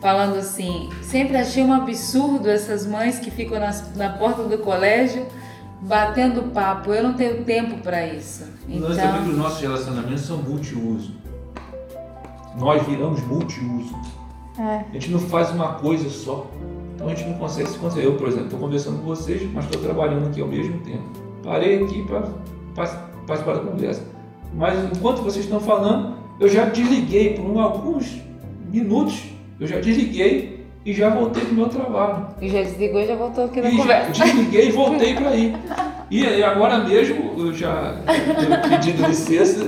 falando 0.01 0.37
assim, 0.37 0.89
sempre 1.01 1.37
achei 1.37 1.63
um 1.63 1.73
absurdo 1.73 2.49
essas 2.49 2.85
mães 2.85 3.19
que 3.19 3.29
ficam 3.31 3.59
nas- 3.59 3.95
na 3.95 4.09
porta 4.09 4.43
do 4.43 4.57
colégio 4.59 5.25
batendo 5.81 6.51
papo. 6.51 6.91
Eu 6.93 7.03
não 7.03 7.13
tenho 7.13 7.43
tempo 7.43 7.77
para 7.81 8.05
isso. 8.05 8.45
Nós 8.67 8.95
também 8.97 9.11
que 9.13 9.19
Então, 9.19 9.31
os 9.31 9.37
nossos 9.37 9.61
relacionamentos 9.61 10.21
são 10.21 10.37
multiuso. 10.37 11.13
Nós 12.57 12.81
viramos 12.87 13.21
multiuso. 13.23 13.95
É. 14.59 14.83
A 14.89 14.93
gente 14.93 15.11
não 15.11 15.19
faz 15.19 15.51
uma 15.51 15.73
coisa 15.75 16.09
só. 16.09 16.47
Então 16.97 17.07
a 17.07 17.13
gente 17.13 17.29
não 17.29 17.37
consegue 17.37 17.69
se 17.69 17.77
concentrar. 17.77 18.05
Eu, 18.05 18.17
por 18.17 18.27
exemplo, 18.27 18.45
estou 18.45 18.59
conversando 18.59 18.97
com 18.99 19.05
vocês, 19.05 19.41
mas 19.53 19.65
estou 19.65 19.79
trabalhando 19.79 20.27
aqui 20.27 20.41
ao 20.41 20.47
mesmo 20.47 20.79
tempo. 20.79 21.03
Parei 21.43 21.83
aqui 21.83 22.01
para 22.03 22.23
participar 22.75 23.53
da 23.53 23.59
conversa. 23.59 24.01
mas 24.55 24.83
enquanto 24.91 25.21
vocês 25.21 25.45
estão 25.45 25.59
falando, 25.59 26.15
eu 26.39 26.49
já 26.49 26.65
desliguei 26.65 27.35
por 27.35 27.45
um, 27.45 27.59
alguns 27.59 28.19
minutos, 28.71 29.23
eu 29.59 29.67
já 29.67 29.79
desliguei 29.79 30.65
e 30.83 30.91
já 30.91 31.09
voltei 31.09 31.43
pro 31.45 31.53
meu 31.53 31.69
trabalho. 31.69 32.27
E 32.41 32.49
já 32.49 32.63
desligou 32.63 32.99
e 32.99 33.05
já 33.07 33.15
voltou 33.15 33.45
aqui 33.45 33.61
na 33.61 33.69
E 33.69 33.71
já 33.71 33.77
conversa. 33.77 34.23
desliguei 34.25 34.67
e 34.67 34.71
voltei 34.71 35.13
para 35.13 35.29
aí. 35.29 35.55
E 36.09 36.43
agora 36.43 36.79
mesmo 36.79 37.33
eu 37.37 37.53
já 37.53 38.01
pedindo 38.69 39.05
licença 39.07 39.67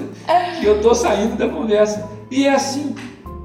que 0.59 0.65
eu 0.65 0.77
estou 0.77 0.95
saindo 0.95 1.37
da 1.37 1.47
conversa. 1.47 2.09
E 2.31 2.45
é 2.47 2.55
assim. 2.55 2.95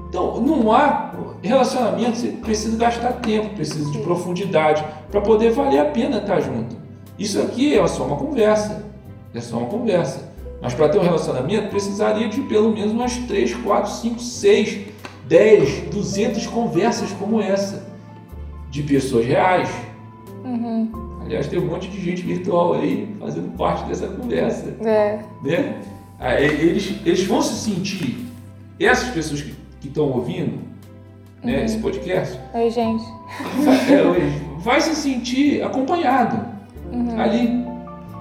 Então, 0.09 0.39
não 0.41 0.71
há 0.71 1.11
relacionamento, 1.41 2.17
você 2.17 2.27
precisa 2.29 2.77
gastar 2.77 3.13
tempo, 3.13 3.55
precisa 3.55 3.91
de 3.91 3.97
profundidade 3.99 4.83
para 5.11 5.21
poder 5.21 5.51
valer 5.51 5.79
a 5.79 5.85
pena 5.85 6.17
estar 6.17 6.39
junto. 6.41 6.75
Isso 7.17 7.41
aqui 7.41 7.77
é 7.77 7.87
só 7.87 8.05
uma 8.05 8.17
conversa. 8.17 8.83
É 9.33 9.39
só 9.41 9.57
uma 9.57 9.67
conversa. 9.67 10.33
Mas 10.61 10.73
para 10.73 10.89
ter 10.89 10.97
um 10.97 11.03
relacionamento, 11.03 11.69
precisaria 11.69 12.27
de 12.27 12.41
pelo 12.41 12.71
menos 12.73 12.91
umas 12.91 13.15
3, 13.17 13.53
4, 13.55 13.91
5, 13.91 14.19
6, 14.19 14.79
10, 15.27 15.81
200 15.91 16.47
conversas 16.47 17.11
como 17.11 17.41
essa. 17.41 17.85
De 18.69 18.83
pessoas 18.83 19.25
reais. 19.25 19.69
Uhum. 20.43 20.89
Aliás, 21.23 21.47
tem 21.47 21.59
um 21.59 21.65
monte 21.65 21.87
de 21.89 21.99
gente 22.01 22.21
virtual 22.21 22.73
aí 22.75 23.15
fazendo 23.19 23.55
parte 23.57 23.87
dessa 23.87 24.07
conversa, 24.07 24.75
É. 24.83 25.19
né? 25.43 25.81
Aí 26.19 26.45
Eles, 26.45 26.95
eles 27.05 27.23
vão 27.25 27.41
se 27.41 27.55
sentir, 27.55 28.25
essas 28.79 29.09
pessoas 29.09 29.41
que 29.41 29.87
estão 29.87 30.09
ouvindo 30.11 30.59
né, 31.45 31.65
esse 31.65 31.77
podcast, 31.77 32.39
Oi, 32.53 32.69
gente. 32.69 33.03
vai, 33.63 33.93
é, 33.93 34.03
hoje, 34.03 34.41
vai 34.57 34.81
se 34.81 34.95
sentir 34.95 35.63
acompanhado 35.63 36.55
ali. 37.17 37.65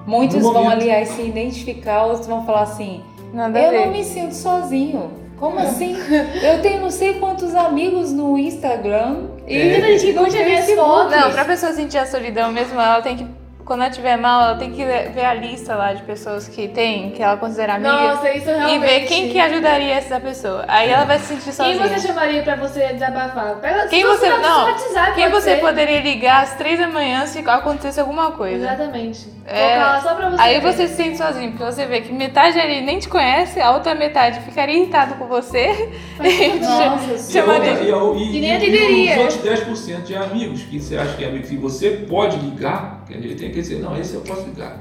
Muitos 0.06 0.42
vão, 0.42 0.68
aliás, 0.68 1.08
se 1.08 1.22
identificar, 1.22 2.04
outros 2.04 2.26
vão 2.26 2.44
falar 2.44 2.62
assim: 2.62 3.02
Nada 3.32 3.58
a 3.58 3.62
Eu 3.62 3.87
não 3.87 3.92
me 3.92 4.04
sinto 4.04 4.34
sozinho. 4.34 5.24
Como 5.38 5.58
assim? 5.58 5.96
Eu 6.42 6.62
tenho 6.62 6.80
não 6.80 6.90
sei 6.90 7.14
quantos 7.14 7.54
amigos 7.54 8.12
no 8.12 8.38
Instagram 8.38 9.28
e 9.46 9.58
Tem 9.58 9.70
muita 9.72 9.98
gente 9.98 10.12
curte 10.14 10.38
as 10.38 10.46
minhas 10.46 10.70
fotos. 10.70 11.16
Não, 11.16 11.32
pra 11.32 11.44
pessoa 11.44 11.72
sentir 11.72 11.98
a 11.98 12.06
solidão 12.06 12.52
mesmo, 12.52 12.74
ela 12.80 13.02
tem 13.02 13.16
que. 13.16 13.26
Quando 13.64 13.81
ela 13.81 13.88
estiver 13.90 14.18
mal, 14.18 14.42
ela 14.42 14.57
tem 14.57 14.72
que 14.72 14.85
ver 14.85 15.24
a 15.24 15.33
lista 15.33 15.74
lá 15.74 15.94
de 15.94 16.03
pessoas 16.03 16.46
que 16.46 16.68
tem, 16.68 17.12
que 17.12 17.22
ela 17.22 17.37
considera 17.38 17.74
amiga. 17.77 17.90
Nossa, 18.14 18.31
isso 18.33 18.50
e 18.50 18.53
realmente. 18.53 18.81
ver 18.81 19.00
quem 19.07 19.31
que 19.31 19.38
ajudaria 19.40 19.94
essa 19.94 20.20
pessoa. 20.20 20.64
Aí 20.68 20.90
ela 20.90 21.05
vai 21.07 21.18
se 21.18 21.27
sentir 21.29 21.44
Quem 21.44 21.53
sozinha. 21.79 21.88
você 21.88 22.07
chamaria 22.07 22.42
pra 22.42 22.57
você 22.57 22.92
desabafar? 22.92 23.57
Pega 23.62 23.87
Quem 23.88 24.05
você- 24.05 24.29
no 24.29 24.38
não, 24.42 24.64
WhatsApp, 24.66 25.14
Quem 25.14 25.31
você 25.31 25.55
ser. 25.55 25.61
poderia 25.61 26.00
ligar 26.03 26.42
às 26.42 26.55
três 26.57 26.79
da 26.79 26.88
manhã 26.88 27.27
se 27.27 27.38
acontecesse 27.48 27.98
alguma 28.00 28.33
coisa? 28.33 28.66
Exatamente. 28.66 29.33
É. 29.46 29.61
Colocar 29.68 29.92
lá 29.92 30.00
só 30.00 30.14
pra 30.14 30.29
você. 30.31 30.42
Aí 30.42 30.61
ver. 30.61 30.72
você 30.72 30.88
se 30.88 30.94
sente 30.96 31.16
sozinho, 31.18 31.50
porque 31.53 31.64
você 31.64 31.87
vê 31.87 32.00
que 32.03 32.12
metade 32.12 32.59
ali 32.59 32.81
nem 32.83 32.98
te 32.98 33.09
conhece, 33.09 33.61
a 33.61 33.72
outra 33.72 33.94
metade 33.94 34.40
ficaria 34.40 34.74
irritado 34.77 35.14
com 35.16 35.27
você. 35.27 35.90
Nossa, 36.61 37.14
E, 37.14 37.33
Chamaria- 37.33 37.72
e, 37.72 37.92
a- 37.92 37.96
e, 38.22 38.33
Que 38.33 38.40
nem 38.40 38.50
e- 38.53 38.57
atenderia. 38.57 39.11
e 39.16 39.18
os 39.18 39.35
outros 39.35 39.42
10% 39.42 40.03
de 40.05 40.14
amigos 40.16 40.62
que 40.62 40.81
você 40.81 40.96
acha 40.96 41.14
que 41.16 41.24
é 41.24 41.29
amigo 41.29 41.46
que 41.46 41.57
você 41.57 41.90
pode 42.09 42.37
ligar, 42.38 43.03
ele 43.22 43.35
tem 43.35 43.50
que 43.50 43.57
dizer, 43.61 43.81
não, 43.81 43.96
esse 43.96 44.14
eu 44.14 44.20
posso 44.22 44.42
ligar. 44.46 44.79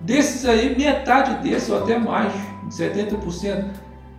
Desses 0.00 0.44
aí, 0.46 0.76
metade 0.76 1.48
desses, 1.48 1.70
ou 1.70 1.78
até 1.82 1.96
mais, 1.98 2.32
70%, 2.70 3.64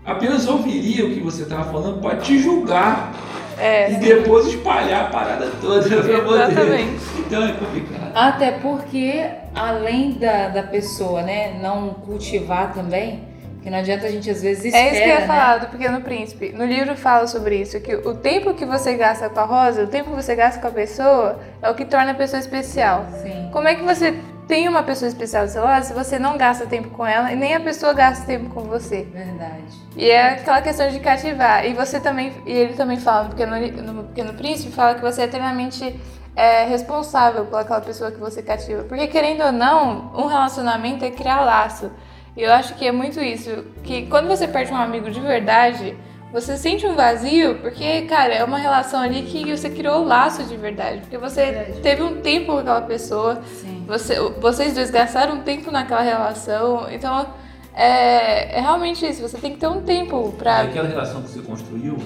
apenas 0.06 0.48
ouviria 0.48 1.06
o 1.06 1.14
que 1.14 1.20
você 1.20 1.44
estava 1.44 1.66
falando 1.72 2.00
para 2.02 2.18
te 2.18 2.40
julgar 2.40 3.14
É. 3.58 3.92
e 3.92 3.96
depois 3.98 4.48
espalhar 4.48 5.06
a 5.06 5.10
parada 5.10 5.52
toda 5.62 5.82
para 5.84 6.22
poder. 6.22 6.88
Então 7.20 7.44
é 7.44 7.52
complicado. 7.54 8.12
Até 8.16 8.52
porque, 8.52 9.26
além 9.54 10.14
da, 10.14 10.50
da 10.50 10.64
pessoa, 10.64 11.22
né, 11.22 11.60
não 11.62 11.90
cultivar 11.90 12.74
também, 12.74 13.28
porque 13.64 13.70
não 13.70 13.78
adianta 13.78 14.08
a 14.08 14.12
gente 14.12 14.30
às 14.30 14.42
vezes 14.42 14.66
espera, 14.66 14.84
É 14.84 14.92
isso 14.92 14.98
que 14.98 15.10
eu 15.10 15.14
ia 15.14 15.20
né? 15.22 15.26
falar 15.26 15.58
do 15.60 15.68
Pequeno 15.68 16.02
Príncipe. 16.02 16.52
No 16.52 16.66
livro 16.66 16.98
fala 16.98 17.26
sobre 17.28 17.62
isso, 17.62 17.80
que 17.80 17.96
o 17.96 18.14
tempo 18.14 18.54
que 18.54 18.66
você 18.66 18.94
gasta 18.96 19.30
com 19.30 19.40
a 19.40 19.46
Rosa, 19.46 19.84
o 19.86 19.88
tempo 19.88 20.10
que 20.10 20.22
você 20.22 20.36
gasta 20.36 20.60
com 20.60 20.68
a 20.68 20.72
pessoa, 20.72 21.40
é 21.62 21.70
o 21.70 21.74
que 21.74 21.86
torna 21.86 22.12
a 22.12 22.14
pessoa 22.14 22.42
especial. 22.42 23.06
Sim. 23.22 23.50
Como 23.54 23.66
é 23.66 23.76
que 23.76 23.82
você 23.82 24.20
tem 24.50 24.68
uma 24.68 24.84
pessoa 24.84 25.08
especial 25.08 25.46
do 25.46 25.50
seu 25.50 25.64
lado 25.64 25.84
se 25.84 25.94
você 25.94 26.20
não 26.20 26.38
gasta 26.38 26.66
tempo 26.66 26.90
com 26.90 27.08
ela 27.08 27.32
e 27.32 27.38
nem 27.38 27.56
a 27.56 27.60
pessoa 27.62 27.94
gasta 27.94 28.26
tempo 28.26 28.50
com 28.50 28.64
você? 28.64 29.08
Verdade. 29.14 29.64
E 29.96 30.10
é 30.12 30.32
aquela 30.32 30.62
questão 30.62 30.90
de 30.90 31.00
cativar. 31.00 31.66
E 31.66 31.74
você 31.74 32.02
também, 32.02 32.34
e 32.46 32.52
ele 32.52 32.74
também 32.74 33.00
fala 33.00 33.24
no 33.24 33.30
Pequeno, 33.30 33.94
no 33.94 34.04
Pequeno 34.04 34.34
Príncipe, 34.34 34.74
fala 34.74 34.96
que 34.96 35.02
você 35.02 35.22
é 35.22 35.24
eternamente 35.24 35.98
é, 36.36 36.66
responsável 36.66 37.46
pelaquela 37.46 37.80
pessoa 37.80 38.12
que 38.12 38.20
você 38.20 38.44
cativa. 38.44 38.84
Porque 38.84 39.08
querendo 39.08 39.42
ou 39.46 39.54
não, 39.54 40.12
um 40.14 40.26
relacionamento 40.26 41.06
é 41.06 41.12
criar 41.12 41.40
laço. 41.46 41.90
E 42.36 42.42
eu 42.42 42.52
acho 42.52 42.76
que 42.76 42.86
é 42.86 42.92
muito 42.92 43.20
isso, 43.20 43.64
que 43.84 44.08
quando 44.08 44.28
você 44.28 44.48
perde 44.48 44.72
um 44.72 44.76
amigo 44.76 45.12
de 45.12 45.20
verdade, 45.20 45.96
você 46.32 46.58
sente 46.58 46.84
um 46.88 46.96
vazio, 46.96 47.60
porque, 47.60 48.02
cara, 48.04 48.34
é 48.34 48.44
uma 48.44 48.58
relação 48.58 49.00
ali 49.00 49.22
que 49.22 49.56
você 49.56 49.70
criou 49.70 50.04
laço 50.04 50.44
de 50.44 50.58
verdade. 50.58 51.02
Porque 51.02 51.18
você 51.18 51.52
Verdade. 51.52 51.82
teve 51.82 52.02
um 52.02 52.22
tempo 52.22 52.54
com 52.54 52.58
aquela 52.58 52.82
pessoa, 52.82 53.40
Sim. 53.62 53.86
você, 53.88 54.20
vocês 54.42 54.74
dois 54.74 54.90
gastaram 54.90 55.36
um 55.36 55.42
tempo 55.44 55.70
naquela 55.70 56.02
relação, 56.02 56.88
então 56.92 57.28
é, 57.76 58.58
é 58.58 58.62
realmente 58.62 59.06
isso, 59.06 59.22
você 59.22 59.38
tem 59.38 59.52
que 59.52 59.60
ter 59.60 59.68
um 59.68 59.82
tempo 59.82 60.34
pra. 60.36 60.62
Aquela 60.62 60.88
relação 60.88 61.22
que 61.22 61.30
você 61.30 61.42
construiu, 61.42 61.98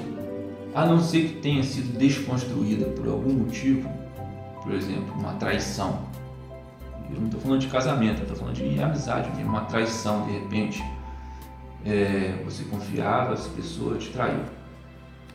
a 0.75 0.85
não 0.85 0.99
ser 0.99 1.21
que 1.21 1.33
tenha 1.35 1.63
sido 1.63 1.97
desconstruída 1.97 2.85
por 2.87 3.07
algum 3.07 3.31
motivo, 3.31 3.89
por 4.61 4.73
exemplo, 4.73 5.13
uma 5.17 5.35
traição. 5.35 5.99
Eu 7.09 7.19
não 7.19 7.25
estou 7.25 7.39
falando 7.41 7.61
de 7.61 7.67
casamento, 7.67 8.17
eu 8.19 8.23
estou 8.23 8.37
falando 8.37 8.55
de 8.55 8.81
amizade 8.81 9.29
mesmo, 9.35 9.49
uma 9.49 9.61
traição 9.61 10.25
de 10.25 10.33
repente. 10.33 10.83
É, 11.85 12.41
você 12.43 12.63
confiava, 12.65 13.33
essa 13.33 13.49
pessoa 13.49 13.97
te 13.97 14.09
traiu. 14.09 14.41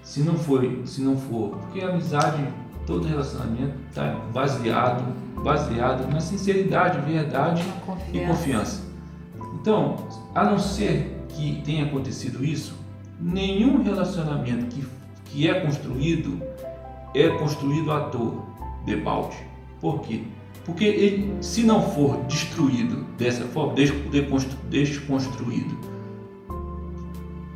Se 0.02 0.20
não 0.20 0.36
foi, 0.36 0.82
se 0.84 1.00
não 1.00 1.16
for, 1.16 1.50
porque 1.50 1.80
a 1.80 1.88
amizade, 1.88 2.44
todo 2.86 3.06
relacionamento 3.06 3.74
está 3.88 4.14
baseado, 4.32 5.04
baseado 5.42 6.12
na 6.12 6.20
sinceridade, 6.20 7.00
verdade 7.10 7.62
Uma 7.62 7.76
e 7.76 7.80
confiança. 7.86 8.26
confiança. 8.28 8.82
Então, 9.60 9.96
a 10.34 10.44
não 10.44 10.58
ser 10.58 11.24
que 11.28 11.62
tenha 11.64 11.84
acontecido 11.84 12.44
isso, 12.44 12.74
nenhum 13.20 13.82
relacionamento 13.82 14.66
que, 14.66 14.84
que 15.26 15.48
é 15.48 15.60
construído 15.60 16.42
é 17.14 17.28
construído 17.28 17.92
à 17.92 18.00
toa, 18.00 18.42
de 18.84 18.96
balde. 18.96 19.36
Por 19.80 20.00
quê? 20.00 20.24
Porque 20.64 20.84
ele, 20.84 21.36
se 21.40 21.64
não 21.64 21.82
for 21.90 22.22
destruído 22.24 23.04
dessa 23.18 23.44
forma, 23.46 23.74
desconstruído 24.68 25.76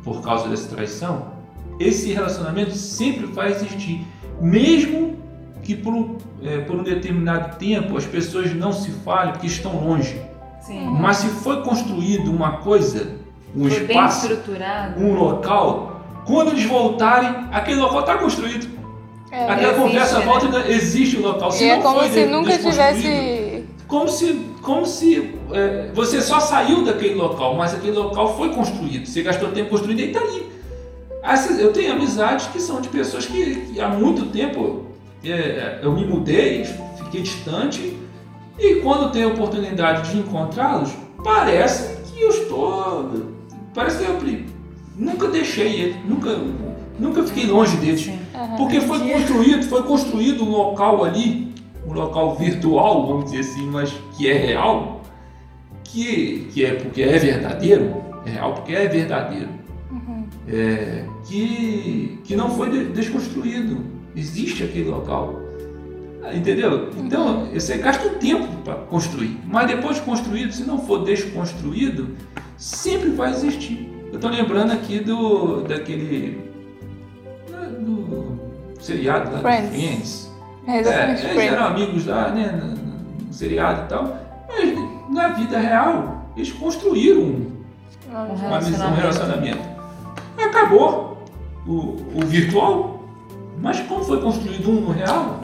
por 0.03 0.21
causa 0.21 0.49
dessa 0.49 0.75
traição, 0.75 1.37
esse 1.79 2.11
relacionamento 2.11 2.71
sempre 2.75 3.25
vai 3.27 3.51
existir, 3.51 4.05
mesmo 4.41 5.17
que 5.63 5.75
por 5.75 5.93
um, 5.93 6.17
eh, 6.41 6.59
por 6.59 6.77
um 6.77 6.83
determinado 6.83 7.57
tempo 7.57 7.97
as 7.97 8.05
pessoas 8.05 8.53
não 8.53 8.71
se 8.71 8.89
falem 8.91 9.33
porque 9.33 9.47
estão 9.47 9.85
longe. 9.85 10.19
Sim. 10.61 10.85
Mas 10.99 11.17
se 11.17 11.27
foi 11.27 11.61
construído 11.61 12.31
uma 12.31 12.57
coisa, 12.57 13.15
um 13.55 13.69
Foi 13.69 13.79
bem 13.81 13.97
espaço, 13.97 14.31
estruturado. 14.31 14.99
um 15.01 15.13
local, 15.13 16.01
quando 16.25 16.51
eles 16.51 16.65
voltarem, 16.65 17.47
aquele 17.51 17.79
local 17.79 18.01
está 18.01 18.17
construído. 18.17 18.76
É, 19.31 19.43
Aquela 19.49 19.73
existe, 19.73 19.81
conversa 19.81 20.19
né? 20.19 20.25
volta 20.25 20.45
ainda 20.45 20.71
existe 20.71 21.17
o 21.17 21.21
local. 21.21 21.51
Se 21.51 21.69
é 21.69 21.77
como 21.77 22.03
se 22.07 22.25
nunca 22.25 22.57
tivesse. 22.57 23.65
Como 23.87 24.07
se, 24.09 24.33
como 24.61 24.85
se 24.85 25.33
é, 25.53 25.91
você 25.93 26.21
só 26.21 26.39
saiu 26.39 26.83
daquele 26.83 27.15
local, 27.15 27.55
mas 27.55 27.73
aquele 27.73 27.97
local 27.97 28.35
foi 28.35 28.49
construído. 28.49 29.05
Você 29.05 29.21
gastou 29.21 29.49
tempo 29.51 29.69
construindo 29.69 29.99
e 29.99 30.07
está 30.07 30.19
ali. 30.19 30.45
Eu 31.59 31.73
tenho 31.73 31.93
amizades 31.93 32.47
que 32.47 32.59
são 32.59 32.79
de 32.79 32.87
pessoas 32.89 33.25
que, 33.25 33.55
que 33.55 33.81
há 33.81 33.89
muito 33.89 34.27
tempo 34.27 34.85
é, 35.23 35.79
eu 35.81 35.91
me 35.91 36.05
mudei, 36.05 36.65
fiquei 36.97 37.21
distante, 37.21 37.97
e 38.57 38.75
quando 38.75 39.11
tenho 39.11 39.29
a 39.29 39.33
oportunidade 39.33 40.11
de 40.11 40.19
encontrá-los, 40.19 40.91
parece 41.23 41.97
que 42.03 42.21
eu 42.21 42.29
estou. 42.29 43.11
Parece 43.73 44.03
que 44.03 44.09
eu 44.09 44.19
nunca 44.95 45.27
deixei 45.27 45.81
ele, 45.81 45.95
nunca, 46.05 46.35
nunca 46.97 47.23
fiquei 47.23 47.45
longe 47.45 47.77
deles. 47.77 48.09
Porque 48.57 48.79
foi 48.81 48.99
construído, 49.11 49.63
foi 49.65 49.83
construído 49.83 50.43
um 50.43 50.51
local 50.51 51.03
ali, 51.03 51.53
um 51.87 51.93
local 51.93 52.35
virtual, 52.35 53.07
vamos 53.07 53.25
dizer 53.31 53.39
assim, 53.39 53.67
mas 53.67 53.93
que 54.15 54.29
é 54.29 54.33
real, 54.33 55.01
que, 55.83 56.47
que 56.51 56.65
é 56.65 56.73
porque 56.73 57.01
é 57.01 57.17
verdadeiro, 57.17 57.95
é 58.25 58.29
real 58.31 58.53
porque 58.53 58.73
é 58.73 58.87
verdadeiro, 58.87 59.49
é, 60.47 61.05
que, 61.27 62.19
que 62.23 62.35
não 62.35 62.49
foi 62.49 62.69
de- 62.69 62.85
desconstruído. 62.85 63.97
Existe 64.15 64.63
aquele 64.63 64.89
local. 64.89 65.35
Entendeu? 66.33 66.89
Então, 66.97 67.47
você 67.53 67.77
gasta 67.77 68.07
um 68.07 68.15
tempo 68.15 68.47
para 68.63 68.73
construir. 68.75 69.37
Mas 69.45 69.67
depois 69.67 69.95
de 69.97 70.01
construído, 70.01 70.51
se 70.51 70.63
não 70.63 70.79
for 70.79 71.03
desconstruído, 71.05 72.09
sempre 72.57 73.11
vai 73.11 73.29
existir. 73.31 73.89
Eu 74.09 74.15
estou 74.15 74.29
lembrando 74.29 74.71
aqui 74.71 74.99
do 74.99 75.61
daquele 75.61 76.46
seriado 78.79 79.31
lá 79.31 79.39
Friends. 79.39 79.69
do 79.69 79.75
Friends. 79.75 80.31
É, 80.67 80.71
É, 80.71 80.79
exatamente. 80.81 81.09
eles 81.21 81.33
Friends. 81.33 81.53
eram 81.53 81.65
amigos 81.65 82.05
lá, 82.05 82.29
né, 82.29 82.51
no, 82.51 83.25
no 83.25 83.33
seriado 83.33 83.83
e 83.83 83.87
tal. 83.87 84.17
Mas 84.47 85.09
na 85.13 85.27
vida 85.29 85.57
real, 85.59 86.25
eles 86.35 86.51
construíram 86.51 87.21
um, 87.21 87.51
Não, 88.11 88.31
Um 88.31 88.35
visão, 88.35 88.47
um 88.91 88.95
relacionamento. 88.95 88.95
relacionamento. 89.01 89.59
Acabou 90.37 91.17
o, 91.65 91.71
o 92.15 92.25
virtual, 92.25 93.03
mas 93.61 93.79
como 93.81 94.03
foi 94.03 94.21
construído 94.21 94.69
um 94.69 94.81
no 94.81 94.91
real, 94.91 95.41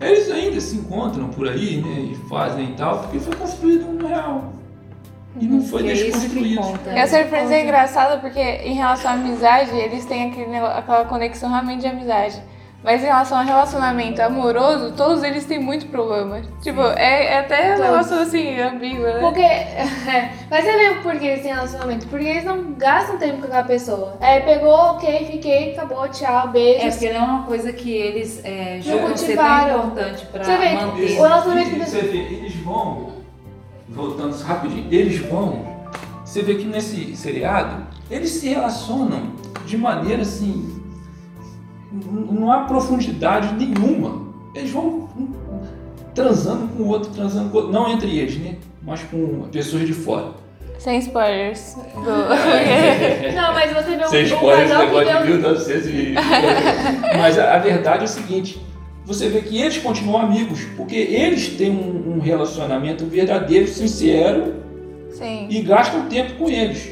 eles 0.00 0.30
ainda 0.30 0.60
se 0.60 0.76
encontram 0.76 1.28
por 1.28 1.48
aí, 1.48 1.80
né, 1.80 2.12
e 2.12 2.14
fazem 2.28 2.70
e 2.70 2.72
tal, 2.74 3.00
porque 3.00 3.18
foi 3.18 3.34
construído 3.36 3.88
um 3.88 3.92
no 3.94 4.06
real. 4.06 4.52
E 5.38 5.44
não 5.46 5.62
foi 5.62 5.82
E 5.82 5.90
é 5.90 5.92
isso 5.92 6.04
que 6.04 6.10
desconstruído. 6.12 6.60
conta. 6.60 6.90
E 6.92 6.98
a 6.98 7.06
surpresa 7.06 7.54
é 7.54 7.62
engraçada 7.62 8.16
porque 8.18 8.40
em 8.40 8.74
relação 8.74 9.10
à 9.12 9.14
amizade, 9.14 9.70
eles 9.76 10.04
têm 10.04 10.30
aquele, 10.30 10.56
aquela 10.56 11.04
conexão 11.04 11.50
realmente 11.50 11.80
de 11.82 11.86
amizade. 11.86 12.42
Mas 12.82 13.02
em 13.02 13.06
relação 13.06 13.38
ao 13.38 13.44
relacionamento 13.44 14.22
amoroso, 14.22 14.92
todos 14.96 15.22
eles 15.22 15.44
têm 15.44 15.58
muito 15.58 15.84
problema. 15.88 16.40
Tipo, 16.62 16.80
é, 16.96 17.26
é 17.26 17.38
até 17.40 17.76
um 17.76 17.78
negócio 17.78 18.18
assim, 18.18 18.58
ambíguo, 18.58 19.02
né? 19.02 19.18
Porque. 19.20 19.42
Mas 20.50 20.64
você 20.64 20.72
vê 20.78 20.94
por 21.02 21.14
que 21.18 21.26
eles 21.26 21.42
têm 21.42 21.52
relacionamento? 21.52 22.06
Porque 22.06 22.24
eles 22.24 22.42
não 22.44 22.72
gastam 22.72 23.18
tempo 23.18 23.36
com 23.40 23.44
aquela 23.48 23.64
pessoa. 23.64 24.16
É, 24.18 24.40
pegou, 24.40 24.72
ok, 24.72 25.26
fiquei, 25.30 25.74
acabou, 25.74 26.08
tchau, 26.08 26.48
beijo. 26.48 26.86
É, 26.86 26.90
porque 26.90 27.10
não 27.12 27.20
é 27.20 27.24
uma 27.24 27.42
coisa 27.44 27.70
que 27.70 27.92
eles 27.92 28.40
é, 28.42 28.78
julgam 28.80 29.14
ser 29.14 29.36
tão 29.36 29.68
importante 29.68 30.24
pra 30.32 30.42
Você 30.42 30.56
vê, 30.56 30.70
manter. 30.70 31.18
o 31.18 31.22
relacionamento 31.22 31.78
você 31.84 32.00
vê, 32.00 32.18
eles 32.18 32.56
vão, 32.56 33.19
voltando 33.90 34.36
rapidinho, 34.42 34.86
eles 34.90 35.18
vão, 35.18 35.66
você 36.24 36.42
vê 36.42 36.54
que 36.54 36.64
nesse 36.64 37.16
seriado, 37.16 37.86
eles 38.10 38.30
se 38.30 38.48
relacionam 38.48 39.32
de 39.66 39.76
maneira 39.76 40.22
assim, 40.22 40.80
não 41.92 42.50
há 42.50 42.60
profundidade 42.60 43.54
nenhuma. 43.54 44.28
Eles 44.54 44.70
vão 44.70 45.08
um, 45.16 45.32
transando 46.14 46.68
com 46.68 46.82
o 46.84 46.88
outro, 46.88 47.10
transando 47.12 47.50
com 47.50 47.58
o 47.58 47.60
outro, 47.60 47.72
não 47.72 47.90
entre 47.90 48.18
eles, 48.18 48.36
né? 48.38 48.56
Mas 48.82 49.02
com 49.02 49.48
pessoas 49.52 49.86
de 49.86 49.92
fora. 49.92 50.32
Sem 50.78 50.98
spoilers. 50.98 51.76
Do... 51.94 52.00
Não, 53.36 53.52
mas 53.52 53.70
você 53.70 53.96
vê 53.96 54.04
um, 54.04 54.08
Sem 54.08 54.22
um 54.22 54.26
spoiler, 54.26 54.64
esse 54.64 54.72
casal 54.72 54.88
que 54.88 54.94
negócio 54.94 55.20
de 55.20 55.26
deu. 55.26 55.36
1900 55.36 55.86
e... 55.88 56.14
Mas 57.18 57.38
a, 57.38 57.54
a 57.54 57.58
verdade 57.58 58.00
é 58.00 58.04
o 58.04 58.08
seguinte, 58.08 58.58
você 59.12 59.28
vê 59.28 59.40
que 59.42 59.60
eles 59.60 59.78
continuam 59.78 60.22
amigos, 60.22 60.60
porque 60.76 60.94
eles 60.94 61.48
têm 61.56 61.70
um, 61.70 62.14
um 62.16 62.20
relacionamento 62.20 63.04
verdadeiro, 63.06 63.66
sincero, 63.66 64.54
Sim. 65.10 65.48
e 65.50 65.60
gastam 65.62 66.06
tempo 66.06 66.34
com 66.34 66.48
eles. 66.48 66.90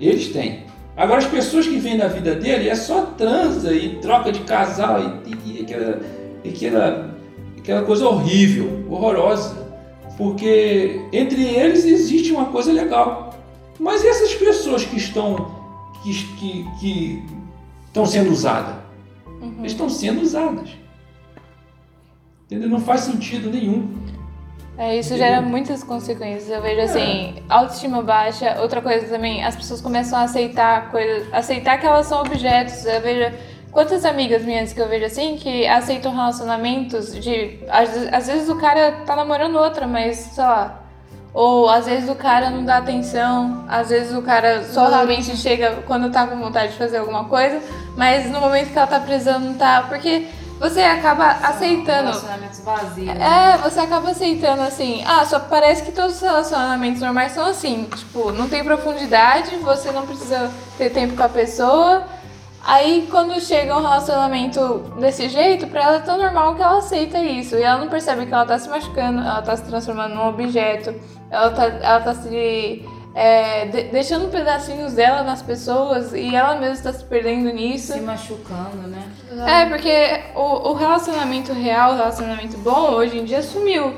Eles 0.00 0.28
têm. 0.28 0.60
Agora 0.96 1.18
as 1.18 1.26
pessoas 1.26 1.66
que 1.66 1.78
vêm 1.78 1.98
na 1.98 2.06
vida 2.08 2.34
dele 2.34 2.68
é 2.68 2.74
só 2.74 3.02
transa 3.02 3.74
e 3.74 3.96
troca 3.96 4.32
de 4.32 4.40
casal 4.40 5.20
e, 5.26 5.30
e- 5.30 5.58
e 5.58 5.62
aquela, 5.62 6.00
aquela, 6.48 7.14
aquela 7.58 7.82
coisa 7.82 8.06
horrível, 8.08 8.84
horrorosa. 8.88 9.68
Porque 10.16 11.00
entre 11.12 11.42
eles 11.42 11.84
existe 11.84 12.32
uma 12.32 12.46
coisa 12.46 12.72
legal. 12.72 13.34
Mas 13.78 14.02
e 14.02 14.08
essas 14.08 14.34
pessoas 14.34 14.84
que 14.84 14.96
estão 14.96 15.54
que, 16.02 16.12
que, 16.38 16.66
que 16.80 17.22
estão 17.86 18.06
sendo 18.06 18.30
usadas? 18.30 18.74
Eles 19.60 19.72
estão 19.72 19.88
sendo 19.88 20.20
usadas. 20.20 20.70
Entendeu? 22.46 22.68
Não 22.68 22.80
faz 22.80 23.02
sentido 23.02 23.50
nenhum. 23.50 23.88
É, 24.76 24.98
isso 24.98 25.14
gera 25.16 25.42
muitas 25.42 25.84
consequências. 25.84 26.48
Eu 26.48 26.62
vejo 26.62 26.80
assim, 26.80 27.34
autoestima 27.48 28.02
baixa. 28.02 28.58
Outra 28.60 28.80
coisa 28.80 29.06
também, 29.06 29.44
as 29.44 29.54
pessoas 29.54 29.80
começam 29.80 30.18
a 30.18 30.22
aceitar 30.22 30.90
coisas, 30.90 31.32
aceitar 31.32 31.78
que 31.78 31.86
elas 31.86 32.06
são 32.06 32.22
objetos. 32.22 32.86
Eu 32.86 33.00
vejo 33.02 33.36
quantas 33.70 34.04
amigas 34.06 34.42
minhas 34.42 34.72
que 34.72 34.80
eu 34.80 34.88
vejo 34.88 35.04
assim 35.04 35.36
que 35.36 35.66
aceitam 35.66 36.12
relacionamentos 36.12 37.14
de 37.14 37.60
às, 37.68 37.94
às 38.12 38.26
vezes 38.26 38.48
o 38.48 38.56
cara 38.56 38.92
tá 39.04 39.14
namorando 39.14 39.56
outra, 39.56 39.86
mas 39.86 40.16
sei 40.16 40.44
lá. 40.44 40.79
Ou 41.32 41.68
às 41.68 41.86
vezes 41.86 42.08
o 42.10 42.14
cara 42.14 42.50
não 42.50 42.64
dá 42.64 42.78
atenção, 42.78 43.64
às 43.68 43.88
vezes 43.88 44.12
o 44.16 44.22
cara 44.22 44.64
só 44.64 44.88
realmente 44.88 45.36
chega 45.36 45.82
quando 45.86 46.10
tá 46.10 46.26
com 46.26 46.36
vontade 46.36 46.72
de 46.72 46.78
fazer 46.78 46.98
alguma 46.98 47.24
coisa, 47.24 47.60
mas 47.96 48.28
no 48.30 48.40
momento 48.40 48.72
que 48.72 48.78
ela 48.78 48.86
tá 48.86 48.98
precisando 48.98 49.44
não 49.44 49.54
tá. 49.54 49.84
Porque 49.88 50.26
você 50.58 50.80
acaba 50.82 51.30
aceitando. 51.42 52.10
Relacionamentos 52.10 52.60
vazios. 52.60 53.08
É, 53.08 53.56
você 53.58 53.80
acaba 53.80 54.10
aceitando 54.10 54.62
assim. 54.62 55.02
Ah, 55.06 55.24
só 55.24 55.38
parece 55.38 55.82
que 55.84 55.92
todos 55.92 56.16
os 56.16 56.20
relacionamentos 56.20 57.00
normais 57.00 57.32
são 57.32 57.46
assim. 57.46 57.88
Tipo, 57.96 58.32
não 58.32 58.48
tem 58.48 58.62
profundidade, 58.62 59.56
você 59.56 59.90
não 59.92 60.06
precisa 60.06 60.50
ter 60.76 60.90
tempo 60.90 61.16
com 61.16 61.22
a 61.22 61.28
pessoa. 61.28 62.04
Aí 62.62 63.08
quando 63.10 63.40
chega 63.40 63.74
um 63.74 63.80
relacionamento 63.80 64.92
desse 64.98 65.30
jeito, 65.30 65.66
pra 65.68 65.82
ela 65.82 65.96
é 65.96 66.00
tão 66.00 66.18
normal 66.18 66.54
que 66.54 66.62
ela 66.62 66.78
aceita 66.78 67.18
isso. 67.18 67.56
E 67.56 67.62
ela 67.62 67.78
não 67.78 67.88
percebe 67.88 68.26
que 68.26 68.34
ela 68.34 68.44
tá 68.44 68.58
se 68.58 68.68
machucando, 68.68 69.20
ela 69.20 69.40
tá 69.40 69.56
se 69.56 69.62
transformando 69.62 70.14
num 70.14 70.28
objeto, 70.28 70.94
ela 71.30 71.50
tá, 71.50 71.64
ela 71.66 72.00
tá 72.00 72.14
se. 72.14 72.84
é, 73.14 73.66
de- 73.66 73.82
deixando 73.84 74.30
pedacinhos 74.30 74.92
dela 74.94 75.22
nas 75.22 75.42
pessoas 75.42 76.12
e 76.12 76.34
ela 76.34 76.56
mesma 76.56 76.84
tá 76.90 76.92
se 76.98 77.04
perdendo 77.04 77.50
nisso. 77.52 77.92
Se 77.92 78.00
machucando, 78.00 78.86
né? 78.88 79.02
É, 79.46 79.66
porque 79.66 80.20
o, 80.34 80.70
o 80.70 80.74
relacionamento 80.74 81.52
real, 81.52 81.92
o 81.92 81.96
relacionamento 81.96 82.56
bom, 82.58 82.90
hoje 82.92 83.18
em 83.18 83.24
dia 83.24 83.42
sumiu. 83.42 83.94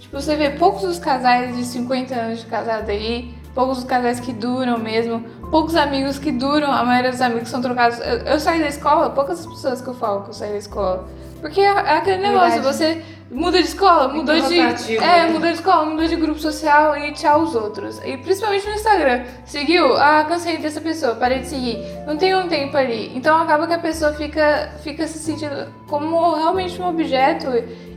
Tipo, 0.00 0.20
você 0.20 0.36
vê 0.36 0.50
poucos 0.50 0.84
os 0.84 0.98
casais 0.98 1.56
de 1.56 1.64
50 1.64 2.14
anos 2.14 2.40
de 2.40 2.46
casado 2.46 2.88
aí, 2.90 3.34
poucos 3.54 3.78
os 3.78 3.84
casais 3.84 4.18
que 4.20 4.32
duram 4.32 4.78
mesmo, 4.78 5.20
poucos 5.50 5.74
amigos 5.76 6.18
que 6.18 6.30
duram, 6.32 6.70
a 6.72 6.82
maioria 6.84 7.10
dos 7.10 7.20
amigos 7.20 7.48
são 7.48 7.60
trocados. 7.60 7.98
Eu, 8.00 8.18
eu 8.20 8.40
saí 8.40 8.60
da 8.60 8.68
escola, 8.68 9.10
poucas 9.10 9.44
pessoas 9.44 9.80
que 9.82 9.88
eu 9.88 9.94
falo 9.94 10.22
que 10.22 10.30
eu 10.30 10.34
saí 10.34 10.50
da 10.52 10.56
escola. 10.58 11.06
Porque 11.40 11.60
é, 11.60 11.64
é 11.64 11.96
aquele 11.98 12.22
negócio, 12.22 12.62
Verdade. 12.62 12.76
você 12.76 13.02
muda 13.30 13.58
de 13.60 13.68
escola, 13.68 14.08
mudou 14.08 14.34
de. 14.40 14.58
É, 14.58 14.66
né? 14.98 15.26
mudou 15.26 15.48
de 15.48 15.56
escola, 15.56 15.84
mudou 15.84 16.06
de 16.06 16.16
grupo 16.16 16.38
social 16.40 16.96
e 16.96 17.12
tchau 17.12 17.42
os 17.42 17.54
outros. 17.54 18.00
E 18.04 18.16
principalmente 18.16 18.66
no 18.66 18.74
Instagram. 18.74 19.24
Seguiu? 19.44 19.96
Ah, 19.96 20.24
cansei 20.28 20.56
dessa 20.58 20.80
pessoa, 20.80 21.14
parei 21.14 21.40
de 21.40 21.48
seguir. 21.48 21.78
Não 22.06 22.16
tem 22.16 22.34
um 22.34 22.48
tempo 22.48 22.76
ali. 22.76 23.12
Então 23.14 23.40
acaba 23.40 23.66
que 23.66 23.74
a 23.74 23.78
pessoa 23.78 24.12
fica, 24.14 24.70
fica 24.82 25.06
se 25.06 25.18
sentindo 25.18 25.66
como 25.86 26.34
realmente 26.34 26.80
um 26.80 26.88
objeto. 26.88 27.48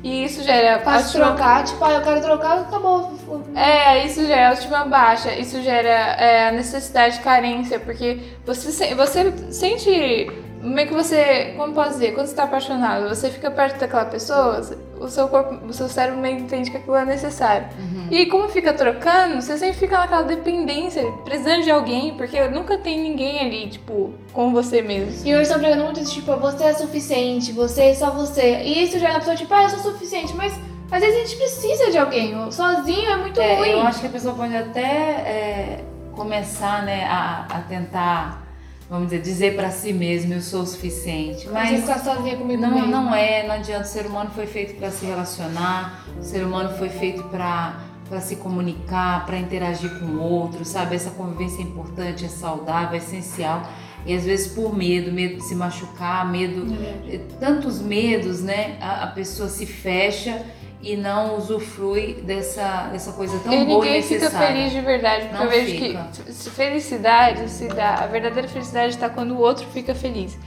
E 0.04 0.26
isso 0.26 0.42
gera. 0.44 0.82
Autoestima- 0.84 1.28
trocar, 1.28 1.64
tipo, 1.64 1.86
ah, 1.86 1.92
eu 1.92 2.02
quero 2.02 2.22
trocar, 2.22 2.60
acabou. 2.62 3.14
é, 3.56 4.04
isso 4.06 4.26
gera 4.26 4.50
autoestima 4.50 4.84
baixa, 4.86 5.32
isso 5.36 5.62
gera 5.62 5.90
é, 5.90 6.48
a 6.48 6.52
necessidade 6.52 7.18
de 7.18 7.24
carência, 7.24 7.80
porque 7.80 8.18
você, 8.44 8.96
você 8.96 9.32
sente. 9.52 10.32
Como 10.62 10.80
é 10.80 10.86
que 10.86 10.94
você. 10.94 11.54
Como 11.58 11.74
posso 11.74 11.92
dizer? 11.94 12.14
Quando 12.14 12.28
você 12.28 12.36
tá 12.36 12.44
apaixonado, 12.44 13.10
você 13.10 13.30
fica 13.30 13.50
perto 13.50 13.80
daquela 13.80 14.06
pessoa, 14.06 14.62
o 15.00 15.08
seu 15.08 15.28
corpo, 15.28 15.66
o 15.66 15.74
seu 15.74 15.90
cérebro 15.90 16.20
meio 16.20 16.38
que 16.38 16.44
entende 16.44 16.70
que 16.70 16.78
aquilo 16.78 16.96
é 16.96 17.04
necessário. 17.06 17.68
E 18.12 18.26
como 18.28 18.48
fica 18.50 18.72
trocando, 18.74 19.42
você 19.42 19.58
sempre 19.58 19.78
fica 19.78 19.98
naquela 19.98 20.22
dependência, 20.22 21.04
precisando 21.26 21.64
de 21.64 21.72
alguém, 21.72 22.14
porque 22.16 22.40
nunca 22.50 22.78
tem 22.78 23.00
ninguém 23.02 23.40
ali, 23.40 23.68
tipo, 23.70 24.14
com 24.34 24.52
você 24.52 24.82
mesmo. 24.82 25.28
E 25.28 25.34
hoje 25.34 25.44
estão 25.44 25.60
pregando 25.60 25.86
muito 25.86 26.00
isso, 26.00 26.14
tipo, 26.14 26.36
você 26.38 26.64
é 26.66 26.74
suficiente, 26.74 27.52
você 27.52 27.84
é 27.86 27.94
só 27.96 28.12
você. 28.12 28.62
E 28.64 28.84
isso 28.84 29.00
já 29.00 29.10
é 29.10 29.16
a 29.16 29.20
pessoa, 29.20 29.36
tipo, 29.36 29.54
ah, 29.54 29.64
eu 29.64 29.70
sou 29.70 29.92
suficiente, 29.94 30.34
mas 30.36 30.54
às 30.92 31.00
vezes 31.00 31.16
a 31.16 31.20
gente 31.26 31.38
precisa 31.38 31.90
de 31.90 31.98
alguém. 31.98 32.52
Sozinho 32.52 33.10
é 33.10 33.16
muito 33.16 33.40
É, 33.42 33.56
ruim. 33.56 33.70
eu 33.72 33.82
acho 33.82 34.00
que 34.02 34.08
a 34.08 34.12
pessoa 34.12 34.36
pode 34.36 34.56
até 34.56 34.82
é, 34.82 35.80
começar 36.14 36.84
né, 36.84 37.06
a, 37.06 37.48
a 37.50 37.60
tentar, 37.62 38.44
vamos 38.92 39.08
dizer, 39.08 39.22
dizer 39.22 39.56
pra 39.56 39.72
si 39.72 39.94
mesmo, 39.94 40.34
eu 40.34 40.42
sou 40.42 40.64
o 40.64 40.68
suficiente. 40.68 41.46
Você 41.46 41.50
Mas 41.50 41.80
ficar 41.80 42.00
sozinha 42.00 42.36
comigo 42.36 42.62
não, 42.62 42.72
mesmo. 42.74 42.88
não 42.88 43.16
é, 43.16 43.48
não 43.48 43.56
adianta. 43.56 43.86
O 43.86 43.88
ser 43.88 44.06
humano 44.06 44.30
foi 44.36 44.46
feito 44.46 44.78
para 44.78 44.92
se 44.92 45.06
relacionar, 45.06 46.06
o 46.20 46.22
ser 46.22 46.44
humano 46.44 46.78
foi 46.78 46.90
feito 46.90 47.24
para 47.24 47.90
para 48.10 48.20
se 48.20 48.36
comunicar, 48.36 49.26
para 49.26 49.38
interagir 49.40 49.98
com 49.98 50.06
o 50.06 50.22
outro, 50.22 50.66
sabe? 50.66 50.98
Essa 50.98 51.12
convivência 51.12 51.62
é 51.62 51.64
importante, 51.64 52.26
é 52.26 52.28
saudável, 52.28 52.96
é 52.96 52.98
essencial. 52.98 53.64
E 54.06 54.14
às 54.14 54.26
vezes 54.26 54.48
por 54.52 54.76
medo, 54.76 55.14
medo 55.14 55.38
de 55.38 55.46
se 55.46 55.56
machucar, 55.56 56.30
medo, 56.30 56.68
eh, 57.08 57.22
tantos 57.40 57.80
medos, 57.80 58.42
né? 58.42 58.78
A, 58.82 59.06
a 59.06 59.08
pessoa 59.08 59.48
se 59.48 59.66
fecha 59.66 60.46
e 60.84 60.96
não 60.98 61.38
usufrui 61.38 62.14
dessa, 62.24 62.90
dessa 62.92 63.12
coisa 63.14 63.40
tão 63.40 63.54
e 63.54 63.66
boa 63.66 63.86
e 63.86 63.90
ninguém 63.90 64.02
fica 64.02 64.26
necessária. 64.26 64.48
feliz 64.48 64.72
de 64.72 64.82
verdade, 64.82 65.22
porque 65.28 65.36
Não 65.38 65.44
eu 65.44 65.50
vejo 65.50 65.72
fica. 65.78 66.08
que 66.26 66.50
felicidade 66.50 67.50
se 67.50 67.68
dá, 67.68 67.96
a 67.96 68.08
verdadeira 68.08 68.48
felicidade 68.48 68.90
está 68.94 69.10
quando 69.10 69.32
o 69.36 69.40
outro 69.40 69.66
fica 69.74 69.94
feliz. 69.94 70.38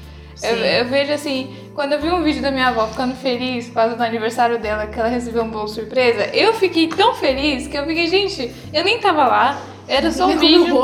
Eu, 0.42 0.56
eu 0.56 0.84
vejo 0.86 1.12
assim, 1.12 1.54
quando 1.74 1.92
eu 1.92 2.00
vi 2.00 2.08
um 2.10 2.22
vídeo 2.22 2.42
da 2.42 2.50
minha 2.50 2.66
avó 2.68 2.86
ficando 2.88 3.14
feliz 3.14 3.68
por 3.68 3.74
causa 3.74 3.94
do 3.94 4.02
aniversário 4.02 4.58
dela, 4.58 4.86
que 4.88 4.98
ela 4.98 5.08
recebeu 5.08 5.44
um 5.44 5.48
bolo 5.48 5.68
surpresa, 5.68 6.26
eu 6.34 6.52
fiquei 6.54 6.88
tão 6.88 7.14
feliz 7.14 7.68
que 7.68 7.76
eu 7.78 7.86
fiquei, 7.86 8.08
gente, 8.08 8.52
eu 8.72 8.82
nem 8.82 8.98
tava 8.98 9.26
lá, 9.28 9.62
era 9.88 10.10
só 10.10 10.26
um 10.26 10.38
vídeo. 10.38 10.74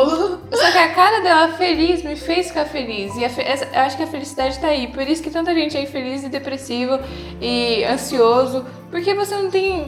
Só 0.53 0.71
que 0.73 0.79
a 0.79 0.89
cara 0.95 1.21
dela 1.21 1.49
feliz 1.55 2.03
me 2.03 2.17
fez 2.17 2.49
ficar 2.49 2.65
feliz. 2.67 3.15
E 3.17 3.29
fe- 3.29 3.45
eu 3.73 3.81
acho 3.81 3.97
que 3.97 4.03
a 4.03 4.07
felicidade 4.07 4.59
tá 4.59 4.69
aí. 4.69 4.89
Por 4.89 5.07
isso 5.09 5.23
que 5.23 5.31
tanta 5.31 5.55
gente 5.55 5.77
é 5.77 5.83
infeliz 5.83 6.23
e 6.25 6.29
depressivo 6.29 6.99
e 7.41 7.85
ansioso. 7.85 8.65
Porque 8.91 9.15
você 9.15 9.35
não 9.37 9.51
tem. 9.51 9.87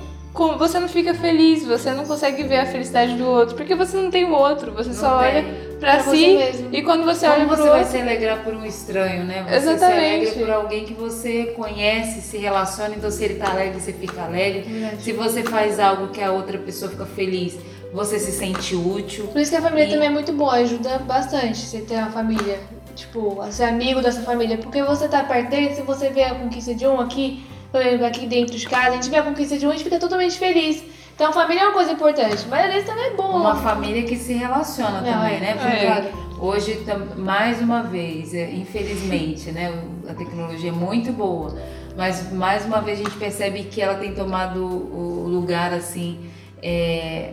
Você 0.59 0.81
não 0.81 0.89
fica 0.89 1.13
feliz, 1.13 1.63
você 1.63 1.91
não 1.93 2.07
consegue 2.07 2.43
ver 2.45 2.61
a 2.61 2.65
felicidade 2.67 3.17
do 3.17 3.27
outro. 3.29 3.55
Porque 3.55 3.75
você 3.75 3.95
não 3.99 4.11
tem 4.11 4.25
o 4.25 4.33
outro. 4.33 4.73
Você 4.73 4.95
só 4.95 5.11
Não 5.11 5.17
olha 5.19 5.43
tem. 5.43 5.53
pra, 5.79 5.97
Pra 5.97 6.03
você 6.05 6.53
si. 6.55 6.69
E 6.73 6.83
quando 6.83 7.05
você 7.05 7.27
Como 7.27 7.39
olha 7.41 7.47
pro 7.49 7.57
você 7.59 7.69
vai 7.69 7.79
outro. 7.81 7.93
se 7.93 8.01
alegrar 8.01 8.43
por 8.43 8.55
um 8.55 8.65
estranho, 8.65 9.25
né? 9.25 9.45
Você 9.47 9.57
Exatamente. 9.57 10.27
se 10.29 10.33
alegra 10.39 10.47
por 10.47 10.51
alguém 10.51 10.85
que 10.87 10.95
você 10.95 11.53
conhece, 11.55 12.23
se 12.23 12.39
relaciona, 12.39 12.95
então 12.95 13.11
se 13.11 13.23
ele 13.23 13.35
tá 13.35 13.51
alegre, 13.51 13.79
você 13.79 13.93
fica 13.93 14.23
alegre. 14.23 14.65
Se 15.01 15.13
você 15.13 15.43
faz 15.43 15.79
algo 15.79 16.09
que 16.09 16.23
a 16.23 16.33
outra 16.33 16.57
pessoa 16.57 16.91
fica 16.91 17.05
feliz, 17.05 17.59
você 17.93 18.19
se 18.19 18.33
sente 18.33 18.75
útil. 18.75 19.27
Por 19.29 19.41
isso 19.41 19.51
que 19.51 19.57
a 19.57 19.63
família 19.63 19.87
E- 19.87 19.91
também 19.91 20.09
é 20.09 20.11
muito 20.11 20.33
boa, 20.33 20.55
ajuda 20.55 20.99
bastante 21.01 21.59
você 21.59 21.81
ter 21.81 21.97
uma 21.97 22.11
família. 22.11 22.59
Tipo, 22.95 23.43
ser 23.51 23.65
amigo 23.65 24.01
dessa 24.03 24.21
família. 24.23 24.59
Porque 24.59 24.83
você 24.83 25.09
tá 25.09 25.23
perto 25.25 25.49
dele, 25.51 25.75
se 25.75 25.83
você 25.83 26.11
vê 26.11 26.25
a 26.25 26.35
conquista 26.35 26.75
de 26.75 26.87
um 26.87 27.01
aqui, 27.01 27.43
por 27.71 27.81
exemplo, 27.81 28.05
aqui 28.07 28.27
dentro 28.27 28.57
de 28.57 28.67
casa, 28.69 28.89
a 28.91 28.93
gente 28.93 29.09
vê 29.09 29.17
a 29.17 29.23
conquista 29.23 29.57
de 29.57 29.67
um, 29.67 29.71
a 29.71 29.73
gente 29.73 29.85
fica 29.85 29.99
totalmente 29.99 30.39
feliz. 30.39 30.83
Então, 31.15 31.31
a 31.31 31.33
família 31.33 31.63
é 31.63 31.65
uma 31.65 31.73
coisa 31.73 31.93
importante, 31.93 32.47
mas 32.49 32.67
às 32.67 32.73
vezes 32.73 32.89
também 32.89 33.07
é 33.07 33.11
bom. 33.15 33.37
Uma 33.39 33.55
família 33.57 34.03
que 34.03 34.17
se 34.17 34.33
relaciona 34.35 35.01
Não, 35.01 35.13
também, 35.13 35.37
é, 35.37 35.41
né? 35.41 35.51
é. 35.51 35.55
Porque 35.55 35.87
Claro. 35.87 36.39
hoje, 36.41 36.85
mais 37.17 37.61
uma 37.61 37.83
vez, 37.83 38.35
é, 38.35 38.51
infelizmente, 38.51 39.51
né? 39.53 39.73
A 40.09 40.15
tecnologia 40.15 40.71
é 40.71 40.73
muito 40.73 41.13
boa, 41.13 41.55
mas 41.97 42.31
mais 42.33 42.65
uma 42.67 42.81
vez 42.81 43.01
a 43.01 43.05
gente 43.05 43.17
percebe 43.17 43.65
que 43.65 43.81
ela 43.81 43.95
tem 43.95 44.13
tomado 44.15 44.63
o 44.65 45.27
lugar 45.29 45.73
assim. 45.73 46.29
é, 46.65 47.33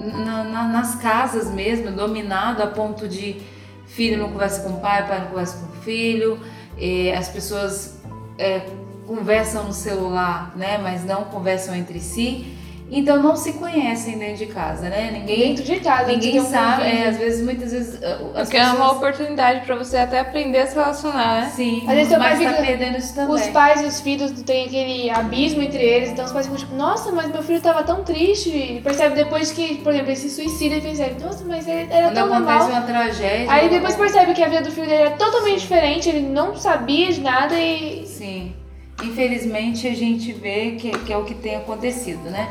na- 0.00 0.44
na- 0.44 0.68
nas 0.68 0.94
casas 0.96 1.50
mesmo, 1.50 1.90
dominado 1.92 2.62
a 2.62 2.66
ponto 2.66 3.06
de 3.08 3.40
filho 3.86 4.18
não 4.18 4.30
conversa 4.32 4.62
com 4.62 4.76
o 4.76 4.80
pai, 4.80 5.06
pai 5.06 5.20
não 5.20 5.26
conversa 5.28 5.58
com 5.58 5.72
o 5.72 5.82
filho, 5.82 6.38
as 7.16 7.28
pessoas 7.28 7.98
é, 8.38 8.66
conversam 9.06 9.64
no 9.64 9.72
celular, 9.72 10.52
né, 10.56 10.78
mas 10.78 11.04
não 11.04 11.24
conversam 11.24 11.74
entre 11.74 12.00
si, 12.00 12.56
então 12.90 13.22
não 13.22 13.36
se 13.36 13.52
conhecem 13.54 14.18
dentro 14.18 14.36
de 14.36 14.46
casa, 14.46 14.88
né? 14.88 15.10
Ninguém, 15.12 15.54
Dentro 15.54 15.64
de 15.64 15.80
casa, 15.80 16.06
ninguém 16.10 16.40
um 16.40 16.44
sabe, 16.44 16.82
é, 16.82 17.08
às 17.08 17.16
vezes, 17.16 17.44
muitas 17.44 17.70
vezes 17.72 17.94
uh, 18.00 18.30
as 18.34 18.42
Porque 18.42 18.56
é 18.56 18.64
uma 18.64 18.72
pessoas... 18.74 18.96
oportunidade 18.96 19.60
pra 19.64 19.76
você 19.76 19.96
até 19.98 20.18
aprender 20.20 20.58
a 20.58 20.66
se 20.66 20.74
relacionar, 20.74 21.40
né? 21.42 21.52
Sim, 21.54 21.82
Às 21.86 21.94
vezes 21.94 22.18
mas 22.18 22.38
tá 22.40 22.50
fica- 22.50 22.62
perdendo 22.62 22.98
isso 22.98 23.14
também. 23.14 23.34
Os 23.34 23.46
pais 23.48 23.80
e 23.82 23.84
os 23.84 24.00
filhos 24.00 24.32
têm 24.42 24.66
aquele 24.66 25.08
abismo 25.10 25.62
entre 25.62 25.82
eles, 25.82 26.10
então 26.10 26.24
os 26.24 26.32
pais 26.32 26.46
ficam 26.46 26.58
tipo, 26.58 26.74
nossa, 26.74 27.12
mas 27.12 27.30
meu 27.30 27.42
filho 27.42 27.60
tava 27.60 27.82
tão 27.82 28.02
triste. 28.02 28.50
E 28.50 28.80
percebe 28.82 29.14
depois 29.14 29.52
que, 29.52 29.76
por 29.76 29.92
exemplo, 29.92 30.08
ele 30.10 30.16
se 30.16 30.30
suicida 30.30 30.74
e 30.76 30.80
percebe, 30.80 31.22
nossa, 31.22 31.44
mas 31.44 31.66
ele 31.68 31.86
era 31.92 32.08
Quando 32.08 32.14
tão 32.14 32.24
acontece 32.34 32.58
normal. 32.58 32.70
uma 32.70 32.82
tragédia... 32.82 33.52
Aí 33.52 33.68
depois 33.68 33.94
percebe 33.94 34.34
que 34.34 34.42
a 34.42 34.48
vida 34.48 34.62
do 34.62 34.70
filho 34.72 34.86
dele 34.88 35.02
era 35.02 35.10
totalmente 35.12 35.60
diferente, 35.60 36.08
ele 36.08 36.20
não 36.22 36.56
sabia 36.56 37.12
de 37.12 37.20
nada 37.20 37.54
e. 37.58 38.04
Sim. 38.06 38.52
Infelizmente 39.02 39.86
a 39.88 39.94
gente 39.94 40.32
vê 40.32 40.72
que, 40.72 40.90
que 40.90 41.12
é 41.12 41.16
o 41.16 41.24
que 41.24 41.34
tem 41.34 41.56
acontecido, 41.56 42.28
né? 42.30 42.48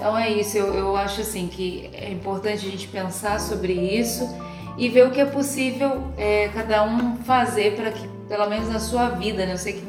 Então 0.00 0.16
é 0.16 0.30
isso, 0.30 0.56
eu, 0.56 0.72
eu 0.72 0.96
acho 0.96 1.20
assim 1.20 1.46
que 1.46 1.90
é 1.92 2.10
importante 2.10 2.66
a 2.66 2.70
gente 2.70 2.88
pensar 2.88 3.38
sobre 3.38 3.74
isso 3.74 4.34
e 4.78 4.88
ver 4.88 5.06
o 5.06 5.10
que 5.10 5.20
é 5.20 5.26
possível 5.26 6.04
é, 6.16 6.48
cada 6.54 6.82
um 6.84 7.16
fazer 7.16 7.76
para 7.76 7.92
que, 7.92 8.08
pelo 8.26 8.48
menos 8.48 8.70
na 8.70 8.80
sua 8.80 9.10
vida, 9.10 9.44
né? 9.44 9.52
Eu 9.52 9.58
sei 9.58 9.74
que 9.74 9.84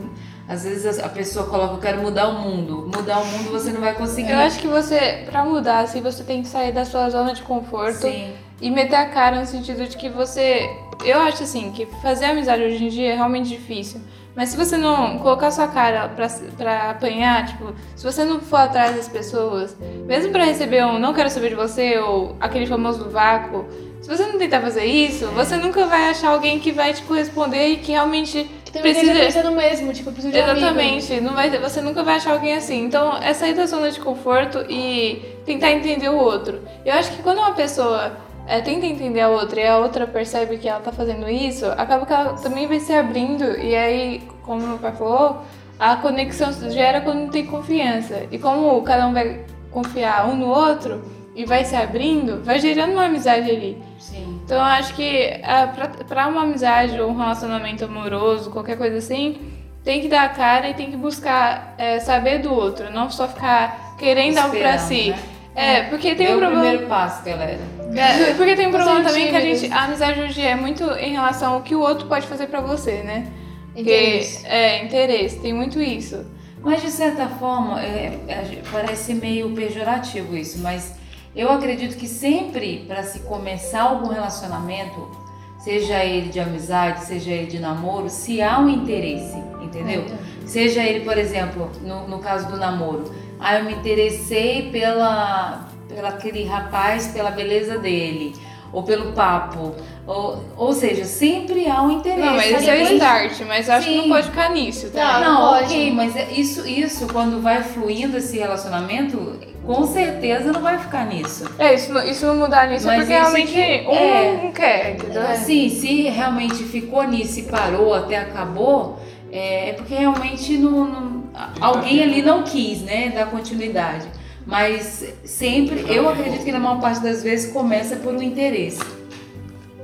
às 0.49 0.65
vezes 0.65 0.99
a 0.99 1.07
pessoa 1.07 1.47
coloca, 1.47 1.75
eu 1.75 1.79
quero 1.79 2.01
mudar 2.01 2.27
o 2.27 2.41
mundo. 2.41 2.91
Mudar 2.93 3.19
o 3.19 3.25
mundo 3.25 3.51
você 3.51 3.71
não 3.71 3.79
vai 3.79 3.93
conseguir. 3.95 4.33
Eu 4.33 4.39
acho 4.39 4.59
que 4.59 4.67
você, 4.67 5.23
pra 5.31 5.45
mudar, 5.45 5.79
assim, 5.79 6.01
você 6.01 6.25
tem 6.25 6.41
que 6.41 6.49
sair 6.49 6.73
da 6.73 6.83
sua 6.83 7.09
zona 7.09 7.33
de 7.33 7.41
conforto 7.41 8.01
Sim, 8.01 8.33
e 8.59 8.69
meter 8.69 8.95
a 8.95 9.05
cara 9.05 9.39
no 9.39 9.45
sentido 9.45 9.87
de 9.87 9.95
que 9.95 10.09
você. 10.09 10.69
Eu 11.05 11.21
acho 11.21 11.43
assim, 11.43 11.71
que 11.71 11.85
fazer 12.01 12.25
amizade 12.25 12.61
hoje 12.61 12.83
em 12.83 12.89
dia 12.89 13.13
é 13.13 13.15
realmente 13.15 13.47
difícil. 13.47 14.01
Mas 14.35 14.49
se 14.49 14.57
você 14.57 14.77
não 14.77 15.17
colocar 15.19 15.51
sua 15.51 15.67
cara 15.67 16.07
pra, 16.09 16.27
pra 16.57 16.89
apanhar, 16.91 17.47
tipo, 17.47 17.73
se 17.95 18.03
você 18.03 18.23
não 18.23 18.39
for 18.39 18.57
atrás 18.57 18.95
das 18.95 19.07
pessoas, 19.07 19.75
mesmo 20.05 20.31
pra 20.31 20.45
receber 20.45 20.85
um 20.85 20.97
não 20.97 21.13
quero 21.13 21.29
saber 21.29 21.49
de 21.49 21.55
você 21.55 21.97
ou 21.99 22.35
aquele 22.39 22.65
famoso 22.65 23.09
vácuo, 23.09 23.65
se 24.01 24.09
você 24.09 24.25
não 24.25 24.37
tentar 24.39 24.61
fazer 24.61 24.85
isso, 24.85 25.27
você 25.27 25.57
nunca 25.57 25.85
vai 25.85 26.09
achar 26.09 26.29
alguém 26.29 26.59
que 26.59 26.71
vai, 26.71 26.93
tipo, 26.93 27.13
responder 27.13 27.67
e 27.67 27.77
que 27.77 27.91
realmente 27.91 28.49
que 28.65 28.71
também 28.71 28.93
precisa. 28.93 29.19
pensando 29.19 29.51
mesmo, 29.55 29.93
tipo, 29.93 30.09
eu 30.09 30.13
preciso 30.13 30.33
de 30.33 30.39
um. 30.39 30.43
Exatamente, 30.43 31.21
não 31.21 31.33
vai, 31.33 31.49
você 31.59 31.81
nunca 31.81 32.01
vai 32.01 32.15
achar 32.15 32.31
alguém 32.31 32.55
assim. 32.55 32.83
Então, 32.83 33.15
é 33.17 33.33
sair 33.33 33.53
da 33.53 33.65
zona 33.65 33.91
de 33.91 33.99
conforto 33.99 34.65
e 34.69 35.21
tentar 35.45 35.71
entender 35.71 36.09
o 36.09 36.17
outro. 36.17 36.61
Eu 36.83 36.93
acho 36.93 37.11
que 37.11 37.21
quando 37.21 37.39
uma 37.39 37.51
pessoa 37.51 38.13
é, 38.51 38.61
tenta 38.61 38.85
entender 38.85 39.21
a 39.21 39.29
outra 39.29 39.61
e 39.61 39.67
a 39.67 39.77
outra 39.77 40.05
percebe 40.05 40.57
que 40.57 40.67
ela 40.67 40.79
tá 40.81 40.91
fazendo 40.91 41.29
isso, 41.29 41.65
acaba 41.65 42.05
que 42.05 42.13
ela 42.13 42.33
também 42.33 42.67
vai 42.67 42.79
se 42.79 42.91
abrindo. 42.93 43.43
E 43.57 43.75
aí, 43.75 44.21
como 44.43 44.67
meu 44.67 44.77
pai 44.77 44.91
falou, 44.91 45.41
a 45.79 45.95
conexão 45.95 46.51
gera 46.69 47.01
quando 47.01 47.31
tem 47.31 47.45
confiança. 47.45 48.23
E 48.31 48.37
como 48.37 48.81
cada 48.83 49.07
um 49.07 49.13
vai 49.13 49.39
confiar 49.71 50.27
um 50.27 50.35
no 50.35 50.47
outro 50.49 51.01
e 51.33 51.45
vai 51.45 51.63
se 51.63 51.75
abrindo, 51.75 52.43
vai 52.43 52.59
gerando 52.59 52.91
uma 52.91 53.05
amizade 53.05 53.49
ali. 53.49 53.81
sim. 53.97 54.39
Então 54.43 54.57
eu 54.57 54.63
acho 54.63 54.93
que 54.95 55.39
pra, 55.73 55.87
pra 56.05 56.27
uma 56.27 56.41
amizade 56.43 56.99
ou 56.99 57.09
um 57.09 57.15
relacionamento 57.15 57.85
amoroso, 57.85 58.51
qualquer 58.51 58.77
coisa 58.77 58.97
assim, 58.97 59.39
tem 59.81 60.01
que 60.01 60.09
dar 60.09 60.23
a 60.25 60.29
cara 60.29 60.69
e 60.69 60.73
tem 60.73 60.91
que 60.91 60.97
buscar 60.97 61.73
é, 61.77 61.99
saber 61.99 62.39
do 62.39 62.53
outro, 62.53 62.91
não 62.91 63.09
só 63.09 63.29
ficar 63.29 63.95
querendo 63.97 64.37
algo 64.39 64.57
pra 64.57 64.75
Esperando, 64.75 64.87
si. 64.87 65.09
né? 65.11 65.19
É, 65.55 65.83
porque 65.83 66.15
tem 66.15 66.27
um 66.33 66.35
o 66.35 66.39
problema. 66.39 66.61
primeiro 66.63 66.87
passo, 66.87 67.23
galera. 67.23 67.59
É, 67.95 68.33
porque 68.33 68.55
tem 68.55 68.67
um 68.67 68.71
problema 68.71 68.97
sejam 68.97 69.11
também 69.11 69.29
que 69.29 69.35
a 69.35 69.41
gente. 69.41 69.73
A 69.73 69.83
amizade 69.83 70.19
hoje 70.19 70.41
é 70.41 70.55
muito 70.55 70.83
em 70.93 71.13
relação 71.13 71.53
ao 71.53 71.61
que 71.61 71.75
o 71.75 71.79
outro 71.79 72.07
pode 72.07 72.27
fazer 72.27 72.47
pra 72.47 72.61
você, 72.61 73.03
né? 73.03 73.27
Porque, 73.73 73.81
Interesse. 73.81 74.45
é, 74.45 74.83
interesse, 74.85 75.39
tem 75.39 75.53
muito 75.53 75.81
isso. 75.81 76.25
Mas 76.61 76.81
de 76.81 76.91
certa 76.91 77.27
forma, 77.27 77.81
é, 77.81 78.19
é, 78.27 78.61
parece 78.71 79.13
meio 79.13 79.49
pejorativo 79.51 80.35
isso, 80.35 80.59
mas 80.59 80.93
eu 81.35 81.49
acredito 81.49 81.97
que 81.97 82.07
sempre 82.07 82.85
para 82.87 83.01
se 83.03 83.19
começar 83.21 83.83
algum 83.83 84.09
relacionamento, 84.09 85.09
seja 85.57 86.03
ele 86.03 86.29
de 86.29 86.39
amizade, 86.39 87.05
seja 87.05 87.31
ele 87.31 87.47
de 87.47 87.59
namoro, 87.59 88.09
se 88.09 88.41
há 88.41 88.59
um 88.59 88.69
interesse, 88.69 89.37
entendeu? 89.61 90.05
Seja 90.45 90.83
ele, 90.83 91.05
por 91.05 91.17
exemplo, 91.17 91.71
no, 91.81 92.07
no 92.07 92.19
caso 92.19 92.47
do 92.47 92.57
namoro, 92.57 93.11
ah, 93.39 93.57
eu 93.57 93.63
me 93.65 93.73
interessei 93.73 94.69
pela, 94.69 95.67
pela 95.93 96.09
aquele 96.09 96.43
rapaz, 96.43 97.07
pela 97.07 97.31
beleza 97.31 97.77
dele, 97.77 98.33
ou 98.73 98.83
pelo 98.83 99.11
papo, 99.11 99.75
ou, 100.07 100.43
ou 100.55 100.71
seja, 100.73 101.03
sempre 101.03 101.67
há 101.69 101.81
um 101.81 101.91
interesse. 101.91 102.21
Não, 102.21 102.35
mas 102.35 102.51
esse 102.51 102.69
é 102.69 102.75
o 102.83 102.93
start, 102.93 103.41
mas 103.45 103.69
acho 103.69 103.87
que 103.87 103.93
Sim. 103.93 104.01
não 104.01 104.09
pode 104.09 104.27
ficar 104.27 104.49
nisso, 104.51 104.89
tá? 104.91 105.19
Não, 105.19 105.33
não, 105.33 105.49
pode. 105.51 105.65
ok, 105.65 105.91
mas 105.93 106.15
é 106.15 106.31
isso, 106.31 106.65
isso, 106.67 107.07
quando 107.11 107.41
vai 107.41 107.61
fluindo 107.63 108.17
esse 108.17 108.37
relacionamento, 108.37 109.35
com 109.65 109.85
certeza 109.85 110.53
não 110.53 110.61
vai 110.61 110.77
ficar 110.79 111.05
nisso. 111.05 111.45
É, 111.59 111.73
isso, 111.75 111.91
não- 111.93 112.03
isso 112.05 112.25
não 112.25 112.35
mudar 112.37 112.67
nisso 112.69 112.89
é 112.89 112.97
Mas 112.97 113.05
porque 113.05 113.13
isso 113.13 113.21
realmente 113.23 113.51
que- 113.51 113.87
um 113.89 113.93
é. 113.93 114.39
não 114.43 114.51
quer, 114.53 114.91
entendeu? 114.95 115.21
Sim, 115.35 115.69
se 115.69 116.03
realmente 116.03 116.63
ficou 116.63 117.03
nisso 117.03 117.39
e 117.39 117.43
parou 117.43 117.93
até 117.93 118.17
acabou, 118.17 118.97
é, 119.31 119.69
é 119.69 119.73
porque 119.73 119.93
realmente 119.95 120.57
não, 120.57 120.85
não- 120.87 121.23
alguém 121.59 122.01
ali 122.01 122.21
não 122.21 122.43
quis, 122.43 122.81
né, 122.81 123.11
dar 123.13 123.27
continuidade. 123.29 124.05
Mas 124.45 125.05
sempre, 125.23 125.85
eu 125.87 126.09
acredito 126.09 126.43
que 126.43 126.51
na 126.51 126.59
maior 126.59 126.79
parte 126.81 127.01
das 127.01 127.21
vezes 127.23 127.51
começa 127.51 127.95
por 127.97 128.13
um 128.13 128.21
interesse. 128.21 128.81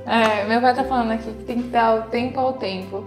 É, 0.06 0.44
meu 0.46 0.60
pai 0.60 0.74
tá 0.74 0.84
falando 0.84 1.12
aqui 1.12 1.30
que 1.30 1.44
tem 1.44 1.62
que 1.62 1.68
dar 1.68 1.94
o 1.94 2.02
tempo 2.04 2.40
ao 2.40 2.54
tempo. 2.54 3.04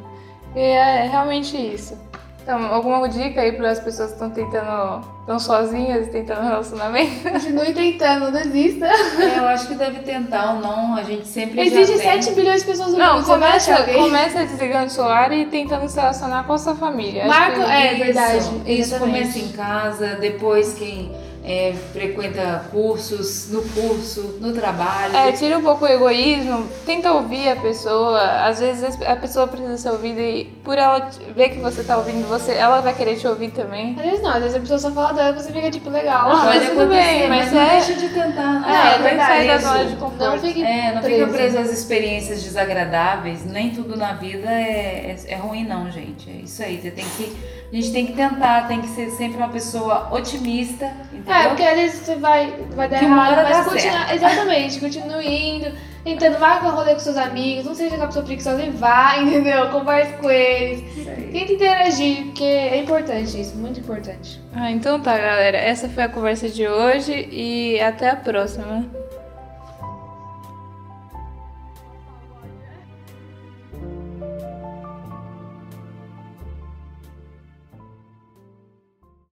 E 0.56 0.60
é 0.60 1.08
realmente 1.08 1.58
isso. 1.58 1.98
Então, 2.44 2.74
alguma 2.74 3.08
dica 3.08 3.42
aí 3.42 3.52
para 3.52 3.70
as 3.70 3.80
pessoas 3.80 4.08
que 4.10 4.14
estão 4.16 4.32
tentando, 4.32 5.06
estão 5.20 5.40
sozinhas 5.40 6.08
e 6.08 6.10
tentando 6.10 6.42
relacionamento? 6.42 7.22
Continue 7.30 7.72
tentando, 7.74 8.26
não 8.26 8.32
desista. 8.32 8.88
É, 8.88 9.38
eu 9.38 9.48
acho 9.48 9.68
que 9.68 9.76
deve 9.76 10.00
tentar 10.00 10.56
ou 10.56 10.60
não, 10.60 10.96
a 10.96 11.04
gente 11.04 11.28
sempre 11.28 11.62
Existe 11.62 11.98
já 11.98 12.12
tem. 12.12 12.22
7 12.24 12.36
bilhões 12.36 12.62
de 12.62 12.68
pessoas 12.68 12.94
no 12.94 12.98
Não, 12.98 13.16
mundo, 13.18 13.26
começa, 13.28 13.84
começa 13.94 14.40
desligando 14.46 14.88
o 14.88 14.90
celular 14.90 15.32
e 15.32 15.46
tentando 15.46 15.88
se 15.88 16.00
relacionar 16.00 16.44
com 16.46 16.54
a 16.54 16.58
sua 16.58 16.76
família. 16.76 17.24
Que- 17.26 17.62
é, 17.62 17.94
Isso, 17.94 18.04
verdade, 18.06 18.38
Isso 18.38 18.96
exatamente. 18.96 19.18
começa 19.20 19.40
em 19.40 19.48
casa, 19.50 20.08
depois 20.20 20.74
quem 20.74 21.12
é, 21.44 21.74
frequenta 21.92 22.66
cursos, 22.72 23.50
no 23.50 23.62
curso, 23.64 24.38
no 24.40 24.54
trabalho. 24.54 25.16
É, 25.16 25.32
tira 25.32 25.58
um 25.58 25.64
pouco 25.64 25.86
o 25.86 25.88
egoísmo, 25.88 26.68
tenta 26.86 27.12
ouvir 27.12 27.50
a 27.50 27.56
pessoa. 27.56 28.20
Às 28.46 28.60
vezes 28.60 29.02
a 29.02 29.16
pessoa 29.16 29.48
precisa 29.48 29.78
ser 29.78 29.90
ouvida 29.90 30.22
e 30.22 30.46
por 30.64 30.78
ela 30.78 31.10
ver 31.36 31.50
que 31.50 31.60
você 31.60 31.84
tá 31.84 31.98
ouvindo 31.98 32.28
você, 32.28 32.54
ela 32.54 32.80
vai 32.82 32.94
querer 32.94 33.16
te 33.16 33.28
ouvir 33.28 33.50
também. 33.52 33.96
Às 33.98 34.06
vezes 34.06 34.22
não, 34.22 34.30
às 34.32 34.40
vezes 34.44 34.56
a 34.56 34.60
pessoa 34.60 34.80
só 34.80 34.92
fala 34.92 35.14
dela 35.14 35.30
e 35.32 35.42
você 35.42 35.52
fica 35.52 35.72
tipo, 35.72 35.90
legal. 35.90 36.30
Ah, 36.32 36.46
mas 36.46 36.70
tudo 36.70 36.88
bem, 36.88 37.28
mas, 37.28 37.46
mas 37.46 37.52
não 37.54 37.62
é- 37.62 37.70
deixa 37.72 37.94
de 37.96 38.10
tentar. 38.10 38.60
Não, 38.60 38.70
É, 38.70 38.98
não 38.98 39.04
tem 39.04 39.18
que 39.18 39.26
sair 39.26 39.48
da 39.48 39.58
zona 39.58 39.86
de 39.86 39.96
conforto. 39.96 40.20
Não 40.32 40.40
fique 40.40 40.64
É, 40.64 40.94
não 40.94 41.02
fica 41.02 41.28
preso. 41.28 41.32
preso 41.34 41.58
às 41.58 41.72
experiências 41.72 42.44
desagradáveis. 42.44 43.46
Nem 43.46 43.72
tudo 43.72 43.96
na 43.98 44.14
vida 44.14 44.48
é, 44.50 45.16
é, 45.28 45.34
é 45.34 45.36
ruim, 45.36 45.64
não, 45.66 45.90
gente. 45.90 46.30
É 46.30 46.44
isso 46.44 46.62
aí. 46.62 46.80
Você 46.80 46.92
tem 46.92 47.06
que, 47.18 47.36
a 47.72 47.76
gente 47.76 47.92
tem 47.94 48.06
que 48.06 48.14
tentar, 48.14 48.68
tem 48.68 48.82
que 48.82 48.88
ser 48.90 49.10
sempre 49.12 49.38
uma 49.38 49.48
pessoa 49.48 50.14
otimista, 50.14 50.92
entendeu? 51.14 51.34
É, 51.34 51.48
porque 51.48 51.64
às 51.64 51.76
vezes 51.76 52.00
você 52.02 52.16
vai, 52.16 52.54
vai 52.76 52.90
dar 52.90 53.00
Que 53.00 53.06
errado, 53.06 53.32
hora 53.32 53.44
mas 53.44 53.58
dá 53.58 53.64
continua, 53.64 54.14
exatamente, 54.14 54.80
continue 54.80 55.28
indo, 55.28 55.72
tentando, 56.04 56.38
vai 56.38 56.60
com 56.60 56.70
rolê 56.70 56.94
com 56.94 57.00
seus 57.00 57.16
amigos, 57.16 57.64
não 57.64 57.74
seja 57.74 57.92
aquela 57.92 58.08
pessoa 58.08 58.26
preguiçosa 58.26 58.62
e 58.62 58.70
vá, 58.72 59.18
entendeu? 59.24 59.70
Converse 59.70 60.14
com 60.14 60.30
eles, 60.30 60.84
tenta 61.32 61.54
interagir, 61.54 62.26
porque 62.26 62.44
é 62.44 62.78
importante 62.78 63.40
isso, 63.40 63.56
muito 63.56 63.80
importante. 63.80 64.42
Ah, 64.54 64.70
então 64.70 65.00
tá, 65.00 65.18
galera. 65.18 65.58
Essa 65.58 65.88
foi 65.88 66.04
a 66.04 66.10
conversa 66.10 66.50
de 66.50 66.68
hoje 66.68 67.30
e 67.32 67.80
até 67.80 68.10
a 68.10 68.18
próxima. 68.18 68.86